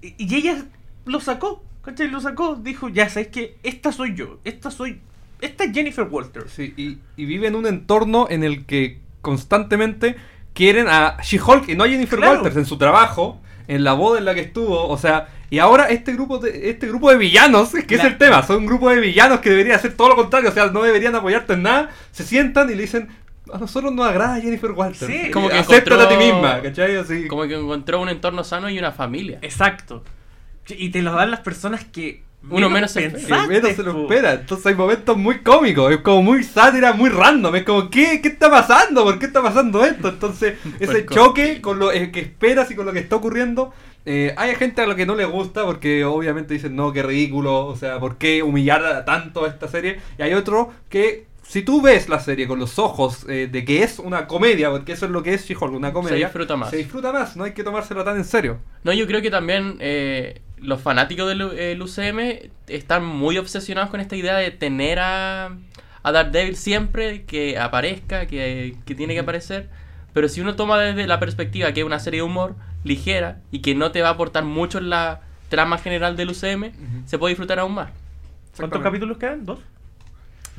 Y, 0.00 0.14
y 0.18 0.34
ella 0.36 0.64
lo 1.06 1.20
sacó. 1.20 1.64
¿Cachai? 1.82 2.08
Lo 2.08 2.20
sacó. 2.20 2.56
Dijo, 2.56 2.88
ya 2.88 3.08
sabes 3.08 3.28
que 3.28 3.58
esta 3.62 3.92
soy 3.92 4.14
yo. 4.14 4.38
Esta 4.44 4.70
soy. 4.70 5.00
Esta 5.40 5.64
es 5.64 5.72
Jennifer 5.72 6.06
Walters. 6.08 6.52
Sí, 6.52 6.74
y, 6.76 6.98
y 7.16 7.24
vive 7.24 7.48
en 7.48 7.56
un 7.56 7.66
entorno 7.66 8.26
en 8.30 8.44
el 8.44 8.66
que 8.66 9.00
constantemente 9.22 10.16
quieren 10.54 10.88
a 10.88 11.16
She-Hulk 11.22 11.68
y 11.68 11.74
no 11.74 11.84
a 11.84 11.88
Jennifer 11.88 12.18
Claro. 12.18 12.34
Walters 12.34 12.56
en 12.56 12.66
su 12.66 12.78
trabajo, 12.78 13.40
en 13.68 13.84
la 13.84 13.92
boda 13.92 14.18
en 14.18 14.24
la 14.24 14.34
que 14.34 14.40
estuvo, 14.40 14.88
o 14.88 14.98
sea, 14.98 15.28
y 15.50 15.58
ahora 15.58 15.86
este 15.86 16.12
grupo 16.12 16.38
de, 16.38 16.70
este 16.70 16.86
grupo 16.86 17.10
de 17.10 17.16
villanos, 17.16 17.74
es 17.74 17.84
que 17.84 17.96
es 17.96 18.04
el 18.04 18.18
tema, 18.18 18.42
son 18.42 18.58
un 18.58 18.66
grupo 18.66 18.88
de 18.90 19.00
villanos 19.00 19.40
que 19.40 19.50
debería 19.50 19.76
hacer 19.76 19.96
todo 19.96 20.08
lo 20.08 20.16
contrario, 20.16 20.50
o 20.50 20.52
sea, 20.52 20.66
no 20.66 20.82
deberían 20.82 21.14
apoyarte 21.14 21.54
en 21.54 21.62
nada, 21.62 21.90
se 22.12 22.24
sientan 22.24 22.70
y 22.70 22.74
le 22.74 22.82
dicen, 22.82 23.08
a 23.52 23.58
nosotros 23.58 23.92
nos 23.92 24.06
agrada 24.06 24.40
Jennifer 24.40 24.70
Walters. 24.72 25.10
Sí. 25.12 25.30
Como 25.30 25.48
que 25.48 25.58
acéptate 25.58 26.02
a 26.02 26.08
ti 26.08 26.16
misma, 26.16 26.60
¿cachai? 26.62 26.96
Así. 26.96 27.26
Como 27.26 27.46
que 27.48 27.54
encontró 27.54 28.00
un 28.00 28.08
entorno 28.08 28.44
sano 28.44 28.70
y 28.70 28.78
una 28.78 28.92
familia. 28.92 29.38
Exacto. 29.42 30.04
Y 30.68 30.90
te 30.90 31.02
lo 31.02 31.12
dan 31.12 31.30
las 31.30 31.40
personas 31.40 31.84
que. 31.84 32.22
Uno 32.48 32.70
menos 32.70 32.90
se 32.92 33.04
espera. 33.06 33.20
que 33.20 33.26
pensaste, 33.28 33.52
menos 33.54 33.76
se 33.76 33.82
lo 33.82 34.02
espera. 34.02 34.32
Entonces 34.32 34.66
hay 34.66 34.74
momentos 34.74 35.16
muy 35.16 35.40
cómicos, 35.40 35.92
es 35.92 35.98
como 35.98 36.22
muy 36.22 36.42
sátira, 36.42 36.92
muy 36.92 37.10
random. 37.10 37.54
Es 37.56 37.64
como, 37.64 37.90
¿qué, 37.90 38.20
qué 38.22 38.28
está 38.28 38.50
pasando? 38.50 39.04
¿Por 39.04 39.18
qué 39.18 39.26
está 39.26 39.42
pasando 39.42 39.84
esto? 39.84 40.08
Entonces, 40.08 40.54
ese 40.80 41.06
choque 41.06 41.60
con 41.60 41.78
lo 41.78 41.92
eh, 41.92 42.10
que 42.10 42.20
esperas 42.20 42.70
y 42.70 42.74
con 42.74 42.86
lo 42.86 42.92
que 42.92 43.00
está 43.00 43.16
ocurriendo. 43.16 43.72
eh, 44.06 44.34
hay 44.38 44.54
gente 44.54 44.80
a 44.82 44.86
lo 44.86 44.96
que 44.96 45.04
no 45.06 45.14
le 45.14 45.26
gusta 45.26 45.64
porque 45.66 46.04
obviamente 46.04 46.54
dicen, 46.54 46.74
no, 46.74 46.92
qué 46.92 47.02
ridículo, 47.02 47.66
o 47.66 47.76
sea, 47.76 48.00
¿por 48.00 48.16
qué 48.16 48.42
humillar 48.42 48.84
a 48.84 49.04
tanto 49.04 49.44
a 49.44 49.48
esta 49.48 49.68
serie? 49.68 50.00
Y 50.18 50.22
hay 50.22 50.32
otro 50.34 50.72
que, 50.88 51.26
si 51.50 51.62
tú 51.62 51.82
ves 51.82 52.08
la 52.08 52.20
serie 52.20 52.46
con 52.46 52.60
los 52.60 52.78
ojos 52.78 53.26
eh, 53.28 53.48
de 53.50 53.64
que 53.64 53.82
es 53.82 53.98
una 53.98 54.28
comedia, 54.28 54.70
porque 54.70 54.92
eso 54.92 55.06
es 55.06 55.10
lo 55.10 55.24
que 55.24 55.34
es 55.34 55.48
She-Hulk, 55.48 55.72
una 55.72 55.92
comedia, 55.92 56.26
disfruta 56.26 56.54
más. 56.54 56.70
Se 56.70 56.76
disfruta 56.76 57.10
más, 57.10 57.36
no 57.36 57.42
hay 57.42 57.54
que 57.54 57.64
tomárselo 57.64 58.04
tan 58.04 58.16
en 58.18 58.24
serio. 58.24 58.60
No, 58.84 58.92
yo 58.92 59.04
creo 59.08 59.20
que 59.20 59.32
también 59.32 59.76
eh, 59.80 60.42
los 60.58 60.80
fanáticos 60.80 61.26
del 61.26 61.40
eh, 61.40 61.72
el 61.72 61.82
UCM 61.82 62.50
están 62.68 63.04
muy 63.04 63.36
obsesionados 63.36 63.90
con 63.90 63.98
esta 63.98 64.14
idea 64.14 64.36
de 64.36 64.52
tener 64.52 65.00
a, 65.00 65.56
a 66.04 66.12
Daredevil 66.12 66.54
siempre, 66.54 67.24
que 67.24 67.58
aparezca, 67.58 68.26
que, 68.26 68.76
que 68.86 68.94
tiene 68.94 69.14
que 69.14 69.20
aparecer. 69.20 69.70
Pero 70.12 70.28
si 70.28 70.40
uno 70.40 70.54
toma 70.54 70.78
desde 70.78 71.08
la 71.08 71.18
perspectiva 71.18 71.72
que 71.72 71.80
es 71.80 71.86
una 71.86 71.98
serie 71.98 72.20
de 72.20 72.26
humor 72.26 72.54
ligera 72.84 73.40
y 73.50 73.58
que 73.58 73.74
no 73.74 73.90
te 73.90 74.02
va 74.02 74.10
a 74.10 74.12
aportar 74.12 74.44
mucho 74.44 74.78
en 74.78 74.88
la 74.88 75.22
trama 75.48 75.78
general 75.78 76.16
del 76.16 76.30
UCM, 76.30 77.06
se 77.06 77.18
puede 77.18 77.32
disfrutar 77.32 77.58
aún 77.58 77.74
más. 77.74 77.90
¿Cuántos 78.56 78.82
capítulos 78.82 79.18
quedan? 79.18 79.44
¿Dos? 79.44 79.58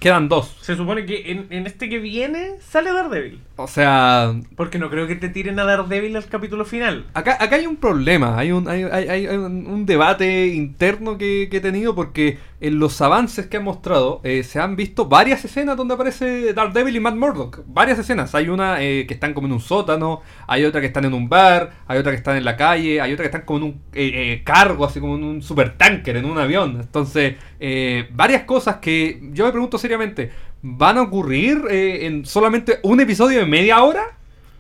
Quedan 0.02 0.30
dos. 0.30 0.58
Se 0.62 0.76
supone 0.76 1.06
que 1.06 1.32
en, 1.32 1.46
en 1.52 1.68
este 1.68 1.88
que 1.88 2.00
viene 2.00 2.60
sale 2.60 2.92
Daredevil. 2.92 3.40
O 3.64 3.68
sea, 3.68 4.34
Porque 4.56 4.80
no 4.80 4.90
creo 4.90 5.08
que 5.08 5.16
te 5.16 5.30
tiren 5.30 5.60
a 5.60 5.64
Daredevil 5.66 6.16
al 6.16 6.26
capítulo 6.26 6.66
final. 6.66 7.06
Acá, 7.14 7.38
acá 7.40 7.56
hay 7.58 7.68
un 7.68 7.76
problema, 7.78 8.38
hay 8.38 8.52
un, 8.52 8.68
hay, 8.68 8.84
hay- 8.84 9.08
hay 9.10 9.28
un, 9.28 9.68
un 9.68 9.86
debate 9.86 10.48
interno 10.48 11.18
que, 11.18 11.48
que 11.50 11.58
he 11.58 11.62
tenido 11.62 11.94
porque 11.96 12.38
en 12.60 12.78
los 12.80 13.02
avances 13.02 13.48
que 13.48 13.58
han 13.58 13.64
mostrado 13.64 14.22
eh, 14.24 14.44
se 14.44 14.60
han 14.60 14.76
visto 14.76 15.06
varias 15.08 15.44
escenas 15.46 15.76
donde 15.78 15.96
aparece 15.96 16.54
Daredevil 16.54 16.96
y 16.96 17.00
Matt 17.00 17.16
Murdock. 17.16 17.62
Varias 17.68 18.00
escenas. 18.00 18.34
Hay 18.36 18.50
una 18.50 18.82
eh, 18.84 19.06
que 19.08 19.14
están 19.16 19.34
como 19.34 19.48
en 19.48 19.54
un 19.54 19.60
sótano, 19.60 20.22
hay 20.48 20.64
otra 20.66 20.80
que 20.82 20.88
están 20.88 21.06
en 21.06 21.14
un 21.14 21.28
bar, 21.30 21.72
hay 21.88 21.98
otra 22.00 22.12
que 22.12 22.18
están 22.18 22.38
en 22.38 22.46
la 22.46 22.56
calle, 22.58 23.02
hay 23.02 23.14
otra 23.14 23.24
que 23.24 23.28
están 23.28 23.42
como 23.46 23.58
en 23.60 23.64
un 23.64 23.72
eh, 23.94 24.12
eh, 24.34 24.42
cargo, 24.44 24.86
así 24.86 25.00
como 25.00 25.16
en 25.16 25.24
un 25.24 25.42
supertanker, 25.42 26.18
en 26.18 26.26
un 26.26 26.38
avión. 26.38 26.78
Entonces, 26.80 27.36
eh, 27.60 28.08
varias 28.14 28.44
cosas 28.44 28.78
que 28.78 29.20
yo 29.34 29.46
me 29.46 29.52
pregunto 29.52 29.78
seriamente, 29.78 30.32
¿van 30.62 30.98
a 30.98 31.02
ocurrir 31.02 31.64
eh, 31.70 32.06
en 32.06 32.26
solamente 32.26 32.80
un 32.84 33.00
episodio 33.00 33.40
de 33.40 33.46
media 33.46 33.82
hora? 33.84 34.04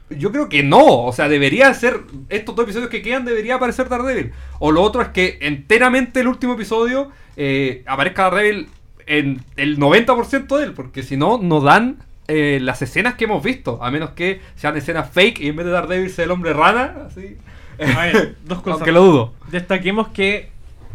Yo 0.10 0.32
creo 0.32 0.50
que 0.50 0.62
no, 0.62 1.06
o 1.06 1.14
sea, 1.14 1.30
debería 1.30 1.74
ser, 1.74 2.02
estos 2.30 2.56
dos 2.56 2.64
episodios 2.64 2.90
que 2.90 3.02
quedan, 3.02 3.24
debería 3.24 3.56
aparecer 3.56 3.88
Daredevil. 3.88 4.34
O 4.60 4.72
lo 4.72 4.82
otro 4.82 5.02
es 5.02 5.10
que 5.10 5.38
enteramente 5.42 6.20
el 6.20 6.28
último 6.28 6.54
episodio 6.54 7.10
eh, 7.38 7.84
aparezca 7.86 8.24
Daredevil 8.24 8.68
en 9.06 9.42
el 9.56 9.78
90% 9.80 10.58
de 10.58 10.64
él, 10.66 10.74
porque 10.74 11.04
si 11.04 11.16
no, 11.16 11.38
no 11.38 11.62
dan 11.62 12.04
eh, 12.28 12.60
las 12.62 12.82
escenas 12.82 13.16
que 13.16 13.24
hemos 13.24 13.42
visto, 13.42 13.82
a 13.82 13.90
menos 13.90 14.12
que 14.12 14.42
sean 14.56 14.76
escenas 14.76 15.10
fake 15.12 15.40
y 15.40 15.48
en 15.48 15.56
vez 15.56 15.66
de 15.66 15.72
Daredevil 15.72 16.10
sea 16.10 16.26
el 16.26 16.32
hombre 16.32 16.52
rana, 16.54 17.08
así. 17.08 17.38
A 17.80 18.06
ver, 18.06 18.36
dos 18.44 18.58
cosas. 18.64 18.80
Aunque 18.80 18.92
lo 18.92 19.04
dudo. 19.04 19.34
Destaquemos 19.50 20.10
que, 20.10 20.50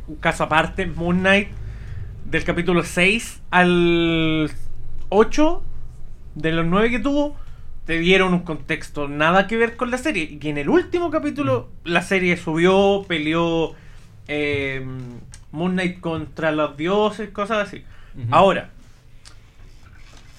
un 0.09 0.17
caso 0.17 0.45
aparte, 0.45 0.87
Moon 0.87 1.21
Knight, 1.21 1.49
del 2.27 2.45
capítulo 2.45 2.85
6 2.85 3.41
al 3.51 4.51
8, 5.09 5.63
de 6.35 6.53
los 6.53 6.67
9 6.67 6.91
que 6.91 6.99
tuvo, 6.99 7.37
te 7.87 7.99
dieron 7.99 8.35
un 8.35 8.41
contexto 8.41 9.09
nada 9.09 9.47
que 9.47 9.57
ver 9.57 9.77
con 9.77 9.91
la 9.91 9.99
serie. 9.99 10.25
Y 10.25 10.39
que 10.39 10.51
en 10.51 10.59
el 10.59 10.69
último 10.69 11.11
capítulo 11.11 11.69
la 11.85 12.03
serie 12.03 12.37
subió, 12.37 13.05
peleó 13.07 13.75
eh, 14.29 14.85
Moon 15.53 15.73
Knight 15.73 16.01
contra 16.01 16.51
los 16.53 16.77
dioses, 16.77 17.31
cosas 17.31 17.69
así. 17.69 17.85
Ahora, 18.31 18.71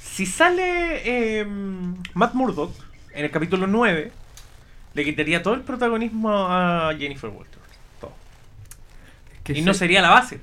Si 0.01 0.25
sale 0.25 1.39
em, 1.39 1.95
Matt 2.15 2.33
Murdock 2.33 2.73
en 3.13 3.25
el 3.25 3.31
capítulo 3.31 3.67
9, 3.67 4.11
le 4.95 5.05
quitaría 5.05 5.43
todo 5.43 5.53
el 5.53 5.61
protagonismo 5.61 6.31
a 6.31 6.91
Jennifer 6.97 7.29
Walters. 7.29 7.61
Todo. 8.01 8.13
Que 9.43 9.53
Y 9.53 9.61
no 9.61 9.73
sería 9.75 10.01
la 10.01 10.09
base. 10.09 10.41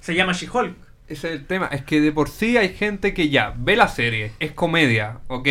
Se 0.00 0.14
llama 0.14 0.32
She-Hulk. 0.32 0.85
Ese 1.08 1.28
es 1.28 1.34
el 1.40 1.46
tema, 1.46 1.66
es 1.70 1.82
que 1.84 2.00
de 2.00 2.10
por 2.12 2.28
sí 2.28 2.56
hay 2.56 2.70
gente 2.70 3.14
que 3.14 3.28
ya 3.28 3.54
ve 3.56 3.76
la 3.76 3.88
serie, 3.88 4.32
es 4.40 4.52
comedia, 4.52 5.18
ok, 5.28 5.46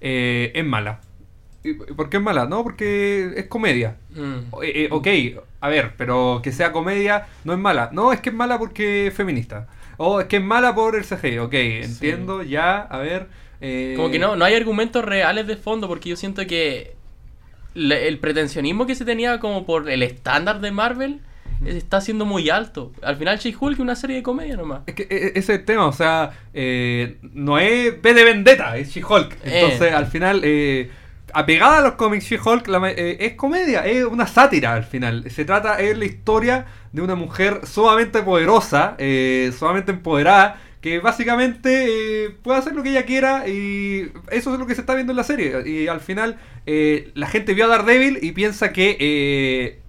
eh, 0.00 0.52
es 0.54 0.64
mala. 0.64 1.00
¿Y 1.62 1.74
¿Por 1.74 2.10
qué 2.10 2.16
es 2.18 2.22
mala? 2.22 2.46
No, 2.46 2.62
porque 2.62 3.32
es 3.36 3.46
comedia. 3.46 3.96
Mm. 4.10 4.62
Eh, 4.62 4.72
eh, 4.84 4.88
ok, 4.90 5.06
a 5.60 5.68
ver, 5.68 5.94
pero 5.96 6.40
que 6.42 6.52
sea 6.52 6.72
comedia 6.72 7.26
no 7.44 7.52
es 7.52 7.58
mala. 7.58 7.90
No, 7.92 8.12
es 8.12 8.20
que 8.20 8.30
es 8.30 8.34
mala 8.34 8.58
porque 8.58 9.08
es 9.08 9.14
feminista. 9.14 9.68
O 9.96 10.20
es 10.20 10.26
que 10.26 10.36
es 10.36 10.42
mala 10.42 10.74
por 10.74 10.94
el 10.96 11.04
CG, 11.04 11.40
ok, 11.40 11.54
entiendo, 11.54 12.42
ya, 12.42 12.82
a 12.82 12.98
ver. 12.98 13.28
eh, 13.60 13.94
Como 13.96 14.10
que 14.10 14.18
no, 14.18 14.36
no 14.36 14.44
hay 14.44 14.54
argumentos 14.54 15.04
reales 15.04 15.46
de 15.46 15.56
fondo 15.56 15.88
porque 15.88 16.10
yo 16.10 16.16
siento 16.16 16.46
que 16.46 16.94
le- 17.74 18.08
el 18.08 18.18
pretensionismo 18.18 18.86
que 18.86 18.94
se 18.94 19.04
tenía 19.04 19.40
como 19.40 19.64
por 19.66 19.88
el 19.90 20.02
estándar 20.02 20.60
de 20.60 20.70
Marvel 20.72 21.20
está 21.64 22.00
siendo 22.00 22.24
muy 22.24 22.50
alto. 22.50 22.92
Al 23.02 23.16
final 23.16 23.38
She-Hulk 23.38 23.74
es 23.74 23.80
una 23.80 23.96
serie 23.96 24.16
de 24.16 24.22
comedia 24.22 24.56
nomás. 24.56 24.82
Es 24.86 24.94
que 24.94 25.04
eh, 25.04 25.32
ese 25.34 25.38
es 25.38 25.48
el 25.60 25.64
tema, 25.64 25.86
o 25.86 25.92
sea, 25.92 26.32
eh, 26.52 27.16
no 27.22 27.58
es 27.58 28.00
B 28.02 28.14
de 28.14 28.24
Vendetta, 28.24 28.76
es 28.76 28.90
She-Hulk. 28.90 29.32
Eh. 29.32 29.38
Entonces, 29.44 29.92
al 29.92 30.06
final, 30.06 30.42
eh, 30.44 30.90
apegada 31.32 31.78
a 31.78 31.80
los 31.82 31.92
cómics 31.92 32.26
She-Hulk, 32.26 32.68
eh, 32.96 33.16
es 33.20 33.34
comedia, 33.34 33.86
es 33.86 34.04
una 34.04 34.26
sátira 34.26 34.74
al 34.74 34.84
final. 34.84 35.30
Se 35.30 35.44
trata, 35.44 35.80
es 35.80 35.96
la 35.96 36.04
historia 36.04 36.66
de 36.92 37.02
una 37.02 37.14
mujer 37.14 37.60
sumamente 37.64 38.22
poderosa, 38.22 38.96
sumamente 39.58 39.92
empoderada, 39.92 40.60
que 40.80 41.00
básicamente 41.00 42.26
eh, 42.26 42.30
puede 42.42 42.58
hacer 42.58 42.74
lo 42.74 42.82
que 42.82 42.90
ella 42.90 43.04
quiera 43.04 43.48
y 43.48 44.12
eso 44.30 44.52
es 44.52 44.58
lo 44.60 44.66
que 44.66 44.74
se 44.74 44.82
está 44.82 44.94
viendo 44.94 45.12
en 45.12 45.16
la 45.16 45.24
serie. 45.24 45.68
Y 45.68 45.88
al 45.88 46.00
final, 46.00 46.38
eh, 46.64 47.10
la 47.14 47.26
gente 47.26 47.54
vio 47.54 47.64
a 47.64 47.68
Daredevil 47.68 48.18
y 48.22 48.32
piensa 48.32 48.72
que... 48.72 48.96
eh, 49.00 49.80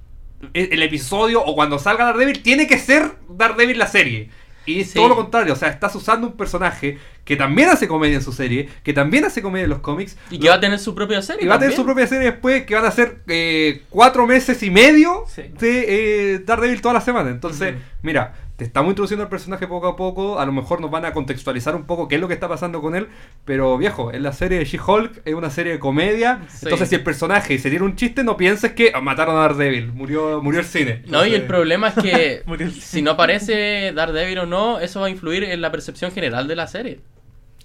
el 0.53 0.73
el 0.73 0.83
episodio 0.83 1.43
o 1.43 1.55
cuando 1.55 1.79
salga 1.79 2.05
Daredevil 2.05 2.41
tiene 2.41 2.67
que 2.67 2.77
ser 2.79 3.11
Daredevil 3.29 3.77
la 3.77 3.87
serie. 3.87 4.29
Y 4.65 4.81
es 4.81 4.87
Sí. 4.89 4.95
todo 4.95 5.07
lo 5.07 5.15
contrario, 5.15 5.53
o 5.53 5.55
sea, 5.55 5.69
estás 5.69 5.95
usando 5.95 6.27
un 6.27 6.33
personaje 6.35 6.97
que 7.23 7.37
también 7.37 7.69
hace 7.69 7.87
comedia 7.87 8.15
en 8.15 8.21
su 8.21 8.33
serie, 8.33 8.67
que 8.83 8.91
también 8.93 9.23
hace 9.23 9.41
comedia 9.41 9.63
en 9.63 9.69
los 9.69 9.79
cómics. 9.79 10.17
Y 10.29 10.39
que 10.39 10.49
va 10.49 10.55
a 10.55 10.59
tener 10.59 10.77
su 10.79 10.93
propia 10.93 11.21
serie. 11.21 11.45
Y 11.45 11.47
va 11.47 11.55
a 11.55 11.59
tener 11.59 11.73
su 11.73 11.85
propia 11.85 12.05
serie 12.05 12.31
después, 12.31 12.65
que 12.65 12.75
van 12.75 12.83
a 12.85 12.91
ser 12.91 13.19
eh, 13.27 13.83
cuatro 13.89 14.27
meses 14.27 14.61
y 14.63 14.69
medio 14.69 15.23
Sí. 15.33 15.43
de 15.57 16.33
eh, 16.35 16.39
Daredevil 16.39 16.81
toda 16.81 16.95
la 16.95 17.01
semana. 17.01 17.29
Entonces, 17.29 17.75
mira, 18.01 18.33
te 18.57 18.63
estamos 18.63 18.89
introduciendo 18.89 19.23
al 19.23 19.29
personaje 19.29 19.67
poco 19.67 19.87
a 19.87 19.95
poco. 19.95 20.39
A 20.39 20.45
lo 20.45 20.51
mejor 20.51 20.81
nos 20.81 20.89
van 20.89 21.05
a 21.05 21.13
contextualizar 21.13 21.75
un 21.75 21.85
poco 21.85 22.07
qué 22.07 22.15
es 22.15 22.21
lo 22.21 22.27
que 22.27 22.33
está 22.33 22.49
pasando 22.49 22.81
con 22.81 22.95
él. 22.95 23.07
Pero 23.45 23.77
viejo, 23.77 24.11
en 24.11 24.23
la 24.23 24.33
serie 24.33 24.57
de 24.57 24.65
She-Hulk 24.65 25.21
es 25.25 25.35
una 25.35 25.51
serie 25.51 25.73
de 25.73 25.79
comedia. 25.79 26.41
Sí. 26.49 26.61
Entonces, 26.63 26.89
si 26.89 26.95
el 26.95 27.03
personaje 27.03 27.59
se 27.59 27.69
tiene 27.69 27.85
un 27.85 27.95
chiste, 27.95 28.23
no 28.23 28.35
pienses 28.35 28.73
que 28.73 28.91
ah, 28.95 28.99
mataron 28.99 29.37
a 29.37 29.41
Daredevil. 29.41 29.93
Murió, 29.93 30.41
murió 30.41 30.59
el 30.59 30.65
cine. 30.65 31.03
No, 31.05 31.23
y 31.23 31.35
el 31.35 31.43
problema 31.43 31.89
es 31.89 31.93
que 32.03 32.71
si 32.81 33.03
no 33.03 33.11
aparece 33.11 33.91
Daredevil 33.93 34.39
o 34.39 34.45
no, 34.47 34.79
eso 34.79 35.01
va 35.01 35.05
a 35.05 35.09
influir 35.11 35.43
en 35.43 35.61
la 35.61 35.71
percepción 35.71 36.11
general 36.11 36.47
de 36.47 36.55
la 36.55 36.65
serie. 36.65 36.99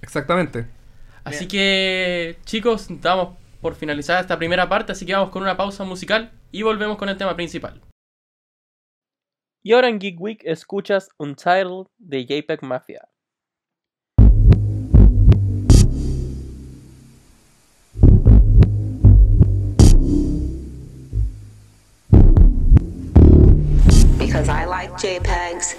Exactamente. 0.03 0.67
Así 1.23 1.47
que, 1.47 2.37
chicos, 2.45 2.91
estamos 2.91 3.29
por 3.61 3.73
finalizar 3.73 4.21
esta 4.21 4.37
primera 4.37 4.69
parte, 4.69 4.91
así 4.91 5.07
que 5.07 5.13
vamos 5.13 5.29
con 5.29 5.41
una 5.41 5.57
pausa 5.57 5.85
musical 5.85 6.31
y 6.51 6.61
volvemos 6.61 6.97
con 6.97 7.09
el 7.09 7.17
tema 7.17 7.35
principal. 7.35 7.81
Y 9.65 9.71
ahora 9.71 9.87
en 9.87 9.99
Geek 9.99 10.19
Week 10.19 10.41
escuchas 10.43 11.07
Untitled 11.17 11.87
de 11.97 12.25
JPEG 12.25 12.63
Mafia. 12.63 13.07
because 24.17 24.49
I 24.49 24.65
like 24.65 24.89
JPEGs. 24.93 25.75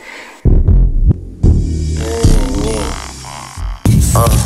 How 4.12 4.26
you 4.26 4.43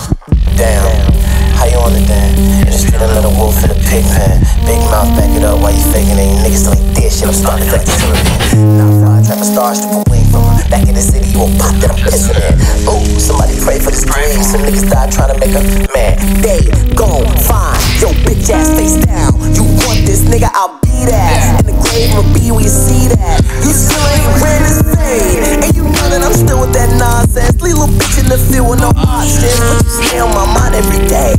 on 1.89 1.97
it 1.97 2.05
then? 2.05 2.37
In 2.61 2.69
the 2.69 2.77
street, 2.77 3.01
a 3.01 3.09
little 3.09 3.33
wolf 3.33 3.57
in 3.65 3.73
a 3.73 3.79
pig 3.89 4.05
pen. 4.13 4.45
Big 4.69 4.81
mouth, 4.93 5.09
back 5.17 5.33
it 5.33 5.43
up 5.43 5.57
while 5.65 5.73
you 5.73 5.81
faking 5.89 6.21
it. 6.21 6.29
You 6.29 6.39
niggas 6.45 6.69
ain't 6.69 6.85
dead 6.93 7.09
shit. 7.09 7.25
I'm 7.25 7.33
starting 7.33 7.65
to 7.65 7.73
like 7.73 7.89
the 7.89 7.97
Caribbean. 7.97 8.77
Now 8.77 8.93
fly, 9.01 9.17
trap 9.25 9.41
a 9.41 9.47
star, 9.49 9.73
strip 9.73 9.97
a 9.97 10.01
wing 10.13 10.29
from 10.29 10.45
her. 10.45 10.61
Back 10.69 10.85
in 10.85 10.95
the 10.95 11.01
city, 11.01 11.33
you 11.33 11.41
won't 11.41 11.57
pop 11.57 11.73
that 11.81 11.89
I'm 11.89 12.01
pissing 12.05 12.37
in. 12.37 12.53
Ooh, 12.85 13.01
somebody 13.17 13.57
pray 13.65 13.81
for 13.81 13.89
this 13.89 14.05
dream. 14.05 14.45
Some 14.45 14.69
niggas 14.69 14.85
die 14.85 15.09
trying 15.09 15.33
to 15.33 15.39
make 15.41 15.57
a 15.57 15.65
man. 15.97 16.21
They 16.45 16.61
gon' 16.93 17.25
find 17.49 17.81
your 18.05 18.13
bitch 18.29 18.53
ass 18.53 18.69
face 18.77 19.01
down. 19.01 19.33
You 19.57 19.65
want 19.89 20.05
this 20.05 20.29
nigga, 20.29 20.53
I'll 20.53 20.77
be 20.85 21.09
that. 21.09 21.65
In 21.65 21.73
the 21.73 21.77
grave, 21.89 22.13
I'll 22.13 22.27
be 22.37 22.53
where 22.53 22.61
you 22.61 22.73
see 22.73 23.09
that. 23.17 23.41
You 23.65 23.73
still 23.73 24.05
ain't 24.13 24.29
ran 24.45 24.61
this 24.61 24.85
fade. 24.93 25.65
And 25.65 25.73
you 25.73 25.89
know 25.89 26.07
that 26.13 26.21
I'm 26.21 26.37
still 26.37 26.61
with 26.61 26.77
that 26.77 26.93
nonsense. 27.01 27.57
Little 27.65 27.89
bitch 27.89 28.21
in 28.21 28.29
the 28.29 28.37
field 28.37 28.77
with 28.77 28.81
no 28.85 28.93
options. 28.93 29.57
But 29.57 29.81
you 29.81 29.93
stay 30.05 30.21
on 30.21 30.35
my 30.37 30.45
mind 30.53 30.77
every 30.77 31.01
day. 31.09 31.33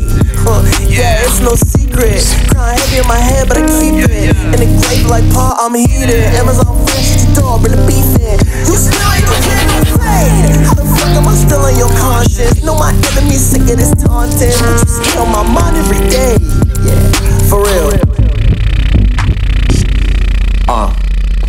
Yeah, 0.88 1.20
it's 1.28 1.40
no 1.42 1.56
secret. 1.56 2.24
Crying 2.52 2.80
heavy 2.80 3.00
in 3.00 3.08
my 3.08 3.20
head, 3.20 3.48
but 3.48 3.58
I 3.58 3.66
keep 3.68 4.08
it. 4.08 4.36
In 4.36 4.60
the 4.60 4.68
grave, 4.80 5.06
like 5.08 5.28
Paul, 5.34 5.56
I'm 5.60 5.76
heated. 5.76 6.32
Amazon 6.40 6.80
French, 6.88 7.20
your 7.20 7.36
dog, 7.36 7.64
really 7.64 7.80
beefing. 7.84 8.40
You 8.64 8.76
still 8.80 9.12
ain't 9.12 9.28
getting 9.28 9.68
no 9.68 9.84
fade. 10.00 10.56
How 10.64 10.74
the 10.76 10.86
fuck 10.96 11.12
am 11.12 11.28
I 11.28 11.36
still 11.36 11.60
on 11.60 11.76
your 11.78 11.92
conscience? 11.98 12.64
Know 12.64 12.76
my 12.76 12.94
enemies 13.12 13.44
sick 13.44 13.62
of 13.62 13.76
this 13.76 13.92
taunting. 14.00 14.56
But 14.64 14.80
you 14.80 14.88
stay 14.88 15.20
on 15.20 15.32
my 15.32 15.44
mind 15.44 15.76
every 15.76 16.08
day. 16.08 16.38
Yeah, 16.88 17.50
for 17.50 17.64
real. 17.64 18.19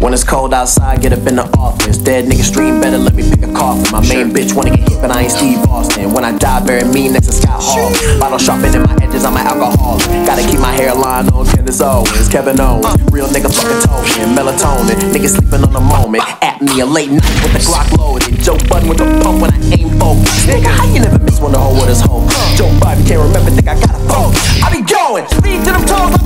When 0.01 0.15
it's 0.15 0.25
cold 0.25 0.55
outside, 0.55 1.03
get 1.03 1.13
up 1.13 1.27
in 1.29 1.37
the 1.37 1.45
office. 1.61 1.99
Dead 1.99 2.25
nigga 2.25 2.41
stream 2.41 2.81
better 2.81 2.97
let 2.97 3.15
me 3.15 3.23
pick 3.23 3.43
a 3.45 3.53
coffin. 3.53 3.85
My 3.93 4.01
main 4.09 4.33
bitch 4.33 4.57
wanna 4.57 4.71
get 4.73 4.89
hit, 4.89 4.99
but 5.03 5.11
I 5.11 5.29
ain't 5.29 5.31
Steve 5.31 5.61
Austin. 5.69 6.15
When 6.15 6.25
I 6.25 6.33
die, 6.39 6.65
bury 6.65 6.89
me 6.89 7.09
next 7.13 7.27
to 7.27 7.33
Scott 7.33 7.61
Hall. 7.61 7.93
Bottle 8.19 8.39
sharpening 8.39 8.81
in 8.81 8.83
my 8.83 8.97
edges, 9.03 9.27
I'm 9.27 9.37
an 9.37 9.45
alcoholic. 9.45 10.09
Gotta 10.25 10.41
keep 10.49 10.59
my 10.59 10.73
hairline 10.73 11.29
on 11.37 11.45
Candace 11.45 11.83
Owens. 11.83 12.29
Kevin 12.33 12.59
Owens, 12.59 12.97
real 13.13 13.29
nigga 13.29 13.53
fucking 13.53 13.81
token. 13.85 14.33
Melatonin, 14.33 14.97
nigga 15.13 15.29
sleeping 15.29 15.69
on 15.69 15.73
the 15.73 15.85
moment. 15.85 16.25
At 16.41 16.63
me 16.63 16.81
a 16.81 16.87
late 16.87 17.11
night 17.13 17.37
with 17.45 17.53
the 17.53 17.61
Glock 17.61 17.93
loaded. 18.01 18.41
Joe 18.41 18.57
Budden 18.73 18.89
with 18.89 18.97
the 18.97 19.05
pump 19.21 19.43
when 19.45 19.53
I 19.53 19.61
aim 19.77 19.93
focus. 20.01 20.49
Nigga, 20.49 20.73
how 20.73 20.89
you 20.89 21.01
never 21.05 21.19
miss 21.21 21.41
when 21.45 21.53
the 21.53 21.59
whole 21.61 21.77
world 21.77 21.91
is 21.93 22.01
home? 22.01 22.25
Joe 22.57 22.73
Biden 22.81 23.05
can't 23.05 23.21
remember, 23.21 23.53
think 23.53 23.69
I 23.69 23.77
got 23.77 23.93
a 23.93 24.01
phone. 24.09 24.33
I 24.65 24.73
be 24.73 24.81
going, 24.81 25.29
speed 25.29 25.61
to 25.69 25.77
them 25.77 25.85
toes, 25.85 26.17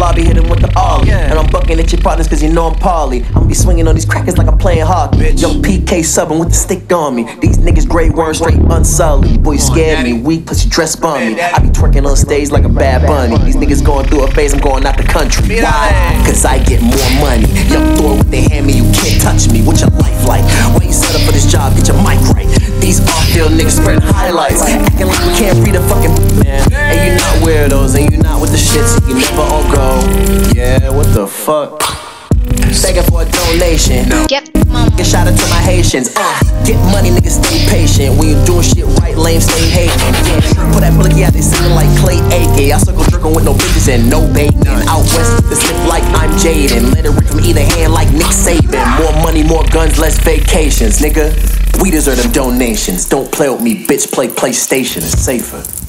lobby, 0.00 0.24
hit 0.24 0.38
him 0.38 0.48
with 0.48 0.60
the 0.60 0.72
ollie. 0.76 1.10
And 1.10 1.38
I'm 1.38 1.46
bucking 1.50 1.78
at 1.78 1.92
your 1.92 2.00
partners 2.00 2.26
cause 2.26 2.42
you 2.42 2.50
know 2.50 2.66
I'm 2.66 2.74
Paulie. 2.74 3.24
I'm 3.36 3.46
be 3.46 3.54
swinging 3.54 3.86
on 3.86 3.94
these 3.94 4.06
crackers 4.06 4.38
like 4.38 4.48
I'm 4.48 4.56
playing 4.58 4.86
hockey. 4.86 5.18
Young 5.36 5.62
PK 5.62 6.00
subbing 6.00 6.40
with 6.40 6.48
the 6.48 6.54
stick 6.54 6.90
on 6.90 7.14
me. 7.14 7.24
These 7.40 7.58
niggas 7.58 7.86
gray 7.86 8.08
worms 8.08 8.38
straight 8.38 8.58
unsullied. 8.58 9.42
Boy, 9.42 9.52
you 9.52 9.58
scared 9.58 10.02
me, 10.02 10.14
weak 10.14 10.46
pussy 10.46 10.68
dress 10.68 10.96
bum 10.96 11.20
me. 11.20 11.40
I 11.40 11.58
be 11.58 11.68
twerking 11.68 12.08
on 12.08 12.16
stage 12.16 12.50
like 12.50 12.64
a 12.64 12.68
bad 12.68 13.06
bunny. 13.06 13.36
These 13.44 13.56
niggas 13.56 13.84
going 13.84 14.06
through 14.08 14.24
a 14.24 14.30
phase, 14.30 14.54
I'm 14.54 14.60
going 14.60 14.86
out 14.86 14.96
the 14.96 15.04
country. 15.04 15.60
Why? 15.60 16.22
Cause 16.24 16.44
I 16.44 16.58
get 16.64 16.80
more 16.80 17.10
money. 17.20 17.46
Young 17.68 17.96
Thor 17.96 18.16
with 18.16 18.30
the 18.30 18.40
hand 18.48 18.66
me, 18.66 18.72
you 18.72 18.90
can't 18.92 19.20
touch 19.20 19.52
me. 19.52 19.62
What's 19.62 19.82
your 19.82 19.90
life 19.90 20.26
like? 20.26 20.44
Why 20.74 20.86
you 20.86 20.92
set 20.92 21.14
up 21.14 21.22
for 21.22 21.32
this 21.32 21.50
job? 21.50 21.76
Get 21.76 21.88
your 21.88 21.96
mic 21.98 22.18
right. 22.32 22.69
These 22.80 23.00
off-field 23.00 23.52
niggas 23.52 23.80
spreading 23.80 24.02
highlights, 24.02 24.62
acting 24.62 25.06
like 25.06 25.20
we 25.20 25.34
can't 25.34 25.64
read 25.64 25.76
a 25.76 25.82
fucking 25.88 26.14
man. 26.42 26.72
And 26.72 26.98
you 27.06 27.14
not 27.16 27.36
weirdos, 27.46 27.94
and 28.00 28.10
you 28.10 28.18
not 28.18 28.40
with 28.40 28.50
the 28.50 28.58
shit, 28.58 28.84
so 28.86 29.06
you 29.06 29.14
never 29.14 29.42
all 29.42 29.62
go. 29.70 30.00
Yeah, 30.54 30.90
what 30.90 31.12
the 31.14 31.26
fuck? 31.26 31.89
Begging 32.78 33.02
for 33.10 33.22
a 33.22 33.26
donation. 33.26 34.06
Get 34.30 34.46
my 34.70 34.86
Get 34.96 35.06
shot 35.06 35.26
into 35.26 35.42
my 35.50 35.58
Haitians. 35.58 36.14
Uh, 36.14 36.38
get 36.62 36.78
money, 36.94 37.10
niggas 37.10 37.42
stay 37.42 37.66
patient. 37.66 38.14
When 38.14 38.30
you 38.30 38.38
doing 38.46 38.62
shit 38.62 38.86
right, 39.02 39.16
lame, 39.16 39.40
stay 39.40 39.66
hating. 39.66 40.14
Yeah, 40.28 40.38
put 40.70 40.86
that 40.86 40.94
blicky 40.94 41.24
out, 41.24 41.32
they 41.32 41.42
singing 41.42 41.74
like 41.74 41.90
Clay 41.98 42.22
AK. 42.30 42.70
I 42.70 42.78
circle 42.78 43.02
jerking 43.10 43.34
with 43.34 43.44
no 43.44 43.54
bitches 43.54 43.88
and 43.90 44.08
no 44.08 44.22
bacon. 44.32 44.68
Out 44.86 45.02
west, 45.18 45.50
the 45.50 45.56
slip 45.56 45.76
like 45.90 46.04
I'm 46.14 46.30
Jaden. 46.38 46.94
Let 46.94 47.06
it 47.06 47.10
rip 47.10 47.26
from 47.26 47.40
either 47.40 47.64
hand 47.64 47.92
like 47.92 48.12
Nick 48.12 48.30
Saban. 48.30 48.86
More 49.02 49.16
money, 49.24 49.42
more 49.42 49.64
guns, 49.72 49.98
less 49.98 50.18
vacations, 50.22 51.00
nigga. 51.00 51.34
We 51.82 51.90
deserve 51.90 52.22
them 52.22 52.30
donations. 52.30 53.08
Don't 53.08 53.32
play 53.32 53.48
with 53.48 53.62
me, 53.62 53.84
bitch. 53.86 54.12
Play 54.12 54.28
PlayStation. 54.28 54.98
It's 54.98 55.18
safer. 55.18 55.79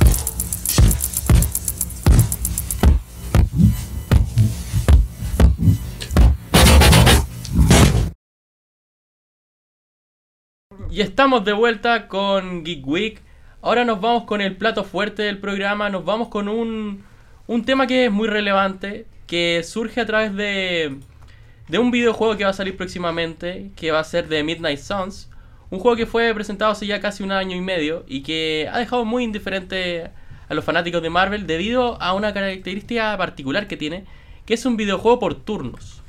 Y 10.91 10.99
estamos 10.99 11.45
de 11.45 11.53
vuelta 11.53 12.09
con 12.09 12.65
Geek 12.65 12.85
Week. 12.85 13.21
Ahora 13.61 13.85
nos 13.85 14.01
vamos 14.01 14.25
con 14.25 14.41
el 14.41 14.57
plato 14.57 14.83
fuerte 14.83 15.23
del 15.23 15.37
programa. 15.37 15.89
Nos 15.89 16.03
vamos 16.03 16.27
con 16.27 16.49
un, 16.49 17.05
un 17.47 17.63
tema 17.63 17.87
que 17.87 18.07
es 18.07 18.11
muy 18.11 18.27
relevante, 18.27 19.05
que 19.25 19.61
surge 19.63 20.01
a 20.01 20.05
través 20.05 20.35
de, 20.35 20.97
de 21.69 21.79
un 21.79 21.91
videojuego 21.91 22.35
que 22.35 22.43
va 22.43 22.49
a 22.49 22.53
salir 22.53 22.75
próximamente, 22.75 23.71
que 23.77 23.91
va 23.91 23.99
a 23.99 24.03
ser 24.03 24.27
de 24.27 24.43
Midnight 24.43 24.79
Suns. 24.79 25.29
Un 25.69 25.79
juego 25.79 25.95
que 25.95 26.05
fue 26.05 26.33
presentado 26.33 26.73
hace 26.73 26.85
ya 26.85 26.99
casi 26.99 27.23
un 27.23 27.31
año 27.31 27.55
y 27.55 27.61
medio 27.61 28.03
y 28.05 28.21
que 28.21 28.67
ha 28.69 28.77
dejado 28.77 29.05
muy 29.05 29.23
indiferente 29.23 30.11
a 30.49 30.53
los 30.53 30.65
fanáticos 30.65 31.01
de 31.01 31.09
Marvel 31.09 31.47
debido 31.47 32.01
a 32.01 32.13
una 32.13 32.33
característica 32.33 33.17
particular 33.17 33.67
que 33.69 33.77
tiene, 33.77 34.03
que 34.45 34.55
es 34.55 34.65
un 34.65 34.75
videojuego 34.75 35.19
por 35.19 35.35
turnos. 35.35 36.00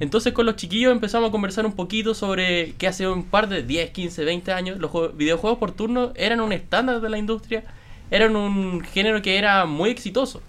Entonces 0.00 0.32
con 0.32 0.46
los 0.46 0.56
chiquillos 0.56 0.92
empezamos 0.92 1.28
a 1.28 1.32
conversar 1.32 1.66
un 1.66 1.72
poquito 1.72 2.14
sobre 2.14 2.72
que 2.78 2.86
hace 2.86 3.08
un 3.08 3.24
par 3.24 3.48
de 3.48 3.62
10, 3.62 3.90
15, 3.90 4.24
20 4.24 4.52
años 4.52 4.78
los 4.78 4.90
juegos- 4.90 5.16
videojuegos 5.16 5.58
por 5.58 5.72
turno 5.72 6.12
eran 6.14 6.40
un 6.40 6.52
estándar 6.52 7.00
de 7.00 7.08
la 7.10 7.18
industria, 7.18 7.64
eran 8.10 8.36
un 8.36 8.82
género 8.82 9.20
que 9.20 9.36
era 9.36 9.64
muy 9.66 9.90
exitoso. 9.90 10.40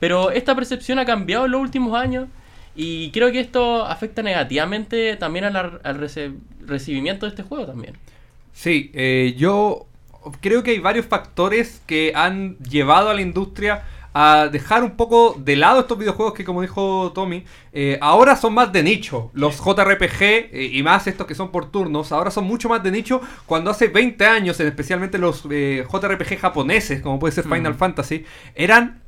Pero 0.00 0.30
esta 0.30 0.54
percepción 0.54 0.98
ha 0.98 1.04
cambiado 1.06 1.46
en 1.46 1.52
los 1.52 1.60
últimos 1.60 1.98
años 1.98 2.28
y 2.76 3.10
creo 3.10 3.32
que 3.32 3.40
esto 3.40 3.84
afecta 3.86 4.22
negativamente 4.22 5.16
también 5.16 5.46
a 5.46 5.50
la- 5.50 5.80
al 5.82 5.98
rece- 5.98 6.34
recibimiento 6.66 7.24
de 7.26 7.30
este 7.30 7.42
juego 7.42 7.64
también. 7.66 7.94
Sí, 8.52 8.90
eh, 8.92 9.34
yo 9.38 9.86
creo 10.40 10.62
que 10.62 10.72
hay 10.72 10.78
varios 10.78 11.06
factores 11.06 11.80
que 11.86 12.12
han 12.14 12.58
llevado 12.58 13.08
a 13.08 13.14
la 13.14 13.22
industria 13.22 13.82
a 14.14 14.48
dejar 14.50 14.82
un 14.82 14.96
poco 14.96 15.36
de 15.38 15.56
lado 15.56 15.80
estos 15.80 15.98
videojuegos 15.98 16.34
que, 16.34 16.44
como 16.44 16.62
dijo 16.62 17.12
Tommy, 17.14 17.44
eh, 17.72 17.98
ahora 18.00 18.36
son 18.36 18.54
más 18.54 18.72
de 18.72 18.82
nicho. 18.82 19.30
Los 19.34 19.58
JRPG 19.58 20.22
eh, 20.22 20.70
y 20.72 20.82
más 20.82 21.06
estos 21.06 21.26
que 21.26 21.34
son 21.34 21.50
por 21.50 21.70
turnos, 21.70 22.12
ahora 22.12 22.30
son 22.30 22.44
mucho 22.44 22.68
más 22.68 22.82
de 22.82 22.90
nicho 22.90 23.20
cuando 23.46 23.70
hace 23.70 23.88
20 23.88 24.26
años, 24.26 24.58
en 24.60 24.68
especialmente 24.68 25.18
los 25.18 25.44
eh, 25.50 25.86
JRPG 25.90 26.38
japoneses, 26.38 27.00
como 27.02 27.18
puede 27.18 27.32
ser 27.32 27.44
Final 27.44 27.74
Mm. 27.74 27.78
Fantasy, 27.78 28.24
eran 28.54 29.02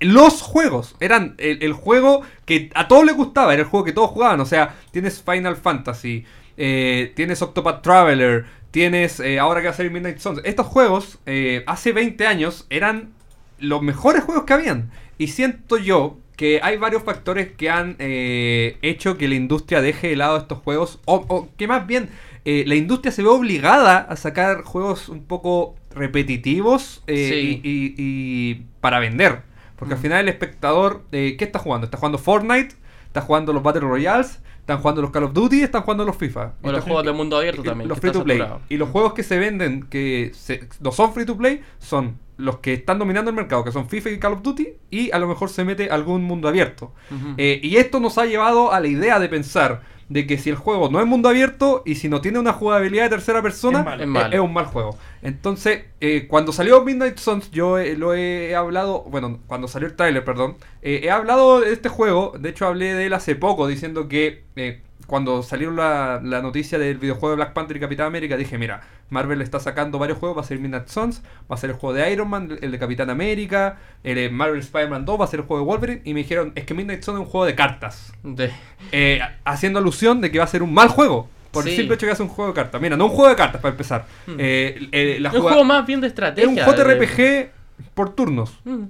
los 0.00 0.42
juegos. 0.42 0.96
Eran 1.00 1.36
el, 1.38 1.62
el 1.62 1.72
juego 1.72 2.22
que 2.44 2.70
a 2.74 2.88
todos 2.88 3.04
les 3.06 3.16
gustaba, 3.16 3.54
era 3.54 3.62
el 3.62 3.68
juego 3.68 3.84
que 3.84 3.92
todos 3.92 4.10
jugaban. 4.10 4.40
O 4.40 4.46
sea, 4.46 4.74
tienes 4.90 5.22
Final 5.22 5.56
Fantasy, 5.56 6.24
tienes 6.56 7.40
Octopath 7.40 7.82
Traveler, 7.82 8.44
tienes 8.70 9.22
ahora 9.40 9.60
que 9.60 9.68
va 9.68 9.72
a 9.72 9.76
salir 9.76 9.92
Midnight 9.92 10.18
Suns. 10.18 10.40
Estos 10.44 10.66
juegos, 10.66 11.18
hace 11.66 11.92
20 11.92 12.26
años, 12.26 12.66
eran 12.68 13.13
los 13.58 13.82
mejores 13.82 14.22
juegos 14.24 14.44
que 14.44 14.52
habían. 14.52 14.90
Y 15.18 15.28
siento 15.28 15.76
yo 15.78 16.16
que 16.36 16.60
hay 16.62 16.76
varios 16.76 17.02
factores 17.04 17.52
que 17.52 17.70
han 17.70 17.94
eh, 17.98 18.76
hecho 18.82 19.16
que 19.16 19.28
la 19.28 19.36
industria 19.36 19.80
deje 19.80 20.08
de 20.08 20.16
lado 20.16 20.36
estos 20.36 20.58
juegos. 20.58 20.98
O, 21.04 21.24
o 21.28 21.48
que 21.56 21.68
más 21.68 21.86
bien 21.86 22.08
eh, 22.44 22.64
la 22.66 22.74
industria 22.74 23.12
se 23.12 23.22
ve 23.22 23.28
obligada 23.28 23.98
a 23.98 24.16
sacar 24.16 24.62
juegos 24.64 25.08
un 25.08 25.24
poco 25.24 25.76
repetitivos 25.94 27.02
eh, 27.06 27.28
Sí. 27.30 27.60
y, 27.62 27.70
y- 27.70 27.94
y 27.96 28.66
para 28.80 28.98
vender. 28.98 29.42
Porque 29.76 29.94
al 29.94 30.00
Mm. 30.00 30.02
final 30.02 30.20
el 30.22 30.28
espectador, 30.28 31.02
eh, 31.12 31.36
¿qué 31.38 31.44
está 31.44 31.58
jugando? 31.58 31.84
Está 31.86 31.98
jugando 31.98 32.18
Fortnite, 32.18 32.74
está 33.06 33.20
jugando 33.20 33.52
los 33.52 33.62
Battle 33.62 33.82
Royales, 33.82 34.40
están 34.60 34.78
jugando 34.78 35.02
los 35.02 35.10
Call 35.10 35.24
of 35.24 35.32
Duty, 35.34 35.62
están 35.62 35.82
jugando 35.82 36.04
los 36.04 36.16
FIFA. 36.16 36.54
O 36.62 36.72
los 36.72 36.84
juegos 36.84 37.14
mundo 37.14 37.36
abierto 37.36 37.62
también. 37.62 37.88
Los 37.88 37.98
free 37.98 38.12
to 38.12 38.24
play. 38.24 38.38
saturado. 38.38 38.62
Y 38.68 38.76
los 38.76 38.88
juegos 38.88 39.12
que 39.14 39.22
se 39.22 39.38
venden 39.38 39.82
que 39.84 40.30
se- 40.34 40.68
no 40.80 40.90
son 40.92 41.12
free 41.12 41.26
to 41.26 41.36
play 41.36 41.60
son 41.78 42.18
los 42.36 42.58
que 42.58 42.74
están 42.74 42.98
dominando 42.98 43.30
el 43.30 43.36
mercado, 43.36 43.64
que 43.64 43.72
son 43.72 43.88
FIFA 43.88 44.10
y 44.10 44.18
Call 44.18 44.34
of 44.34 44.42
Duty, 44.42 44.68
y 44.90 45.10
a 45.12 45.18
lo 45.18 45.28
mejor 45.28 45.48
se 45.50 45.64
mete 45.64 45.90
algún 45.90 46.22
mundo 46.24 46.48
abierto. 46.48 46.92
Eh, 47.36 47.60
y 47.62 47.76
esto 47.76 48.00
nos 48.00 48.18
ha 48.18 48.26
llevado 48.26 48.72
a 48.72 48.80
la 48.80 48.88
idea 48.88 49.18
de 49.18 49.28
pensar 49.28 49.82
de 50.08 50.26
que 50.26 50.38
si 50.38 50.50
el 50.50 50.56
juego 50.56 50.90
no 50.90 51.00
es 51.00 51.06
mundo 51.06 51.28
abierto 51.28 51.82
y 51.86 51.94
si 51.94 52.08
no 52.08 52.20
tiene 52.20 52.38
una 52.38 52.52
jugabilidad 52.52 53.04
de 53.04 53.10
tercera 53.10 53.42
persona, 53.42 53.80
Es 53.94 54.00
eh, 54.02 54.28
Es 54.32 54.40
un 54.40 54.52
mal 54.52 54.66
juego. 54.66 54.98
Entonces, 55.22 55.84
eh, 56.00 56.26
cuando 56.28 56.52
salió 56.52 56.84
Midnight 56.84 57.18
Suns, 57.18 57.50
yo 57.50 57.78
eh, 57.78 57.96
lo 57.96 58.14
he 58.14 58.54
hablado, 58.54 59.02
bueno, 59.04 59.40
cuando 59.46 59.68
salió 59.68 59.88
el 59.88 59.96
trailer, 59.96 60.24
perdón, 60.24 60.56
eh, 60.82 61.00
he 61.04 61.10
hablado 61.10 61.60
de 61.60 61.72
este 61.72 61.88
juego, 61.88 62.34
de 62.38 62.50
hecho 62.50 62.66
hablé 62.66 62.94
de 62.94 63.06
él 63.06 63.12
hace 63.14 63.34
poco, 63.34 63.66
diciendo 63.66 64.08
que 64.08 64.44
eh, 64.56 64.82
cuando 65.06 65.42
salió 65.42 65.70
la, 65.70 66.20
la 66.22 66.40
noticia 66.42 66.78
del 66.78 66.98
videojuego 66.98 67.30
de 67.30 67.36
Black 67.36 67.52
Panther 67.52 67.76
y 67.76 67.80
Capitán 67.80 68.06
América, 68.06 68.36
dije, 68.36 68.56
mira, 68.58 68.82
Marvel 69.10 69.42
está 69.42 69.60
sacando 69.60 69.98
varios 69.98 70.18
juegos, 70.18 70.38
va 70.38 70.42
a 70.42 70.44
ser 70.44 70.58
Midnight 70.58 70.88
Suns, 70.88 71.22
va 71.50 71.54
a 71.54 71.58
ser 71.58 71.70
el 71.70 71.76
juego 71.76 71.94
de 71.94 72.10
Iron 72.12 72.28
Man, 72.30 72.58
el 72.60 72.70
de 72.70 72.78
Capitán 72.78 73.10
América, 73.10 73.78
el 74.02 74.14
de 74.16 74.30
Marvel 74.30 74.60
Spider-Man 74.60 75.04
2, 75.04 75.20
va 75.20 75.24
a 75.24 75.28
ser 75.28 75.40
el 75.40 75.46
juego 75.46 75.62
de 75.62 75.66
Wolverine, 75.66 76.02
y 76.04 76.14
me 76.14 76.20
dijeron, 76.20 76.52
es 76.54 76.64
que 76.64 76.74
Midnight 76.74 77.02
Suns 77.02 77.16
es 77.20 77.26
un 77.26 77.30
juego 77.30 77.46
de 77.46 77.54
cartas. 77.54 78.12
De- 78.22 78.50
Eh, 78.92 79.20
haciendo 79.44 79.78
alusión 79.78 80.20
de 80.20 80.30
que 80.30 80.38
va 80.38 80.44
a 80.44 80.48
ser 80.48 80.62
un 80.62 80.72
mal 80.72 80.88
juego. 80.88 81.28
Por 81.52 81.64
el 81.64 81.70
Sí. 81.70 81.76
simple 81.76 81.94
hecho 81.94 82.06
que 82.06 82.12
hace 82.12 82.22
un 82.22 82.28
juego 82.28 82.50
de 82.50 82.56
cartas. 82.56 82.80
Mira, 82.80 82.96
no 82.96 83.04
un 83.04 83.10
juego 83.12 83.28
de 83.30 83.36
cartas 83.36 83.60
para 83.60 83.70
empezar. 83.72 84.06
Hmm. 84.26 84.34
Eh, 84.38 84.88
eh, 84.90 85.18
la 85.20 85.28
es 85.28 85.34
un 85.36 85.42
juego 85.42 85.62
más 85.64 85.86
bien 85.86 86.00
de 86.00 86.08
es 86.08 86.12
estrategia. 86.12 86.48
un 86.48 86.54
de- 86.56 86.62
JRPG 86.64 87.50
por 87.94 88.14
turnos. 88.14 88.58
Mm. 88.64 88.82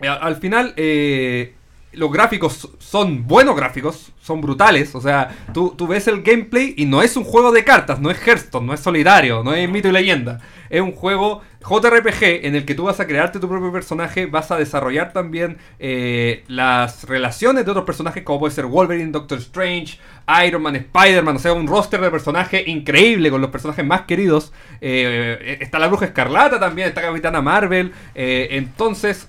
Eh, 0.00 0.08
Al 0.08 0.36
final, 0.36 0.72
eh, 0.76 1.54
los 1.92 2.10
gráficos 2.10 2.70
son 2.78 3.26
buenos 3.26 3.56
gráficos, 3.56 4.12
son 4.20 4.40
brutales. 4.40 4.94
O 4.94 5.00
sea, 5.00 5.34
tú, 5.52 5.74
ves 5.86 6.08
el 6.08 6.22
gameplay 6.22 6.74
y 6.76 6.86
no 6.86 7.02
es 7.02 7.16
un 7.16 7.24
juego 7.24 7.52
de 7.52 7.64
cartas, 7.64 8.00
no 8.00 8.10
es 8.10 8.18
Hearthstone, 8.18 8.66
no 8.66 8.74
es 8.74 8.80
solidario, 8.80 9.42
no 9.42 9.54
es 9.54 9.68
mito 9.68 9.88
y 9.88 9.92
leyenda. 9.92 10.40
Es 10.70 10.80
un 10.80 10.92
juego 10.92 11.42
JRPG 11.60 12.46
en 12.46 12.54
el 12.54 12.64
que 12.64 12.74
tú 12.74 12.84
vas 12.84 12.98
a 12.98 13.06
crearte 13.06 13.38
tu 13.38 13.48
propio 13.48 13.70
personaje, 13.70 14.26
vas 14.26 14.50
a 14.50 14.56
desarrollar 14.56 15.12
también 15.12 15.58
eh, 15.78 16.44
las 16.48 17.04
relaciones 17.04 17.64
de 17.64 17.70
otros 17.70 17.84
personajes, 17.84 18.22
como 18.22 18.40
puede 18.40 18.54
ser 18.54 18.66
Wolverine, 18.66 19.10
Doctor 19.10 19.38
Strange, 19.38 19.98
Iron 20.46 20.62
Man, 20.62 20.76
Spider-Man, 20.76 21.36
o 21.36 21.38
sea, 21.38 21.52
un 21.52 21.66
roster 21.66 22.00
de 22.00 22.10
personajes 22.10 22.66
increíble 22.66 23.30
con 23.30 23.42
los 23.42 23.50
personajes 23.50 23.84
más 23.84 24.02
queridos. 24.02 24.52
Eh, 24.80 25.58
está 25.60 25.78
la 25.78 25.88
Bruja 25.88 26.06
Escarlata 26.06 26.58
también, 26.58 26.88
está 26.88 27.02
Capitana 27.02 27.42
Marvel. 27.42 27.92
eh, 28.14 28.48
entonces, 28.52 29.28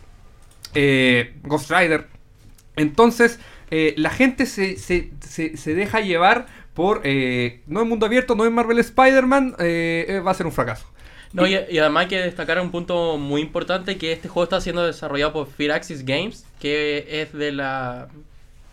eh, 0.74 1.36
Ghost 1.44 1.72
Rider. 1.72 2.08
Entonces, 2.76 3.40
eh, 3.72 3.94
la 3.98 4.10
gente 4.10 4.46
se, 4.46 4.78
se- 4.78 5.12
se- 5.22 5.58
se 5.58 5.74
deja 5.76 6.00
llevar 6.02 6.48
por. 6.74 7.02
eh, 7.04 7.62
no 7.68 7.82
es 7.82 7.88
mundo 7.88 8.06
abierto, 8.06 8.36
no 8.36 8.46
es 8.46 8.52
Marvel 8.52 8.80
Spider-Man, 8.80 9.56
eh, 9.60 10.22
va 10.26 10.32
a 10.32 10.34
ser 10.34 10.46
un 10.46 10.52
fracaso. 10.54 10.88
No, 11.32 11.48
y, 11.48 11.56
y 11.70 11.80
además 11.80 12.04
hay 12.04 12.08
que 12.10 12.20
destacar 12.20 12.60
un 12.62 12.72
punto 12.72 13.18
muy 13.18 13.42
importante 13.42 13.98
que 13.98 14.12
este 14.12 14.28
juego 14.28 14.44
está 14.44 14.62
siendo 14.62 14.86
desarrollado 14.86 15.34
por 15.34 15.48
Firaxis 15.48 16.06
Games, 16.06 16.46
que 16.60 17.22
es 17.22 17.34
de 17.34 17.52
la, 17.52 18.10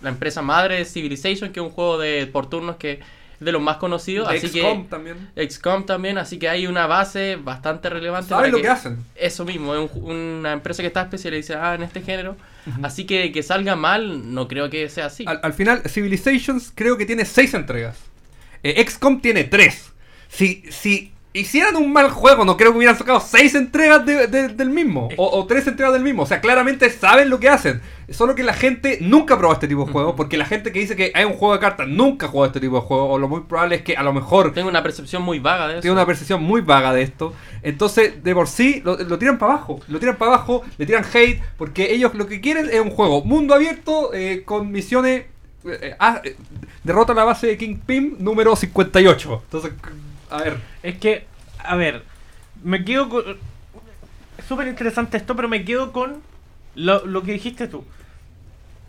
la 0.00 0.08
empresa 0.10 0.42
madre 0.42 0.76
de 0.78 0.84
Civilization, 0.84 1.52
que 1.52 1.60
es 1.60 1.66
un 1.66 1.72
juego 1.72 1.98
de 1.98 2.26
por 2.26 2.48
turnos 2.50 2.76
que 2.76 3.00
de 3.40 3.52
los 3.52 3.60
más 3.62 3.78
conocidos. 3.78 4.28
De 4.28 4.36
así 4.36 4.48
XCOM 4.48 4.84
que 4.84 4.88
también. 4.90 5.30
XCOM 5.36 5.86
también, 5.86 6.18
así 6.18 6.38
que 6.38 6.48
hay 6.48 6.66
una 6.66 6.86
base 6.86 7.36
bastante 7.36 7.88
relevante. 7.88 8.28
¿Saben 8.28 8.52
lo 8.52 8.60
que 8.60 8.68
hacen? 8.68 8.98
Eso 9.16 9.44
mismo, 9.44 9.74
es 9.74 9.90
un 9.94 10.20
una 10.40 10.52
empresa 10.52 10.82
que 10.82 10.86
está 10.86 11.02
especializada 11.02 11.74
en 11.74 11.82
este 11.82 12.02
género. 12.02 12.36
Así 12.82 13.04
que 13.04 13.32
que 13.32 13.42
salga 13.42 13.74
mal, 13.74 14.34
no 14.34 14.48
creo 14.48 14.68
que 14.70 14.88
sea 14.88 15.06
así. 15.06 15.24
Al, 15.26 15.40
al 15.42 15.54
final, 15.54 15.82
Civilizations 15.88 16.72
creo 16.74 16.96
que 16.96 17.06
tiene 17.06 17.24
6 17.24 17.54
entregas. 17.54 17.98
Eh, 18.62 18.84
XCOM 18.86 19.20
tiene 19.20 19.44
3. 19.44 19.92
Si, 20.28 20.62
si 20.70 21.12
hicieran 21.32 21.76
un 21.76 21.92
mal 21.92 22.10
juego, 22.10 22.44
no 22.44 22.56
creo 22.56 22.72
que 22.72 22.78
hubieran 22.78 22.98
sacado 22.98 23.20
6 23.20 23.54
entregas 23.54 24.04
de- 24.04 24.26
de- 24.26 24.48
del 24.48 24.68
mismo. 24.70 25.08
O 25.16 25.46
3 25.46 25.66
entregas 25.68 25.92
del 25.92 26.02
mismo. 26.02 26.24
O 26.24 26.26
sea, 26.26 26.40
claramente 26.40 26.90
saben 26.90 27.30
lo 27.30 27.38
que 27.38 27.48
hacen. 27.48 27.80
Solo 28.10 28.34
que 28.34 28.42
la 28.42 28.52
gente 28.54 28.98
nunca 29.00 29.38
probó 29.38 29.52
este 29.52 29.68
tipo 29.68 29.84
de 29.84 29.92
juego. 29.92 30.16
Porque 30.16 30.36
la 30.36 30.44
gente 30.44 30.72
que 30.72 30.80
dice 30.80 30.96
que 30.96 31.12
hay 31.14 31.24
un 31.24 31.34
juego 31.34 31.54
de 31.54 31.60
cartas 31.60 31.86
nunca 31.86 32.26
jugó 32.26 32.46
este 32.46 32.58
tipo 32.58 32.74
de 32.76 32.82
juego. 32.82 33.10
O 33.10 33.18
lo 33.18 33.28
muy 33.28 33.42
probable 33.42 33.76
es 33.76 33.82
que 33.82 33.96
a 33.96 34.02
lo 34.02 34.12
mejor 34.12 34.52
Tengo 34.52 34.68
una 34.68 34.82
percepción 34.82 35.22
muy 35.22 35.38
vaga 35.38 35.68
de 35.68 35.74
eso. 35.74 35.80
tiene 35.82 35.94
una 35.94 36.06
percepción 36.06 36.42
muy 36.42 36.62
vaga 36.62 36.92
de 36.92 37.02
esto. 37.02 37.32
Entonces, 37.62 38.24
de 38.24 38.34
por 38.34 38.48
sí, 38.48 38.82
lo, 38.84 38.96
lo 38.98 39.16
tiran 39.18 39.38
para 39.38 39.52
abajo. 39.54 39.80
Lo 39.86 40.00
tiran 40.00 40.16
para 40.16 40.34
abajo, 40.34 40.62
le 40.78 40.86
tiran 40.86 41.04
hate, 41.14 41.40
porque 41.56 41.92
ellos 41.94 42.12
lo 42.14 42.26
que 42.26 42.40
quieren 42.40 42.68
es 42.72 42.80
un 42.80 42.90
juego 42.90 43.22
mundo 43.24 43.54
abierto 43.54 44.10
eh, 44.12 44.42
con 44.44 44.72
misiones. 44.72 45.26
eh, 45.64 45.78
eh, 45.82 45.94
ah, 46.00 46.20
eh, 46.24 46.34
derrota 46.82 47.14
la 47.14 47.22
base 47.22 47.46
de 47.46 47.56
King 47.56 47.76
Pim 47.86 48.16
número 48.18 48.56
58. 48.56 49.42
Entonces, 49.44 49.72
a 50.30 50.38
ver. 50.42 50.56
Es 50.82 50.98
que, 50.98 51.26
a 51.58 51.76
ver, 51.76 52.04
me 52.62 52.84
quedo 52.84 53.08
con. 53.08 53.24
Es 54.38 54.44
súper 54.46 54.66
interesante 54.68 55.16
esto, 55.16 55.36
pero 55.36 55.48
me 55.48 55.64
quedo 55.64 55.92
con 55.92 56.22
lo, 56.74 57.04
lo 57.06 57.22
que 57.22 57.32
dijiste 57.32 57.68
tú. 57.68 57.84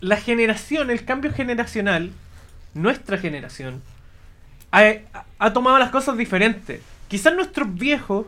La 0.00 0.16
generación, 0.16 0.90
el 0.90 1.04
cambio 1.04 1.32
generacional, 1.32 2.10
nuestra 2.74 3.18
generación, 3.18 3.82
ha, 4.72 4.82
ha 5.38 5.52
tomado 5.52 5.78
las 5.78 5.90
cosas 5.90 6.16
diferentes. 6.16 6.80
Quizás 7.08 7.34
nuestros 7.34 7.72
viejos, 7.74 8.26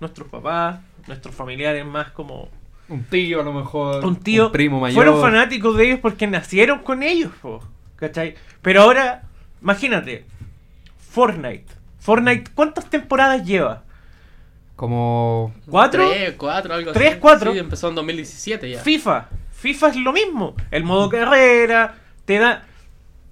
nuestros 0.00 0.28
papás, 0.28 0.80
nuestros 1.06 1.34
familiares 1.34 1.84
más 1.86 2.10
como 2.10 2.48
Un 2.88 3.04
tío, 3.04 3.40
a 3.40 3.44
lo 3.44 3.52
mejor. 3.52 4.04
un 4.04 4.16
tío, 4.16 4.46
un 4.46 4.52
primo 4.52 4.80
mayor. 4.80 4.94
fueron 4.94 5.20
fanáticos 5.20 5.76
de 5.76 5.86
ellos 5.86 6.00
porque 6.00 6.26
nacieron 6.26 6.80
con 6.80 7.02
ellos, 7.02 7.32
po, 7.40 7.66
¿cachai? 7.96 8.34
Pero 8.62 8.82
ahora, 8.82 9.22
imagínate, 9.62 10.24
Fortnite. 11.10 11.79
Fortnite, 12.00 12.50
¿cuántas 12.54 12.86
temporadas 12.90 13.44
lleva? 13.46 13.84
Como. 14.76 15.54
¿Cuatro? 15.68 16.08
Tres, 16.08 16.34
cuatro, 16.36 16.74
algo 16.74 16.92
Tres, 16.92 17.12
así. 17.12 17.20
cuatro. 17.20 17.52
Sí, 17.52 17.58
empezó 17.58 17.88
en 17.90 17.94
2017 17.96 18.70
ya. 18.70 18.80
FIFA. 18.80 19.28
FIFA 19.52 19.88
es 19.88 19.96
lo 19.96 20.12
mismo. 20.12 20.54
El 20.70 20.84
modo 20.84 21.08
carrera, 21.10 21.96
te 22.24 22.38
da 22.38 22.64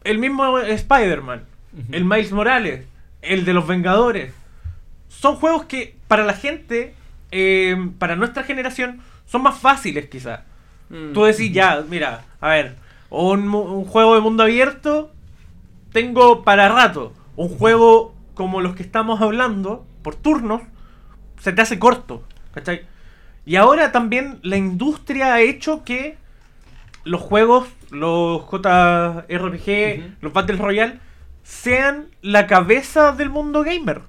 el 0.05 0.19
mismo 0.19 0.59
Spider-Man, 0.59 1.45
el 1.91 2.05
Miles 2.05 2.33
Morales, 2.33 2.85
el 3.23 3.45
de 3.47 3.55
los 3.55 3.67
Vengadores. 3.67 4.33
Son 5.09 5.37
juegos 5.37 5.65
que 5.65 5.97
para 6.07 6.25
la 6.25 6.35
gente, 6.35 6.95
eh, 7.31 7.77
para 7.99 8.15
nuestra 8.17 8.43
generación, 8.43 9.01
son 9.27 9.43
más 9.43 9.59
fáciles 9.59 10.09
quizás. 10.11 10.41
Mm. 10.91 11.13
Tú 11.15 11.25
decís 11.25 11.51
ya, 11.53 11.83
mira, 11.89 12.25
a 12.43 12.49
ver, 12.51 12.77
un, 13.09 13.49
mu- 13.49 13.61
un 13.63 13.85
juego 13.87 14.15
de 14.15 14.21
mundo 14.21 14.43
abierto, 14.43 15.11
tengo 15.93 16.45
para 16.45 16.69
rato. 16.69 17.15
Un 17.37 17.49
juego 17.49 18.15
como 18.39 18.63
los 18.63 18.75
que 18.77 18.83
estamos 18.85 19.21
hablando, 19.21 19.85
por 20.03 20.15
turnos, 20.15 20.63
se 21.41 21.53
te 21.53 21.61
hace 21.61 21.79
corto. 21.79 22.23
¿Cachai? 22.55 22.87
Y 23.45 23.57
ahora 23.57 23.93
también 23.93 24.39
la 24.43 24.57
industria 24.57 25.35
ha 25.35 25.41
hecho 25.41 25.83
que 25.85 26.17
los 27.05 27.21
juegos, 27.21 27.69
los 27.91 28.43
JRPG, 29.27 30.23
los 30.23 30.33
Battle 30.33 30.57
Royale, 30.57 30.99
sean 31.43 32.07
la 32.23 32.47
cabeza 32.47 33.13
del 33.13 33.31
mundo 33.31 33.63
gamer. 33.65 34.03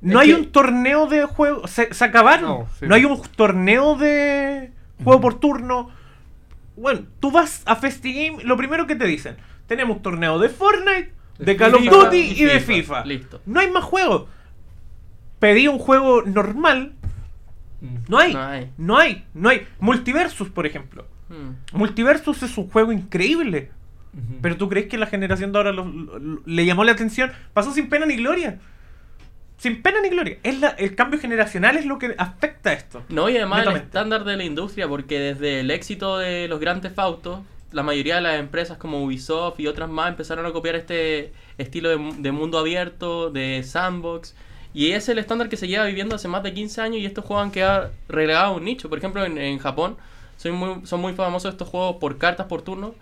No 0.00 0.20
Es 0.20 0.28
hay 0.28 0.34
que- 0.34 0.40
un 0.40 0.52
torneo 0.52 1.06
de 1.06 1.24
juego. 1.24 1.66
Se, 1.66 1.92
se 1.92 2.04
acabaron. 2.04 2.66
No, 2.82 2.94
hay 2.94 3.04
un 3.04 3.20
torneo 3.22 3.96
de 3.96 4.70
juego 5.02 5.20
por 5.20 5.40
turno. 5.40 5.90
Bueno, 6.76 7.02
tú 7.20 7.30
vas 7.30 7.62
a 7.66 7.74
FestiGame, 7.76 8.44
lo 8.44 8.56
primero 8.56 8.86
que 8.86 8.96
te 8.96 9.06
dicen: 9.06 9.36
tenemos 9.66 10.02
torneo 10.02 10.38
de 10.38 10.48
Fortnite, 10.50 11.12
de, 11.38 11.56
Call 11.56 11.74
of 11.74 11.84
Duty 11.84 12.16
y 12.16 12.42
y, 12.42 12.44
de 12.44 12.60
FIFA. 12.60 12.72
FIFA. 13.02 13.04
Listo. 13.06 13.40
No 13.46 13.60
hay 13.60 13.70
más 13.70 13.84
juegos. 13.84 14.24
Pedí 15.38 15.68
un 15.68 15.78
juego 15.78 16.22
normal. 16.22 16.92
Mm. 17.80 17.96
No 18.08 18.18
hay. 18.18 18.32
No 18.32 18.40
hay. 18.46 18.70
No 18.78 18.98
hay. 18.98 19.24
No 19.34 19.48
hay. 19.50 19.66
Multiversus, 19.80 20.48
por 20.48 20.66
ejemplo. 20.66 21.06
Mm. 21.28 21.76
Multiversus 21.76 22.42
es 22.42 22.56
un 22.56 22.68
juego 22.70 22.92
increíble. 22.92 23.70
Pero 24.40 24.56
tú 24.56 24.68
crees 24.68 24.86
que 24.86 24.96
la 24.96 25.06
generación 25.06 25.50
de 25.50 25.58
ahora 25.58 25.72
lo- 25.72 25.86
lo- 25.86 26.18
lo- 26.20 26.40
le 26.46 26.64
llamó 26.64 26.84
la 26.84 26.92
atención. 26.92 27.32
Pasó 27.52 27.72
sin 27.72 27.88
pena 27.88 28.06
ni 28.06 28.14
gloria. 28.14 28.60
Sin 29.58 29.82
pena 29.82 30.00
ni 30.00 30.08
gloria. 30.08 30.38
Es 30.44 30.60
la- 30.60 30.68
el 30.68 30.94
cambio 30.94 31.18
generacional 31.18 31.76
es 31.76 31.84
lo 31.84 31.98
que 31.98 32.14
afecta 32.16 32.70
a 32.70 32.72
esto. 32.74 33.02
No, 33.08 33.28
y 33.28 33.36
además 33.36 33.66
el 33.66 33.74
estándar 33.76 34.22
de 34.24 34.36
la 34.36 34.44
industria, 34.44 34.86
porque 34.86 35.18
desde 35.18 35.60
el 35.60 35.70
éxito 35.72 36.18
de 36.18 36.46
los 36.46 36.60
grandes 36.60 36.96
Autos, 36.96 37.40
la 37.74 37.82
mayoría 37.82 38.16
de 38.16 38.20
las 38.22 38.38
empresas 38.40 38.78
como 38.78 39.02
Ubisoft 39.04 39.60
y 39.60 39.66
otras 39.66 39.90
más 39.90 40.08
empezaron 40.08 40.46
a 40.46 40.52
copiar 40.52 40.76
este 40.76 41.32
estilo 41.58 41.88
de, 41.90 41.96
mu- 41.96 42.14
de 42.16 42.32
mundo 42.32 42.58
abierto, 42.58 43.30
de 43.30 43.62
sandbox. 43.64 44.34
Y 44.72 44.92
es 44.92 45.08
el 45.08 45.18
estándar 45.18 45.48
que 45.48 45.56
se 45.56 45.68
lleva 45.68 45.84
viviendo 45.84 46.16
hace 46.16 46.26
más 46.28 46.42
de 46.42 46.52
15 46.54 46.80
años 46.80 46.98
y 47.00 47.06
estos 47.06 47.24
juegos 47.24 47.44
han 47.44 47.50
quedado 47.52 47.90
relegados 48.08 48.52
a 48.54 48.56
un 48.56 48.64
nicho. 48.64 48.88
Por 48.88 48.98
ejemplo, 48.98 49.24
en, 49.24 49.38
en 49.38 49.58
Japón 49.58 49.96
son 50.36 50.52
muy, 50.54 50.86
son 50.86 51.00
muy 51.00 51.12
famosos 51.12 51.52
estos 51.52 51.68
juegos 51.68 51.96
por 51.96 52.18
cartas 52.18 52.46
por 52.46 52.62
turno. 52.62 52.94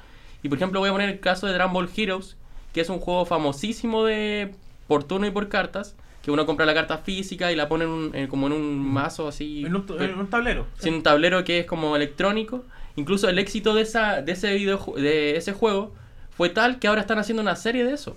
Y 0.43 0.49
por 0.49 0.59
ejemplo 0.59 0.81
voy 0.81 0.89
a 0.89 0.93
poner 0.93 1.09
el 1.09 1.20
caso 1.20 1.47
de 1.47 1.53
Dragon 1.55 1.73
Ball 1.73 1.89
Heroes, 1.97 2.37
que 2.75 2.81
es 2.81 2.89
un 2.89 2.99
juego 2.99 3.25
famosísimo 3.25 4.05
de 4.05 4.55
por 4.89 5.05
turno 5.05 5.27
y 5.27 5.31
por 5.31 5.49
cartas, 5.49 5.95
que 6.23 6.31
uno 6.31 6.47
compra 6.47 6.66
la 6.66 6.75
carta 6.75 6.99
física 6.99 7.51
y 7.53 7.57
la 7.57 7.68
pone 7.68 7.85
en 7.85 7.91
un- 7.91 8.14
en- 8.14 8.27
como 8.29 8.47
en 8.49 8.53
un 8.53 8.79
mazo 8.79 9.29
así. 9.29 9.64
En 9.64 9.75
un, 9.77 9.87
en 10.12 10.18
un 10.18 10.27
tablero. 10.29 10.66
sin 10.79 10.95
un 10.95 11.03
tablero 11.03 11.45
que 11.45 11.61
es 11.61 11.66
como 11.66 11.95
electrónico. 11.97 12.64
Incluso 12.97 13.28
el 13.28 13.38
éxito 13.38 13.74
de 13.74 13.82
esa 13.82 14.20
de 14.22 14.32
ese 14.32 14.55
video 14.55 14.84
de 14.97 15.36
ese 15.36 15.53
juego 15.53 15.95
fue 16.30 16.49
tal 16.51 16.78
que 16.78 16.88
ahora 16.88 17.01
están 17.01 17.18
haciendo 17.18 17.43
una 17.43 17.57
serie 17.57 17.84
de 17.84 17.95
eso. 17.95 18.16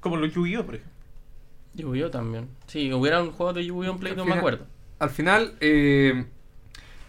Como 0.00 0.16
los 0.16 0.32
Yu-Gi-Oh, 0.34 0.64
por 0.66 0.74
ejemplo. 0.76 0.92
Yu-Gi-Oh 1.74 2.10
también. 2.10 2.48
Sí, 2.66 2.92
hubiera 2.92 3.22
un 3.22 3.32
juego 3.32 3.52
de 3.52 3.64
Yu-Gi-Oh 3.64 3.92
en 3.92 3.98
Play, 3.98 4.12
Al 4.12 4.16
no 4.18 4.24
me 4.24 4.30
final- 4.32 4.38
acuerdo. 4.38 4.66
Al 5.00 5.10
final, 5.10 5.56
eh, 5.60 6.26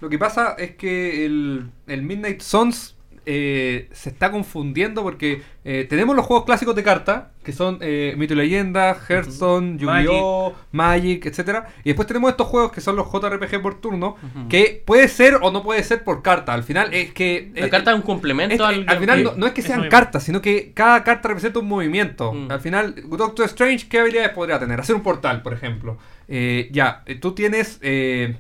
lo 0.02 0.10
que 0.10 0.18
pasa 0.18 0.54
es 0.58 0.76
que 0.76 1.26
el, 1.26 1.70
el 1.88 2.02
Midnight 2.02 2.42
Suns 2.42 2.95
eh, 3.26 3.90
se 3.92 4.10
está 4.10 4.32
confundiendo 4.32 5.04
porque 5.04 5.42
eh, 5.64 5.86
tenemos 5.90 6.16
los 6.16 6.26
juegos 6.26 6.46
clásicos 6.46 6.76
de 6.76 6.84
carta, 6.84 7.32
que 7.44 7.52
son 7.52 7.78
eh, 7.82 8.14
Mito 8.18 8.34
y 8.34 8.38
Leyenda, 8.38 8.96
Hearthstone, 9.08 9.78
Yu-Gi-Oh, 9.78 10.54
Magic, 10.72 11.26
etcétera 11.26 11.68
Y 11.84 11.90
después 11.90 12.08
tenemos 12.08 12.32
estos 12.32 12.48
juegos 12.48 12.72
que 12.72 12.82
son 12.82 12.96
los 12.96 13.12
JRPG 13.12 13.62
por 13.62 13.80
turno, 13.82 14.16
que 14.50 14.84
puede 14.86 15.08
ser 15.08 15.40
o 15.42 15.52
no 15.52 15.64
puede 15.64 15.84
ser 15.84 16.04
por 16.04 16.22
carta. 16.22 16.54
Al 16.54 16.64
final 16.64 16.94
es 16.94 17.14
que... 17.14 17.52
La 17.56 17.68
eh, 17.68 17.70
carta 17.70 17.92
es 17.92 17.98
un 17.98 18.04
complemento 18.04 18.56
es- 18.56 18.62
al 18.62 18.86
al 18.88 19.00
final 19.00 19.34
no, 19.38 19.48
es 19.48 19.54
que 19.54 19.62
sean 19.62 19.90
cartas, 19.90 20.24
sino 20.24 20.42
que 20.42 20.72
cada 20.74 21.04
carta 21.04 21.28
representa 21.30 21.60
un 21.60 21.68
movimiento. 21.68 22.34
Al 22.50 22.60
final, 22.60 22.96
Doctor 23.10 23.46
Strange, 23.46 23.88
¿qué 23.90 24.00
habilidades 24.00 24.32
podría 24.32 24.60
tener? 24.60 24.80
Hacer 24.80 24.96
un 24.96 25.04
portal, 25.04 25.42
por 25.42 25.54
ejemplo. 25.54 25.98
Eh, 26.28 26.70
ya, 26.72 27.04
tú 27.22 27.34
tienes 27.34 27.80
eh, 27.82 28.36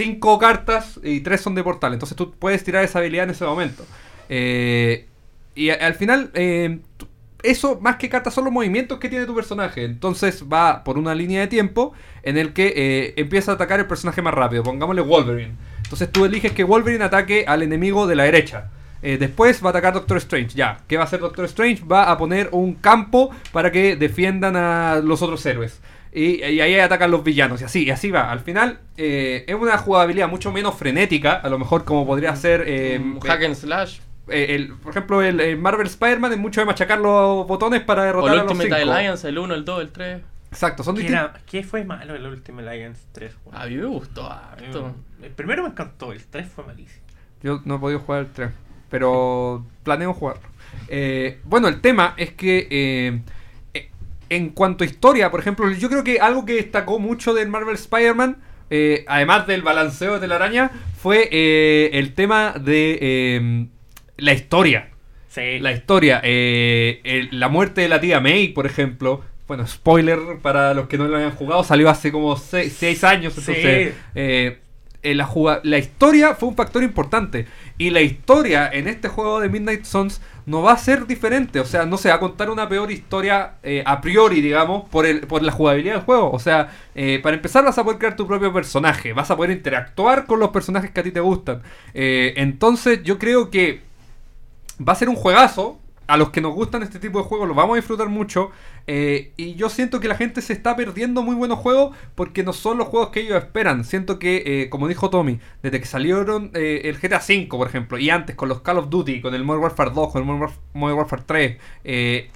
cinco 0.00 0.38
cartas 0.38 0.98
y 1.02 1.20
tres 1.20 1.42
son 1.42 1.54
de 1.54 1.62
portal. 1.62 1.92
Entonces 1.92 2.16
tú 2.16 2.32
puedes 2.32 2.64
tirar 2.64 2.82
esa 2.82 3.00
habilidad 3.00 3.24
en 3.24 3.30
ese 3.30 3.44
momento. 3.44 3.84
Eh, 4.30 5.06
y 5.54 5.68
al 5.68 5.94
final, 5.94 6.30
eh, 6.32 6.78
eso 7.42 7.78
más 7.82 7.96
que 7.96 8.08
cartas 8.08 8.32
son 8.32 8.44
los 8.44 8.52
movimientos 8.52 8.98
que 8.98 9.10
tiene 9.10 9.26
tu 9.26 9.34
personaje. 9.34 9.84
Entonces 9.84 10.44
va 10.50 10.84
por 10.84 10.96
una 10.96 11.14
línea 11.14 11.40
de 11.40 11.48
tiempo 11.48 11.92
en 12.22 12.38
el 12.38 12.54
que 12.54 12.72
eh, 12.74 13.14
empieza 13.16 13.52
a 13.52 13.54
atacar 13.56 13.78
el 13.78 13.86
personaje 13.86 14.22
más 14.22 14.32
rápido. 14.32 14.62
Pongámosle 14.62 15.02
Wolverine. 15.02 15.52
Entonces 15.84 16.10
tú 16.10 16.24
eliges 16.24 16.52
que 16.52 16.64
Wolverine 16.64 17.04
ataque 17.04 17.44
al 17.46 17.62
enemigo 17.62 18.06
de 18.06 18.14
la 18.14 18.24
derecha. 18.24 18.70
Después 19.02 19.64
va 19.64 19.68
a 19.68 19.70
atacar 19.70 19.94
Doctor 19.94 20.18
Strange. 20.18 20.54
Ya, 20.54 20.80
¿qué 20.86 20.98
va 20.98 21.04
a 21.04 21.06
hacer 21.06 21.20
Doctor 21.20 21.46
Strange? 21.46 21.82
Va 21.90 22.10
a 22.10 22.18
poner 22.18 22.50
un 22.52 22.74
campo 22.74 23.30
para 23.50 23.72
que 23.72 23.96
defiendan 23.96 24.56
a 24.56 25.00
los 25.02 25.22
otros 25.22 25.44
héroes. 25.46 25.80
Y, 26.12 26.42
y 26.44 26.60
ahí 26.60 26.78
atacan 26.78 27.10
los 27.10 27.22
villanos. 27.22 27.60
Y 27.60 27.64
así, 27.64 27.84
y 27.84 27.90
así 27.90 28.10
va. 28.10 28.30
Al 28.32 28.40
final 28.40 28.80
eh, 28.96 29.44
es 29.46 29.54
una 29.54 29.78
jugabilidad 29.78 30.28
mucho 30.28 30.50
menos 30.52 30.74
frenética. 30.74 31.34
A 31.34 31.48
lo 31.48 31.58
mejor 31.58 31.84
como 31.84 32.04
podría 32.06 32.34
ser... 32.36 32.64
eh, 32.66 32.98
Un 33.00 33.20
hack 33.20 33.44
and 33.44 33.54
slash. 33.54 33.98
eh, 34.28 34.54
el- 34.56 34.74
por 34.74 34.90
ejemplo, 34.90 35.22
el, 35.22 35.40
el 35.40 35.56
Marvel 35.58 35.86
Spider-Man 35.86 36.32
es 36.32 36.38
mucho 36.38 36.60
de 36.60 36.64
machacar 36.66 36.98
los 36.98 37.46
botones 37.46 37.82
para 37.82 38.02
O 38.02 38.04
derrotar 38.06 38.34
el 38.34 38.40
a 38.40 38.42
los 38.44 38.52
Ultimate 38.52 38.80
cinco. 38.80 38.92
Alliance, 38.92 39.28
el 39.28 39.38
1, 39.38 39.54
el 39.54 39.64
2, 39.64 39.80
el 39.82 39.90
3. 39.92 40.20
Exacto, 40.50 40.82
son 40.82 40.96
¿Qué, 40.96 41.02
distintos. 41.02 41.30
qué 41.46 41.62
fue 41.62 41.84
malo 41.84 42.16
el 42.16 42.26
Ultimate 42.26 42.68
Alliance 42.68 43.02
3? 43.12 43.32
weón? 43.44 43.62
A 43.62 43.66
mí 43.66 43.76
me 43.76 43.86
gustó 43.86 44.26
harto. 44.30 44.96
El 45.22 45.30
primero 45.30 45.62
me 45.62 45.68
encantó, 45.68 46.12
el 46.12 46.24
3 46.24 46.48
fue 46.48 46.64
malísimo. 46.64 47.04
Yo 47.42 47.60
no 47.64 47.76
he 47.76 47.78
podido 47.78 48.00
jugar 48.00 48.22
el 48.22 48.26
3, 48.32 48.50
pero 48.90 49.64
planeo 49.84 50.12
jugarlo. 50.12 50.42
Eh, 50.88 51.38
bueno, 51.44 51.68
el 51.68 51.80
tema 51.80 52.14
es 52.16 52.32
que 52.32 52.66
eh, 52.68 52.68
eh, 52.68 53.20
en 54.30 54.48
cuanto 54.50 54.84
a 54.84 54.86
historia, 54.86 55.30
por 55.30 55.40
ejemplo, 55.40 55.70
yo 55.70 55.88
creo 55.90 56.02
que 56.04 56.20
algo 56.20 56.46
que 56.46 56.54
destacó 56.54 56.98
mucho 56.98 57.34
del 57.34 57.48
Marvel 57.48 57.74
Spider-Man, 57.74 58.38
eh, 58.70 59.04
además 59.08 59.46
del 59.46 59.62
balanceo 59.62 60.14
de 60.14 60.20
telaraña, 60.20 60.70
fue 60.96 61.28
eh, 61.30 61.90
el 61.94 62.14
tema 62.14 62.54
de 62.58 62.98
eh, 63.00 63.66
la 64.16 64.32
historia. 64.32 64.88
Sí. 65.28 65.58
La 65.60 65.72
historia, 65.72 66.20
eh, 66.24 67.00
el- 67.04 67.28
la 67.38 67.48
muerte 67.48 67.82
de 67.82 67.88
la 67.88 68.00
tía 68.00 68.20
May, 68.20 68.48
por 68.48 68.66
ejemplo. 68.66 69.22
Bueno, 69.46 69.66
spoiler 69.66 70.18
para 70.42 70.74
los 70.74 70.86
que 70.88 70.96
no 70.96 71.08
lo 71.08 71.16
hayan 71.16 71.32
jugado, 71.32 71.64
salió 71.64 71.88
hace 71.90 72.12
como 72.12 72.36
6 72.36 73.02
años. 73.04 73.32
Sí. 73.34 73.40
Entonces, 73.40 73.94
eh, 74.14 74.58
eh, 75.02 75.14
la, 75.14 75.60
la 75.62 75.78
historia 75.78 76.34
fue 76.34 76.48
un 76.50 76.56
factor 76.56 76.82
importante. 76.82 77.46
Y 77.78 77.90
la 77.90 78.02
historia 78.02 78.68
en 78.70 78.86
este 78.86 79.08
juego 79.08 79.40
de 79.40 79.48
Midnight 79.48 79.84
Suns 79.84 80.20
no 80.46 80.62
va 80.62 80.72
a 80.72 80.78
ser 80.78 81.06
diferente. 81.06 81.60
O 81.60 81.64
sea, 81.64 81.86
no 81.86 81.96
se 81.96 82.10
va 82.10 82.16
a 82.16 82.20
contar 82.20 82.50
una 82.50 82.68
peor 82.68 82.90
historia 82.90 83.54
eh, 83.62 83.82
a 83.86 84.00
priori, 84.00 84.40
digamos, 84.40 84.88
por, 84.90 85.06
el, 85.06 85.20
por 85.22 85.42
la 85.42 85.52
jugabilidad 85.52 85.94
del 85.94 86.04
juego. 86.04 86.30
O 86.30 86.38
sea, 86.38 86.68
eh, 86.94 87.18
para 87.22 87.36
empezar 87.36 87.64
vas 87.64 87.78
a 87.78 87.84
poder 87.84 87.98
crear 87.98 88.16
tu 88.16 88.26
propio 88.26 88.52
personaje. 88.52 89.12
Vas 89.12 89.30
a 89.30 89.36
poder 89.36 89.52
interactuar 89.52 90.26
con 90.26 90.38
los 90.38 90.50
personajes 90.50 90.90
que 90.90 91.00
a 91.00 91.02
ti 91.02 91.12
te 91.12 91.20
gustan. 91.20 91.62
Entonces 91.94 93.02
yo 93.02 93.18
creo 93.18 93.50
que 93.50 93.80
va 94.86 94.92
a 94.92 94.96
ser 94.96 95.08
un 95.08 95.16
juegazo. 95.16 95.78
A 96.12 96.16
los 96.16 96.30
que 96.30 96.40
nos 96.40 96.54
gustan 96.54 96.82
este 96.82 96.98
tipo 96.98 97.18
de 97.18 97.24
juegos 97.24 97.46
los 97.46 97.56
vamos 97.56 97.74
a 97.74 97.76
disfrutar 97.76 98.08
mucho. 98.08 98.50
eh, 98.86 99.32
y 99.36 99.54
yo 99.54 99.68
siento 99.70 100.00
que 100.00 100.08
la 100.08 100.16
gente 100.16 100.40
se 100.42 100.52
está 100.52 100.74
perdiendo 100.76 101.22
muy 101.22 101.34
buenos 101.36 101.58
juegos 101.58 101.96
porque 102.14 102.42
no 102.42 102.52
son 102.52 102.78
los 102.78 102.88
juegos 102.88 103.10
que 103.10 103.20
ellos 103.20 103.36
esperan. 103.38 103.84
Siento 103.84 104.18
que, 104.18 104.42
eh, 104.44 104.68
como 104.70 104.88
dijo 104.88 105.10
Tommy, 105.10 105.38
desde 105.62 105.78
que 105.80 105.86
salieron 105.86 106.50
eh, 106.54 106.82
el 106.84 106.98
GTA 106.98 107.18
V, 107.18 107.46
por 107.50 107.68
ejemplo, 107.68 107.98
y 107.98 108.10
antes 108.10 108.34
con 108.36 108.48
los 108.48 108.60
Call 108.62 108.78
of 108.78 108.88
Duty, 108.90 109.20
con 109.20 109.34
el 109.34 109.44
Modern 109.44 109.62
Warfare 109.64 109.90
2, 109.94 110.12
con 110.12 110.20
el 110.22 110.26
Modern 110.26 110.44
Warf- 110.48 110.58
Modern 110.74 110.98
Warfare 110.98 111.22
3, 111.26 111.56
eh, 111.84 112.30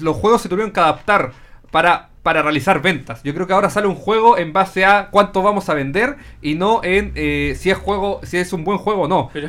los 0.00 0.16
juegos 0.16 0.42
se 0.42 0.48
tuvieron 0.48 0.72
que 0.72 0.80
adaptar 0.80 1.32
para, 1.70 2.10
para 2.22 2.42
realizar 2.42 2.82
ventas. 2.82 3.22
Yo 3.22 3.34
creo 3.34 3.46
que 3.46 3.52
ahora 3.52 3.70
sale 3.70 3.86
un 3.86 3.94
juego 3.94 4.38
en 4.38 4.52
base 4.52 4.84
a 4.84 5.08
cuánto 5.10 5.42
vamos 5.42 5.68
a 5.68 5.74
vender 5.74 6.16
y 6.40 6.54
no 6.54 6.80
en 6.82 7.12
eh, 7.14 7.54
si 7.58 7.70
es 7.70 7.78
juego, 7.78 8.20
si 8.24 8.38
es 8.38 8.52
un 8.52 8.64
buen 8.64 8.78
juego 8.78 9.02
o 9.02 9.08
no. 9.08 9.30
Pero 9.32 9.48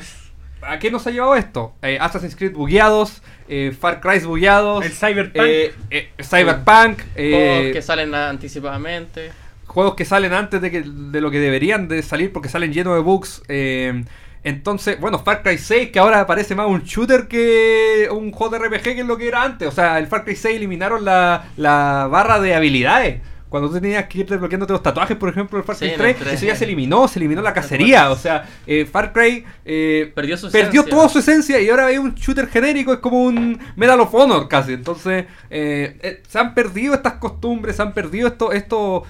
¿A 0.67 0.79
qué 0.79 0.89
nos 0.91 1.05
ha 1.07 1.11
llevado 1.11 1.35
esto? 1.35 1.73
Eh, 1.81 1.97
Assassin's 1.99 2.35
Creed 2.35 2.53
bugueados, 2.53 3.21
eh, 3.47 3.75
Far 3.79 3.99
Cry 4.01 4.19
bugueados, 4.19 4.85
el 4.85 4.91
Cyberpunk. 4.91 5.45
eh, 5.45 5.73
eh, 5.89 6.09
Cyberpunk, 6.23 6.99
eh, 7.15 7.31
Juegos 7.31 7.73
que 7.73 7.81
salen 7.81 8.15
anticipadamente. 8.15 9.31
juegos 9.67 9.95
que 9.95 10.05
salen 10.05 10.33
antes 10.33 10.61
de, 10.61 10.71
que, 10.71 10.83
de 10.85 11.21
lo 11.21 11.31
que 11.31 11.39
deberían 11.39 11.87
de 11.87 12.01
salir 12.03 12.31
porque 12.31 12.49
salen 12.49 12.71
llenos 12.73 12.95
de 12.95 13.01
bugs. 13.01 13.41
eh, 13.47 14.03
entonces, 14.45 14.99
bueno, 14.99 15.19
Far 15.19 15.41
Cry 15.41 15.57
6 15.57 15.91
que 15.91 15.99
ahora 15.99 16.27
parece 16.27 16.53
más 16.53 16.67
un 16.67 16.83
shooter 16.83 17.29
que 17.29 18.09
un 18.11 18.31
juego 18.33 18.57
de 18.57 18.67
RPG 18.67 18.83
que 18.83 18.99
es 18.99 19.05
lo 19.05 19.17
que 19.17 19.29
era 19.29 19.41
antes. 19.41 19.67
O 19.69 19.71
sea, 19.71 19.97
el 19.99 20.07
Far 20.07 20.25
Cry 20.25 20.35
6 20.35 20.57
eliminaron 20.57 21.05
la, 21.05 21.45
la 21.55 22.07
barra 22.11 22.41
de 22.41 22.53
habilidades. 22.53 23.21
Cuando 23.53 23.69
tú 23.69 23.79
tenías 23.79 24.07
que 24.07 24.17
ir 24.17 24.25
desbloqueándote 24.25 24.73
los 24.73 24.81
tatuajes, 24.81 25.15
por 25.15 25.29
ejemplo, 25.29 25.59
el 25.59 25.63
Far 25.63 25.77
Cry 25.77 25.85
en 25.85 25.93
el 25.93 25.99
3, 25.99 26.15
3. 26.21 26.33
eso 26.33 26.45
ya 26.47 26.55
se 26.55 26.63
eliminó, 26.63 27.07
se 27.07 27.19
eliminó 27.19 27.39
la 27.43 27.53
cacería. 27.53 28.09
O 28.09 28.15
sea, 28.15 28.49
eh, 28.65 28.87
Far 28.91 29.13
Cry 29.13 29.45
eh, 29.63 30.11
Perdió 30.15 30.37
su 30.37 30.51
perdió 30.51 30.83
toda 30.83 31.07
su 31.07 31.19
esencia 31.19 31.61
y 31.61 31.69
ahora 31.69 31.85
hay 31.85 31.99
un 31.99 32.15
shooter 32.15 32.47
genérico, 32.47 32.93
es 32.93 32.97
como 32.97 33.21
un 33.21 33.59
Medal 33.75 33.99
of 33.99 34.11
Honor 34.11 34.47
casi. 34.47 34.73
Entonces, 34.73 35.25
eh, 35.51 35.99
eh, 36.01 36.23
se 36.27 36.39
han 36.39 36.55
perdido 36.55 36.95
estas 36.95 37.13
costumbres, 37.13 37.75
se 37.75 37.83
han 37.83 37.93
perdido 37.93 38.27
esto, 38.27 38.53
esto, 38.53 39.03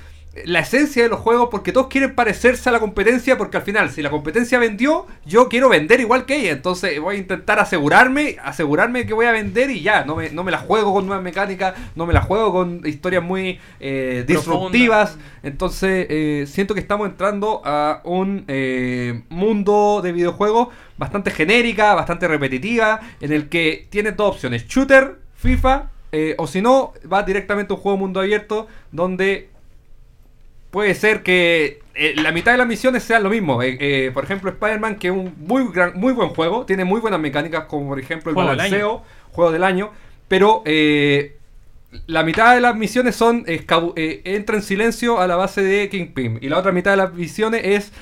la 0.46 0.60
esencia 0.60 1.04
de 1.04 1.10
los 1.10 1.20
juegos 1.20 1.50
porque 1.52 1.72
todos 1.72 1.88
quieren 1.88 2.16
parecerse 2.16 2.68
a 2.70 2.72
la 2.72 2.80
competencia 2.80 3.38
porque 3.38 3.58
al 3.58 3.64
final 3.64 3.92
si 3.92 4.02
la 4.02 4.10
competencia 4.10 4.58
vendió 4.58 5.06
yo 5.26 5.48
quiero 5.48 5.70
vender 5.70 6.00
igual 6.00 6.26
que 6.26 6.38
ella. 6.38 6.52
Entonces 6.52 7.00
voy 7.00 7.16
a 7.16 7.20
intentar 7.20 7.60
asegurarme 7.60 8.38
asegurarme 8.44 9.06
que 9.06 9.14
voy 9.14 9.28
a 9.28 9.32
vender 9.32 9.70
y 9.70 9.82
ya 9.82 10.06
no 10.06 10.16
me, 10.16 10.32
no 10.32 10.44
me 10.44 10.52
la 10.52 10.58
juego 10.58 10.94
con 10.94 11.06
nuevas 11.06 11.24
mecánicas 11.24 11.76
no 11.96 12.06
me 12.06 12.14
la 12.14 12.22
juego 12.22 12.52
con 12.52 12.82
historias 12.86 13.24
muy 13.24 13.60
eh, 13.80 14.24
disruptivas. 14.28 15.18
Entonces 15.44 16.08
eh, 16.10 16.46
siento 16.48 16.74
que 16.74 16.80
estamos 16.80 17.08
entrando 17.08 17.62
a 17.64 18.02
un 18.04 18.46
eh, 18.48 19.24
mundo 19.30 20.02
de 20.04 20.12
videojuegos 20.12 20.70
bastante 20.98 21.32
genérica 21.32 21.94
bastante 21.94 22.28
repetitiva 22.28 23.00
en 23.22 23.32
el 23.32 23.50
que 23.50 23.88
tiene 23.90 24.12
dos 24.12 24.36
opciones 24.36 24.68
shooter 24.68 25.18
FIFA 25.36 25.90
eh, 26.16 26.36
o 26.38 26.46
si 26.46 26.62
no 26.62 26.94
va 27.12 27.24
directamente 27.24 27.74
a 27.74 27.76
un 27.76 27.82
juego 27.82 27.98
mundo 27.98 28.20
abierto 28.20 28.68
donde 28.92 29.50
puede 30.74 30.96
ser 30.96 31.22
que 31.24 31.80
eh, 31.94 32.16
la 32.18 32.32
mitad 32.32 32.52
de 32.52 32.58
las 32.58 32.66
misiones 32.68 33.04
sean 33.04 33.22
lo 33.24 33.30
mismo. 33.30 33.62
Eh, 33.62 33.78
eh, 33.80 34.12
por 34.14 34.24
ejemplo, 34.24 34.50
Spider-Man, 34.50 34.96
que 34.98 35.08
es 35.10 35.14
un 35.14 35.34
muy, 35.38 35.72
gran, 35.72 35.94
muy 35.96 36.12
buen 36.14 36.30
juego, 36.30 36.66
tiene 36.66 36.84
muy 36.84 37.00
buenas 37.00 37.20
mecánicas, 37.20 37.66
como 37.66 37.90
por 37.90 38.00
ejemplo 38.00 38.32
el 38.32 38.34
Juego 38.34 38.50
del 38.50 38.58
balanceo, 38.58 39.04
juego 39.32 39.52
del 39.52 39.64
año, 39.64 39.92
pero 40.28 40.64
eh, 40.66 41.38
la 42.08 42.24
mitad 42.24 42.56
de 42.56 42.62
las 42.62 42.76
misiones 42.76 43.16
son 43.16 43.44
eh, 43.46 44.22
entra 44.26 44.56
en 44.56 44.64
silencio 44.64 45.22
a 45.22 45.28
la 45.28 45.36
base 45.36 45.62
de 45.62 45.90
Kingpin 45.90 46.40
y 46.42 46.50
la 46.50 46.58
otra 46.58 46.72
mitad 46.72 46.90
de 46.90 46.98
las 46.98 47.14
misiones 47.14 47.62
es 47.64 47.94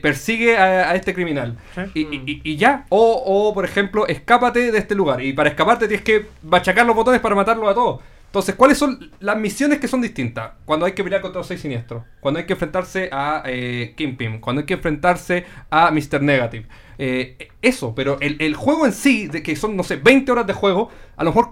persigue 0.00 0.56
a, 0.56 0.90
a 0.90 0.94
este 0.94 1.12
criminal. 1.12 1.58
Y, 1.94 2.00
y- 2.00 2.40
y 2.42 2.56
ya 2.56 2.86
o, 2.88 3.22
o, 3.26 3.52
por 3.52 3.66
ejemplo 3.66 4.06
escápate 4.06 4.72
de 4.72 4.78
este 4.78 4.94
lugar 4.94 5.20
y 5.22 5.34
para 5.34 5.50
escaparte 5.50 5.86
tienes 5.88 6.04
que 6.04 6.24
machacar 6.42 6.86
los 6.86 6.96
botones 6.96 7.20
para 7.20 7.34
matarlos 7.34 7.68
a 7.68 7.74
todos 7.74 8.00
entonces 8.34 8.56
cuáles 8.56 8.76
son 8.78 9.12
las 9.20 9.36
misiones 9.38 9.78
que 9.78 9.86
son 9.86 10.00
distintas 10.02 10.54
cuando 10.64 10.86
hay 10.86 10.92
que 10.92 11.04
pelear 11.04 11.20
contra 11.22 11.38
los 11.38 11.46
seis 11.46 11.60
siniestros 11.60 12.02
cuando 12.18 12.40
hay 12.40 12.46
que 12.46 12.54
enfrentarse 12.54 13.08
a 13.12 13.44
eh, 13.46 13.94
Kingpin 13.96 14.40
cuando 14.40 14.58
hay 14.60 14.66
que 14.66 14.74
enfrentarse 14.74 15.44
a 15.70 15.92
Mr. 15.92 16.20
Negative 16.20 16.66
Eh, 16.98 17.48
eso 17.62 17.94
pero 17.94 18.18
el, 18.20 18.36
el 18.40 18.56
juego 18.56 18.86
en 18.86 18.92
sí 18.92 19.28
de 19.28 19.40
que 19.44 19.54
son 19.54 19.76
no 19.76 19.84
sé 19.84 19.96
20 19.96 20.32
horas 20.32 20.46
de 20.48 20.52
juego 20.52 20.90
a 21.16 21.22
lo 21.22 21.30
mejor 21.30 21.50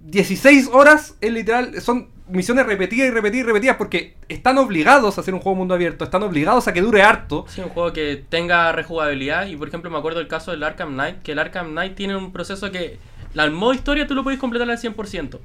16 0.00 0.68
horas 0.72 1.16
es 1.20 1.32
literal, 1.32 1.80
son 1.80 2.08
misiones 2.28 2.66
repetidas 2.66 3.08
y 3.08 3.10
repetidas 3.10 3.44
y 3.44 3.46
repetidas 3.46 3.76
porque 3.76 4.16
están 4.28 4.58
obligados 4.58 5.16
a 5.16 5.20
hacer 5.20 5.32
un 5.32 5.40
juego 5.40 5.56
mundo 5.56 5.74
abierto, 5.74 6.04
están 6.04 6.22
obligados 6.24 6.66
a 6.66 6.72
que 6.72 6.80
dure 6.82 7.02
harto. 7.02 7.44
Sí, 7.48 7.60
un 7.60 7.68
juego 7.68 7.92
que 7.92 8.22
tenga 8.28 8.72
rejugabilidad. 8.72 9.46
Y 9.46 9.56
por 9.56 9.68
ejemplo, 9.68 9.90
me 9.90 9.98
acuerdo 9.98 10.18
del 10.18 10.26
caso 10.28 10.50
del 10.50 10.62
Arkham 10.64 10.94
Knight, 10.94 11.22
que 11.22 11.32
el 11.32 11.38
Arkham 11.38 11.70
Knight 11.70 11.94
tiene 11.94 12.16
un 12.16 12.32
proceso 12.32 12.72
que. 12.72 12.98
la- 13.34 13.44
El 13.44 13.52
modo 13.52 13.74
historia 13.74 14.06
tú 14.08 14.14
lo 14.16 14.24
puedes 14.24 14.40
completar 14.40 14.68
al 14.68 14.78
100%. 14.78 15.38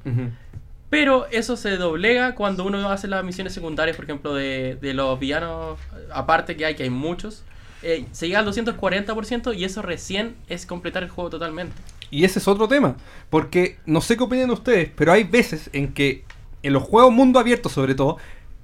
Pero 0.89 1.27
eso 1.31 1.57
se 1.57 1.75
doblega 1.77 2.33
cuando 2.35 2.63
uno 2.65 2.89
hace 2.89 3.07
las 3.07 3.23
misiones 3.23 3.53
secundarias, 3.53 3.95
por 3.97 4.05
ejemplo, 4.05 4.33
de, 4.33 4.77
de 4.81 4.93
los 4.93 5.19
villanos, 5.19 5.79
aparte 6.13 6.55
que 6.55 6.65
hay, 6.65 6.75
que 6.75 6.83
hay 6.83 6.89
muchos. 6.89 7.43
eh, 7.83 8.05
se 8.11 8.27
llega 8.27 8.39
al 8.39 8.45
240% 8.47 9.55
y 9.55 9.63
eso 9.65 9.81
recién 9.81 10.35
es 10.47 10.65
completar 10.65 11.03
el 11.03 11.09
juego 11.09 11.29
totalmente. 11.29 11.75
Y 12.09 12.23
ese 12.23 12.39
es 12.39 12.47
otro 12.47 12.67
tema, 12.67 12.95
porque 13.29 13.79
no 13.85 14.01
sé 14.01 14.15
qué 14.17 14.23
opinan 14.23 14.49
ustedes, 14.49 14.89
pero 14.95 15.11
hay 15.11 15.23
veces 15.25 15.69
en 15.73 15.93
que 15.93 16.23
en 16.63 16.73
los 16.73 16.83
juegos 16.83 17.11
mundo 17.13 17.39
abierto 17.39 17.69
sobre 17.69 17.95
todo, 17.95 18.17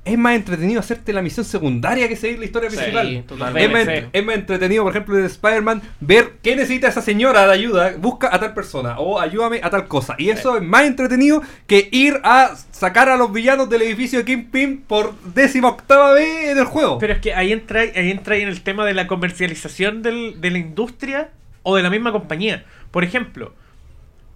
es 0.06 0.18
más 0.18 0.36
entretenido 0.36 0.82
hacerte 0.82 1.14
la 1.14 1.22
misión 1.22 1.46
secundaria 1.46 2.10
que 2.10 2.18
seguir 2.18 2.38
la 2.40 2.44
historia 2.46 2.70
Sí, 2.70 2.76
principal. 2.76 3.24
totalmente. 3.26 3.66
Es 3.66 3.72
más, 3.72 3.86
DLC. 3.86 4.10
es 4.12 4.26
más 4.26 4.36
entretenido, 4.36 4.84
por 4.84 4.92
ejemplo, 4.92 5.16
de 5.16 5.26
Spider-Man, 5.28 5.82
ver 6.02 6.34
qué 6.44 6.58
necesita 6.58 6.90
esa 6.90 7.02
señora 7.02 7.48
de 7.48 7.54
ayuda, 7.54 7.94
busca 7.98 8.30
a 8.36 8.38
tal 8.40 8.54
persona 8.54 9.00
o 9.00 9.20
ayúdame 9.22 9.62
a 9.64 9.70
tal 9.70 9.88
cosa. 9.88 10.16
Y 10.18 10.30
eso 10.30 10.58
es 10.58 10.62
más 10.64 10.84
entretenido 10.84 11.42
que 11.68 11.88
ir 11.94 12.20
a 12.24 12.52
sacar 12.72 13.08
a 13.08 13.16
los 13.16 13.32
villanos 13.32 13.70
del 13.70 13.82
edificio 13.84 14.20
de 14.20 14.26
Kingpin 14.26 14.82
por 14.82 15.18
décima 15.34 15.70
octava 15.70 16.12
vez 16.14 16.50
en 16.52 16.58
el 16.58 16.66
juego. 16.66 16.98
Pero 17.00 17.14
es 17.14 17.20
que 17.20 17.34
ahí 17.34 17.54
entra, 17.54 17.80
ahí 17.82 18.12
entra 18.12 18.36
en 18.36 18.50
el 18.50 18.62
tema 18.62 18.86
de 18.86 18.94
la 18.94 19.08
comercialización 19.08 20.02
del- 20.02 20.42
de 20.42 20.52
la 20.52 20.58
industria 20.58 21.30
o 21.62 21.78
de 21.78 21.84
la 21.84 21.90
misma 21.90 22.12
compañía. 22.12 22.66
Por 22.92 23.06
ejemplo, 23.06 23.54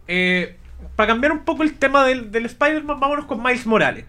eh, 0.08 0.56
para 0.96 1.08
cambiar 1.08 1.34
un 1.34 1.40
poco 1.40 1.64
el 1.64 1.74
tema 1.74 2.06
del, 2.06 2.32
del 2.32 2.46
Spider-Man, 2.46 3.02
vámonos 3.02 3.26
con 3.26 3.44
Miles 3.44 3.66
Morales. 3.66 4.06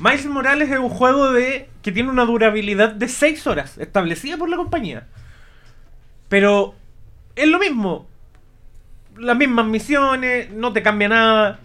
Miles 0.00 0.26
Morales 0.26 0.70
es 0.70 0.78
un 0.78 0.88
juego 0.88 1.32
de 1.32 1.68
que 1.82 1.92
tiene 1.92 2.10
una 2.10 2.24
durabilidad 2.24 2.92
de 2.92 3.08
6 3.08 3.46
horas, 3.46 3.78
establecida 3.78 4.36
por 4.36 4.48
la 4.48 4.56
compañía. 4.56 5.06
Pero 6.28 6.74
es 7.36 7.48
lo 7.48 7.58
mismo. 7.58 8.08
Las 9.16 9.36
mismas 9.36 9.66
misiones, 9.66 10.50
no 10.50 10.72
te 10.72 10.82
cambia 10.82 11.08
nada. 11.08 11.60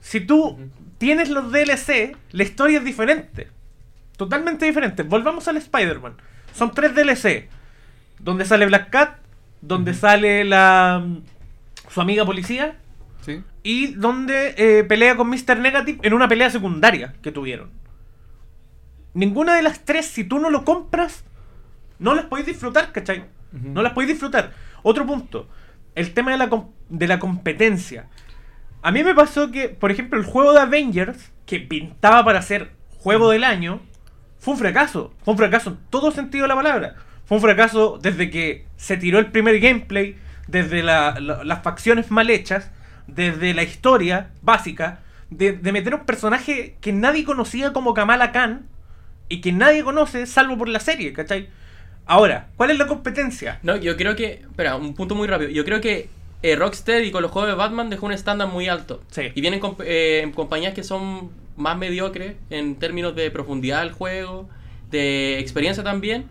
Si 0.00 0.20
tú 0.20 0.58
tienes 0.98 1.28
los 1.28 1.50
DLC, 1.50 2.16
la 2.30 2.42
historia 2.42 2.78
es 2.78 2.84
diferente. 2.84 3.48
Totalmente 4.16 4.64
diferente. 4.64 5.02
Volvamos 5.02 5.48
al 5.48 5.56
Spider-Man. 5.56 6.14
Son 6.54 6.72
tres 6.72 6.94
DLC. 6.94 7.48
Donde 8.18 8.44
sale 8.44 8.66
Black 8.66 8.90
Cat, 8.90 9.18
donde 9.60 9.92
sale 9.94 10.44
la 10.44 11.04
su 11.90 12.00
amiga 12.00 12.24
policía. 12.24 12.76
Y 13.68 13.94
donde 13.94 14.54
eh, 14.58 14.84
pelea 14.84 15.16
con 15.16 15.28
Mr. 15.28 15.58
Negative 15.58 15.98
en 16.04 16.14
una 16.14 16.28
pelea 16.28 16.50
secundaria 16.50 17.14
que 17.20 17.32
tuvieron. 17.32 17.70
Ninguna 19.12 19.56
de 19.56 19.62
las 19.62 19.84
tres, 19.84 20.06
si 20.06 20.22
tú 20.22 20.38
no 20.38 20.50
lo 20.50 20.64
compras, 20.64 21.24
no 21.98 22.14
las 22.14 22.26
podéis 22.26 22.46
disfrutar, 22.46 22.92
¿cachai? 22.92 23.24
No 23.50 23.82
las 23.82 23.92
podéis 23.92 24.12
disfrutar. 24.12 24.52
Otro 24.84 25.04
punto, 25.04 25.48
el 25.96 26.12
tema 26.14 26.30
de 26.32 26.38
la, 26.38 26.64
de 26.90 27.08
la 27.08 27.18
competencia. 27.18 28.06
A 28.82 28.92
mí 28.92 29.02
me 29.02 29.14
pasó 29.14 29.50
que, 29.50 29.68
por 29.68 29.90
ejemplo, 29.90 30.16
el 30.20 30.24
juego 30.26 30.52
de 30.52 30.60
Avengers, 30.60 31.32
que 31.46 31.58
pintaba 31.58 32.24
para 32.24 32.42
ser 32.42 32.70
juego 32.98 33.30
del 33.30 33.42
año, 33.42 33.80
fue 34.38 34.54
un 34.54 34.60
fracaso. 34.60 35.12
Fue 35.24 35.32
un 35.32 35.38
fracaso 35.38 35.70
en 35.70 35.78
todo 35.90 36.12
sentido 36.12 36.42
de 36.42 36.48
la 36.48 36.54
palabra. 36.54 36.94
Fue 37.24 37.38
un 37.38 37.42
fracaso 37.42 37.98
desde 38.00 38.30
que 38.30 38.66
se 38.76 38.96
tiró 38.96 39.18
el 39.18 39.32
primer 39.32 39.58
gameplay, 39.58 40.16
desde 40.46 40.82
la- 40.84 41.18
la- 41.18 41.42
las 41.42 41.62
facciones 41.64 42.10
mal 42.12 42.30
hechas, 42.30 42.70
desde 43.06 43.54
la 43.54 43.62
historia 43.62 44.30
básica, 44.42 45.00
de, 45.30 45.52
de 45.52 45.72
meter 45.72 45.94
un 45.94 46.04
personaje 46.04 46.76
que 46.80 46.92
nadie 46.92 47.24
conocía 47.24 47.72
como 47.72 47.94
Kamala 47.94 48.32
Khan 48.32 48.66
y 49.28 49.40
que 49.40 49.52
nadie 49.52 49.82
conoce 49.82 50.26
salvo 50.26 50.56
por 50.56 50.68
la 50.68 50.80
serie, 50.80 51.12
¿cachai? 51.12 51.48
Ahora, 52.06 52.48
¿cuál 52.56 52.70
es 52.70 52.78
la 52.78 52.86
competencia? 52.86 53.58
No, 53.64 53.74
yo 53.76 53.96
creo 53.96 54.14
que. 54.14 54.44
Espera, 54.48 54.76
un 54.76 54.94
punto 54.94 55.16
muy 55.16 55.26
rápido. 55.26 55.50
Yo 55.50 55.64
creo 55.64 55.80
que 55.80 56.08
eh, 56.42 56.54
Rocksteady 56.54 57.10
con 57.10 57.22
los 57.22 57.32
juegos 57.32 57.50
de 57.50 57.56
Batman 57.56 57.90
dejó 57.90 58.06
un 58.06 58.12
estándar 58.12 58.46
muy 58.46 58.68
alto. 58.68 59.02
Sí. 59.10 59.32
Y 59.34 59.40
vienen 59.40 59.60
comp- 59.60 59.82
eh, 59.84 60.20
en 60.22 60.30
compañías 60.30 60.72
que 60.72 60.84
son 60.84 61.32
más 61.56 61.76
mediocres 61.76 62.36
en 62.50 62.76
términos 62.76 63.16
de 63.16 63.28
profundidad 63.32 63.80
del 63.80 63.90
juego, 63.90 64.48
de 64.92 65.40
experiencia 65.40 65.82
también, 65.82 66.26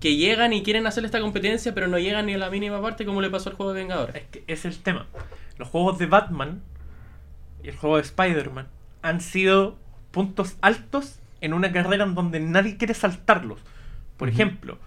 que 0.00 0.16
llegan 0.16 0.54
y 0.54 0.62
quieren 0.62 0.86
hacer 0.86 1.04
esta 1.04 1.20
competencia, 1.20 1.74
pero 1.74 1.88
no 1.88 1.98
llegan 1.98 2.24
ni 2.24 2.32
a 2.32 2.38
la 2.38 2.48
mínima 2.48 2.80
parte 2.80 3.04
como 3.04 3.20
le 3.20 3.28
pasó 3.28 3.50
al 3.50 3.56
juego 3.56 3.74
de 3.74 3.82
Vengadores. 3.82 4.16
Es 4.16 4.22
que 4.30 4.44
ese 4.46 4.68
es 4.68 4.76
el 4.76 4.82
tema. 4.82 5.06
Los 5.58 5.68
juegos 5.68 5.98
de 5.98 6.06
Batman 6.06 6.62
y 7.62 7.68
el 7.68 7.76
juego 7.76 7.96
de 7.96 8.02
Spider-Man 8.02 8.68
han 9.02 9.20
sido 9.20 9.76
puntos 10.10 10.56
altos 10.60 11.18
en 11.40 11.52
una 11.52 11.72
carrera 11.72 12.04
en 12.04 12.14
donde 12.14 12.40
nadie 12.40 12.76
quiere 12.76 12.94
saltarlos. 12.94 13.60
Por 14.16 14.28
ejemplo, 14.28 14.78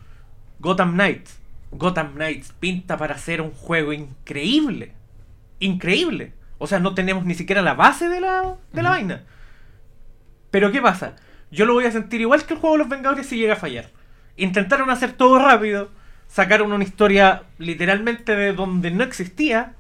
Gotham 0.60 0.94
Knights. 0.94 1.40
Gotham 1.72 2.14
Knights 2.14 2.54
pinta 2.60 2.98
para 2.98 3.18
ser 3.18 3.42
un 3.42 3.52
juego 3.52 3.94
increíble. 3.94 4.94
Increíble. 5.60 6.34
O 6.58 6.68
sea, 6.68 6.80
no 6.80 6.94
tenemos 6.94 7.26
ni 7.26 7.34
siquiera 7.34 7.62
la 7.62 7.74
base 7.74 8.10
de 8.10 8.20
la, 8.20 8.56
de 8.74 8.84
la 8.84 8.90
vaina. 8.90 9.24
Pero 10.52 10.72
¿qué 10.72 10.82
pasa? 10.82 11.16
Yo 11.50 11.66
lo 11.66 11.74
voy 11.74 11.86
a 11.86 11.92
sentir 11.92 12.22
igual 12.22 12.46
que 12.46 12.54
el 12.54 12.60
juego 12.60 12.76
de 12.76 12.80
los 12.80 12.90
Vengadores 12.90 13.28
si 13.28 13.38
llega 13.38 13.54
a 13.54 13.58
fallar. 13.58 13.90
Intentaron 14.38 14.90
hacer 14.90 15.14
todo 15.14 15.40
rápido, 15.40 15.90
sacaron 16.28 16.72
una 16.72 16.84
historia 16.84 17.44
literalmente 17.58 18.36
de 18.36 18.54
donde 18.54 18.92
no 18.92 19.04
existía, 19.04 19.76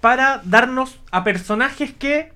para 0.00 0.40
darnos 0.44 0.98
a 1.10 1.24
personajes 1.24 1.92
que 1.92 2.32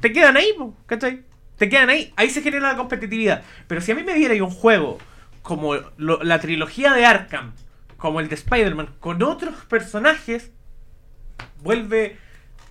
te 0.00 0.12
quedan 0.12 0.36
ahí, 0.36 0.48
¿cachai? 0.86 1.22
Te 1.56 1.68
quedan 1.68 1.90
ahí, 1.90 2.12
ahí 2.16 2.30
se 2.30 2.42
genera 2.42 2.72
la 2.72 2.76
competitividad. 2.76 3.42
Pero 3.66 3.80
si 3.80 3.92
a 3.92 3.94
mí 3.94 4.02
me 4.02 4.14
diera 4.14 4.42
un 4.44 4.50
juego 4.50 4.98
como 5.42 5.74
lo- 5.96 6.22
la 6.22 6.38
trilogía 6.40 6.92
de 6.92 7.04
Arkham, 7.04 7.52
como 7.96 8.20
el 8.20 8.28
de 8.28 8.34
Spider-Man, 8.36 8.90
con 9.00 9.22
otros 9.22 9.54
personajes, 9.66 10.50
vuelve 11.62 12.16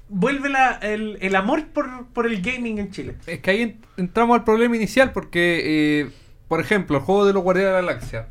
vuelve 0.09 0.47
la- 0.47 0.79
el, 0.81 1.17
el 1.19 1.35
amor 1.35 1.65
por, 1.67 2.07
por 2.13 2.25
el 2.27 2.41
gaming 2.41 2.77
en 2.79 2.91
Chile. 2.91 3.15
Es 3.25 3.39
que 3.41 3.51
ahí 3.51 3.61
en- 3.61 3.81
entramos 3.97 4.37
al 4.37 4.45
problema 4.45 4.75
inicial 4.77 5.11
porque, 5.11 6.01
eh, 6.01 6.09
por 6.47 6.61
ejemplo, 6.61 6.95
el 6.97 7.03
juego 7.03 7.25
de 7.25 7.33
los 7.33 7.43
Guardianes 7.43 7.73
de 7.75 7.81
la 7.81 7.87
Galaxia. 7.87 8.27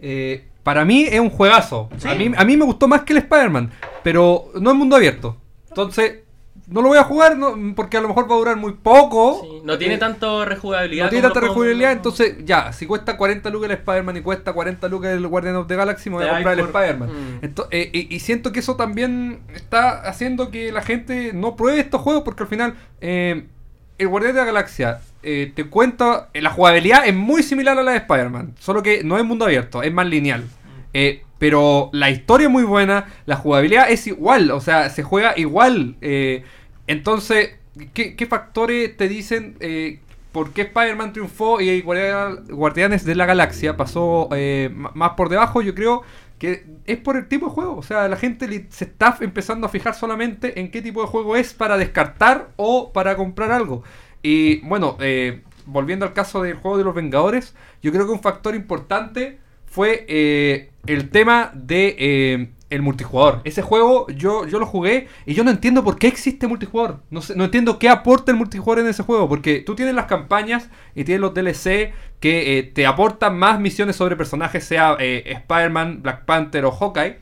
Eh, 0.00 0.46
para 0.62 0.84
mí 0.84 1.04
es 1.10 1.20
un 1.20 1.30
juegazo. 1.30 1.88
Sí. 1.98 2.08
A, 2.08 2.14
mí, 2.14 2.30
a 2.36 2.44
mí 2.44 2.56
me 2.56 2.64
gustó 2.64 2.86
más 2.88 3.02
que 3.02 3.12
el 3.12 3.18
Spider-Man, 3.18 3.70
pero 4.02 4.50
no 4.60 4.70
es 4.70 4.76
mundo 4.76 4.96
abierto. 4.96 5.36
Entonces, 5.68 6.20
no 6.66 6.82
lo 6.82 6.88
voy 6.88 6.98
a 6.98 7.04
jugar 7.04 7.36
no- 7.36 7.56
porque 7.74 7.96
a 7.96 8.00
lo 8.00 8.08
mejor 8.08 8.30
va 8.30 8.34
a 8.34 8.38
durar 8.38 8.56
muy 8.56 8.74
poco. 8.74 9.40
Sí, 9.42 9.60
no 9.64 9.76
tiene 9.78 9.94
Eh, 9.94 9.98
tanto 9.98 10.44
rejugabilidad. 10.44 11.04
no 11.06 11.10
tiene 11.10 11.22
tanta 11.22 11.40
rejugabilidad, 11.40 11.92
entonces 11.92 12.36
ya, 12.44 12.72
si 12.72 12.86
cuesta 12.86 13.16
40 13.16 13.50
lucas 13.50 13.70
el 13.70 13.76
Spider-Man 13.76 14.18
y 14.18 14.20
cuesta 14.20 14.52
40 14.52 14.86
lucas 14.88 15.12
el 15.12 15.26
Guardian 15.26 15.56
of 15.56 15.66
the 15.66 15.74
Galaxy, 15.76 16.10
me 16.10 16.16
voy 16.16 16.26
a 16.26 16.30
comprar 16.34 16.58
el 16.58 16.66
Spider-Man. 16.66 17.08
Mm. 17.42 17.44
Eh, 17.70 17.90
y, 17.92 18.14
y 18.14 18.20
siento 18.20 18.52
que 18.52 18.60
eso 18.60 18.76
también 18.76 19.40
está 19.54 20.02
haciendo 20.02 20.50
que 20.50 20.70
la 20.70 20.82
gente 20.82 21.32
no 21.32 21.56
pruebe 21.56 21.80
estos 21.80 22.00
juegos 22.02 22.22
porque 22.22 22.42
al 22.44 22.48
final 22.48 22.74
eh, 23.00 23.46
el 23.98 24.08
Guardián 24.08 24.34
de 24.34 24.40
la 24.40 24.46
Galaxia 24.46 25.00
eh, 25.22 25.52
te 25.54 25.64
cuento, 25.64 26.28
eh, 26.32 26.40
la 26.42 26.50
jugabilidad 26.50 27.06
es 27.06 27.14
muy 27.14 27.42
similar 27.42 27.78
a 27.78 27.82
la 27.82 27.92
de 27.92 27.98
Spider-Man, 27.98 28.54
solo 28.58 28.82
que 28.82 29.04
no 29.04 29.18
es 29.18 29.24
mundo 29.24 29.44
abierto, 29.44 29.82
es 29.82 29.92
más 29.92 30.06
lineal. 30.06 30.44
Eh, 30.92 31.22
pero 31.38 31.90
la 31.92 32.10
historia 32.10 32.46
es 32.46 32.52
muy 32.52 32.64
buena, 32.64 33.06
la 33.26 33.36
jugabilidad 33.36 33.90
es 33.90 34.06
igual, 34.06 34.50
o 34.50 34.60
sea, 34.60 34.90
se 34.90 35.02
juega 35.02 35.34
igual. 35.36 35.96
entonces, 36.86 37.50
¿qué, 37.94 38.16
qué 38.16 38.26
factores 38.26 38.96
te 38.96 39.08
dicen 39.08 39.56
por 40.32 40.52
qué 40.52 40.62
Spider-Man 40.62 41.12
triunfó 41.12 41.60
y 41.60 41.80
Guardia- 41.82 42.36
Guardianes 42.48 43.04
de 43.04 43.14
la 43.14 43.26
Galaxia 43.26 43.76
pasó 43.76 44.28
más 44.94 45.10
por 45.10 45.28
debajo? 45.28 45.62
Yo 45.62 45.74
creo 45.74 46.02
que 46.38 46.64
es 46.86 46.96
por 46.98 47.16
el 47.16 47.28
tipo 47.28 47.46
de 47.46 47.52
juego. 47.52 47.76
O 47.76 47.82
sea, 47.82 48.08
la 48.08 48.16
gente 48.16 48.66
se 48.70 48.84
está 48.84 49.16
empezando 49.20 49.66
a 49.66 49.70
fijar 49.70 49.94
solamente 49.94 50.58
en 50.58 50.70
qué 50.70 50.80
tipo 50.82 51.02
de 51.02 51.06
juego 51.06 51.36
es 51.36 51.52
para 51.52 51.76
descartar 51.76 52.48
o 52.56 52.92
para 52.92 53.16
comprar 53.16 53.52
algo. 53.52 53.82
Y 54.22 54.60
bueno, 54.60 54.96
eh, 55.00 55.42
volviendo 55.66 56.04
al 56.04 56.12
caso 56.12 56.42
del 56.42 56.56
juego 56.56 56.78
de 56.78 56.84
los 56.84 56.94
Vengadores, 56.94 57.54
yo 57.82 57.92
creo 57.92 58.06
que 58.06 58.12
un 58.12 58.20
factor 58.20 58.54
importante 58.54 59.38
fue 59.66 60.04
eh, 60.08 60.70
el 60.86 61.10
tema 61.10 61.52
de 61.54 61.96
eh, 61.98 62.50
el 62.70 62.82
multijugador. 62.82 63.40
Ese 63.44 63.62
juego 63.62 64.06
yo, 64.08 64.46
yo 64.46 64.58
lo 64.58 64.66
jugué 64.66 65.08
y 65.26 65.34
yo 65.34 65.44
no 65.44 65.50
entiendo 65.50 65.82
por 65.82 65.98
qué 65.98 66.08
existe 66.08 66.46
multijugador. 66.46 67.00
No, 67.10 67.22
sé, 67.22 67.34
no 67.36 67.44
entiendo 67.44 67.78
qué 67.78 67.88
aporta 67.88 68.30
el 68.32 68.36
multijugador 68.36 68.84
en 68.84 68.90
ese 68.90 69.02
juego. 69.02 69.28
Porque 69.28 69.60
tú 69.60 69.74
tienes 69.74 69.94
las 69.94 70.06
campañas 70.06 70.68
y 70.94 71.04
tienes 71.04 71.20
los 71.20 71.34
DLC 71.34 71.92
que 72.20 72.70
te 72.74 72.86
aportan 72.86 73.38
más 73.38 73.58
misiones 73.58 73.96
sobre 73.96 74.16
personajes, 74.16 74.64
sea 74.64 74.96
Spider-Man, 74.98 76.02
Black 76.02 76.26
Panther 76.26 76.64
o 76.66 76.72
Hawkeye. 76.72 77.18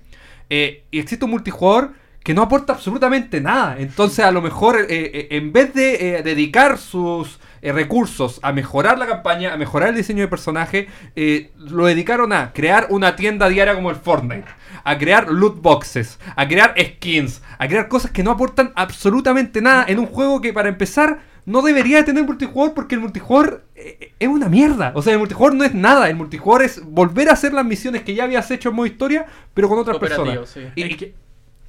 Y 0.50 0.98
existe 0.98 1.24
un 1.24 1.30
multijugador 1.30 1.92
que 2.28 2.34
no 2.34 2.42
aporta 2.42 2.74
absolutamente 2.74 3.40
nada. 3.40 3.76
Entonces, 3.78 4.22
a 4.22 4.30
lo 4.30 4.42
mejor, 4.42 4.80
eh, 4.80 4.86
eh, 4.90 5.28
en 5.30 5.50
vez 5.50 5.72
de 5.72 6.18
eh, 6.18 6.22
dedicar 6.22 6.76
sus 6.76 7.40
eh, 7.62 7.72
recursos 7.72 8.38
a 8.42 8.52
mejorar 8.52 8.98
la 8.98 9.06
campaña, 9.06 9.54
a 9.54 9.56
mejorar 9.56 9.88
el 9.88 9.94
diseño 9.96 10.20
de 10.20 10.28
personaje, 10.28 10.88
eh, 11.16 11.52
lo 11.56 11.86
dedicaron 11.86 12.34
a 12.34 12.52
crear 12.52 12.88
una 12.90 13.16
tienda 13.16 13.48
diaria 13.48 13.74
como 13.74 13.88
el 13.88 13.96
Fortnite, 13.96 14.44
a 14.84 14.98
crear 14.98 15.30
loot 15.30 15.62
boxes, 15.62 16.18
a 16.36 16.46
crear 16.46 16.74
skins, 16.78 17.40
a 17.56 17.66
crear 17.66 17.88
cosas 17.88 18.10
que 18.10 18.22
no 18.22 18.30
aportan 18.32 18.72
absolutamente 18.76 19.62
nada 19.62 19.86
en 19.88 19.98
un 19.98 20.06
juego 20.06 20.42
que, 20.42 20.52
para 20.52 20.68
empezar, 20.68 21.20
no 21.46 21.62
debería 21.62 22.04
tener 22.04 22.24
multijugador 22.24 22.74
porque 22.74 22.94
el 22.94 23.00
multijugador 23.00 23.64
es 23.74 24.28
una 24.28 24.50
mierda. 24.50 24.92
O 24.94 25.00
sea, 25.00 25.14
el 25.14 25.18
multijugador 25.18 25.56
no 25.56 25.64
es 25.64 25.72
nada. 25.72 26.10
El 26.10 26.16
multijugador 26.16 26.62
es 26.66 26.84
volver 26.84 27.30
a 27.30 27.32
hacer 27.32 27.54
las 27.54 27.64
misiones 27.64 28.02
que 28.02 28.14
ya 28.14 28.24
habías 28.24 28.50
hecho 28.50 28.68
en 28.68 28.74
modo 28.74 28.84
historia, 28.86 29.24
pero 29.54 29.66
con 29.70 29.78
otras 29.78 29.96
personas. 29.96 30.50
sí. 30.50 30.60
Y- 30.76 31.14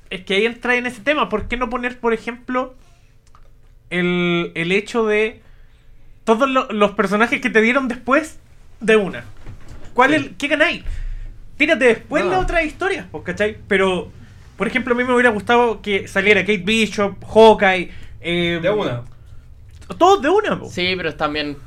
es 0.10 0.24
que 0.26 0.36
ahí 0.36 0.46
entra 0.46 0.76
en 0.76 0.86
ese 0.86 1.02
tema. 1.02 1.30
¿Por 1.30 1.48
qué 1.48 1.58
no 1.58 1.70
poner, 1.70 2.00
por 2.00 2.14
ejemplo, 2.14 2.76
el, 3.90 4.52
el 4.56 4.72
hecho 4.72 5.06
de 5.06 5.42
todos 6.24 6.50
lo- 6.50 6.72
los 6.72 6.92
personajes 6.92 7.42
que 7.42 7.50
te 7.50 7.62
dieron 7.62 7.88
después 7.88 8.40
de 8.80 8.96
una? 8.96 9.24
¿Cuál 9.94 10.12
Sí. 10.12 10.16
es, 10.16 10.32
¿Qué 10.38 10.48
ganáis? 10.48 10.84
Tírate 11.58 11.86
después 11.86 12.24
Nada. 12.24 12.38
las 12.38 12.44
otras 12.46 12.66
historias, 12.66 13.06
pues, 13.12 13.24
¿cachai? 13.24 13.58
Pero, 13.68 14.12
por 14.58 14.68
ejemplo, 14.68 14.94
a 14.94 14.98
mí 14.98 15.04
me 15.04 15.14
hubiera 15.14 15.30
gustado 15.32 15.82
que 15.82 16.08
saliera 16.08 16.42
Kate 16.42 16.58
Bishop, 16.60 17.24
Hawkeye. 17.26 17.92
eh, 18.22 18.60
De 18.62 18.70
una. 18.70 19.04
Todos 19.98 20.22
de 20.22 20.30
una, 20.30 20.60
po. 20.60 20.70
Sí, 20.70 20.94
pero 20.96 21.16
también. 21.16 21.58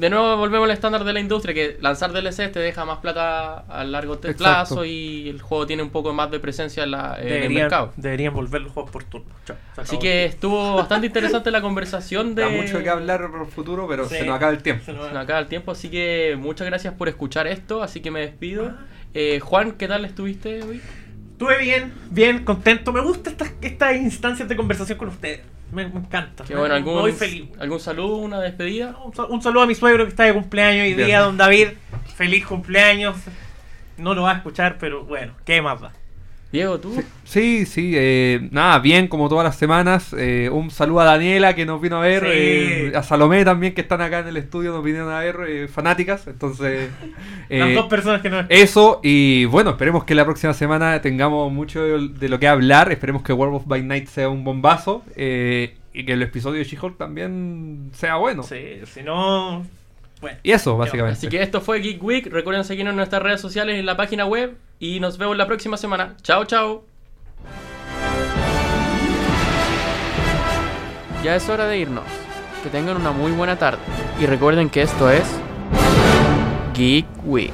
De 0.00 0.08
nuevo 0.08 0.34
volvemos 0.38 0.64
al 0.64 0.70
estándar 0.70 1.04
de 1.04 1.12
la 1.12 1.20
industria, 1.20 1.52
que 1.52 1.76
lanzar 1.82 2.10
DLC 2.10 2.50
te 2.50 2.58
deja 2.58 2.86
más 2.86 2.98
plata 3.00 3.58
a 3.68 3.84
largo 3.84 4.14
Exacto. 4.14 4.38
plazo 4.38 4.84
y 4.86 5.28
el 5.28 5.42
juego 5.42 5.66
tiene 5.66 5.82
un 5.82 5.90
poco 5.90 6.14
más 6.14 6.30
de 6.30 6.40
presencia 6.40 6.84
en, 6.84 6.92
la, 6.92 7.16
en 7.18 7.26
el 7.26 7.32
Deberían, 7.34 7.62
mercado. 7.64 7.92
deberían 7.96 8.32
volver 8.32 8.62
los 8.62 8.72
juegos 8.72 8.90
por 8.90 9.04
turno. 9.04 9.26
Chao, 9.44 9.56
Así 9.76 9.98
que 9.98 10.24
estuvo 10.24 10.74
bastante 10.76 11.08
interesante 11.08 11.50
la 11.50 11.60
conversación 11.60 12.34
de... 12.34 12.42
Da 12.44 12.48
mucho 12.48 12.82
que 12.82 12.88
hablar 12.88 13.30
por 13.30 13.42
el 13.42 13.46
futuro, 13.46 13.86
pero 13.86 14.08
Sí. 14.08 14.14
se 14.16 14.24
nos 14.24 14.36
acaba 14.36 14.52
el 14.52 14.62
tiempo. 14.62 14.84
Se 14.86 14.94
nos 14.94 15.06
Se 15.08 15.12
nos 15.12 15.22
acaba 15.22 15.38
el 15.38 15.48
tiempo, 15.48 15.70
así 15.72 15.90
que 15.90 16.34
muchas 16.38 16.66
gracias 16.66 16.94
por 16.94 17.08
escuchar 17.10 17.46
esto, 17.46 17.82
así 17.82 18.00
que 18.00 18.10
me 18.10 18.20
despido. 18.20 18.72
Eh, 19.12 19.38
Juan, 19.40 19.72
¿qué 19.72 19.86
tal 19.86 20.06
estuviste 20.06 20.62
hoy? 20.62 20.80
Estuve 21.32 21.58
bien, 21.58 21.92
bien, 22.10 22.44
contento. 22.44 22.90
Me 22.92 23.02
gusta 23.02 23.28
estas, 23.28 23.52
estas 23.60 23.96
instancias 23.96 24.48
de 24.48 24.56
conversación 24.56 24.96
con 24.96 25.08
ustedes. 25.08 25.40
Me, 25.72 25.86
me 25.88 26.00
encanta. 26.00 26.44
Bueno, 26.48 26.74
algún, 26.74 27.00
Muy 27.00 27.12
feliz. 27.12 27.48
algún 27.58 27.78
saludo, 27.80 28.16
una 28.16 28.40
despedida. 28.40 28.96
Un, 29.04 29.14
sa- 29.14 29.26
un 29.26 29.40
saludo 29.42 29.62
a 29.62 29.66
mi 29.66 29.74
suegro 29.74 30.04
que 30.04 30.10
está 30.10 30.24
de 30.24 30.32
cumpleaños 30.34 30.82
hoy 30.84 30.94
Bien. 30.94 31.06
día, 31.06 31.20
don 31.20 31.36
David. 31.36 31.68
Feliz 32.16 32.44
cumpleaños. 32.46 33.16
No 33.96 34.14
lo 34.14 34.22
va 34.22 34.32
a 34.32 34.36
escuchar, 34.36 34.78
pero 34.78 35.04
bueno, 35.04 35.34
¿qué 35.44 35.60
más 35.62 35.80
da? 35.80 35.92
Diego, 36.52 36.80
tú. 36.80 36.92
Sí, 37.22 37.64
sí, 37.64 37.92
eh, 37.94 38.48
nada, 38.50 38.80
bien 38.80 39.06
como 39.06 39.28
todas 39.28 39.44
las 39.44 39.56
semanas. 39.56 40.12
eh, 40.18 40.50
un 40.52 40.70
saludo 40.72 41.00
a 41.00 41.04
Daniela 41.04 41.54
que 41.54 41.64
nos 41.64 41.80
vino 41.80 41.98
a 41.98 42.00
ver, 42.00 42.22
Sí. 42.24 42.28
eh, 42.32 42.92
a 42.96 43.04
Salomé 43.04 43.44
también 43.44 43.72
que 43.72 43.82
están 43.82 44.00
acá 44.00 44.18
en 44.18 44.26
el 44.28 44.36
estudio, 44.36 44.72
nos 44.72 44.82
vinieron 44.82 45.12
a 45.12 45.20
ver, 45.20 45.36
eh, 45.46 45.68
fanáticas. 45.68 46.26
Entonces, 46.26 46.90
Las 47.48 47.68
eh, 47.70 47.74
dos 47.74 47.86
personas 47.86 48.20
que 48.20 48.30
no 48.30 48.44
eso 48.48 48.98
y 49.04 49.44
bueno, 49.44 49.70
esperemos 49.70 50.02
que 50.04 50.16
la 50.16 50.24
próxima 50.24 50.52
semana 50.52 51.00
tengamos 51.00 51.52
mucho 51.52 51.82
de 51.84 52.28
lo 52.28 52.40
que 52.40 52.48
hablar. 52.48 52.90
Esperemos 52.90 53.22
que 53.22 53.32
World 53.32 53.54
of 53.54 53.66
by 53.66 53.82
Night 53.84 54.08
sea 54.08 54.28
un 54.28 54.42
bombazo 54.42 55.04
eh, 55.14 55.76
y 55.94 56.04
que 56.04 56.14
el 56.14 56.22
episodio 56.22 56.58
de 56.58 56.64
She-Hulk 56.64 56.96
también 56.98 57.90
sea 57.92 58.16
bueno. 58.16 58.42
Sí, 58.42 58.80
si 58.92 59.02
no. 59.04 59.64
Bueno. 60.20 60.38
Y 60.42 60.52
eso, 60.52 60.76
básicamente. 60.76 61.18
Así 61.18 61.28
que 61.28 61.42
esto 61.42 61.60
fue 61.60 61.80
Geek 61.80 62.02
Week. 62.02 62.26
Recuerden 62.26 62.64
seguirnos 62.64 62.92
en 62.92 62.96
nuestras 62.96 63.22
redes 63.22 63.40
sociales 63.40 63.76
y 63.76 63.80
en 63.80 63.86
la 63.86 63.96
página 63.96 64.26
web. 64.26 64.56
Y 64.78 65.00
nos 65.00 65.18
vemos 65.18 65.36
la 65.36 65.46
próxima 65.46 65.76
semana. 65.76 66.16
Chao, 66.22 66.44
chao. 66.44 66.84
Ya 71.24 71.36
es 71.36 71.48
hora 71.48 71.66
de 71.66 71.78
irnos. 71.78 72.04
Que 72.62 72.68
tengan 72.68 72.96
una 72.96 73.12
muy 73.12 73.32
buena 73.32 73.56
tarde. 73.56 73.80
Y 74.20 74.26
recuerden 74.26 74.68
que 74.68 74.82
esto 74.82 75.10
es 75.10 75.24
Geek 76.74 77.06
Week. 77.24 77.52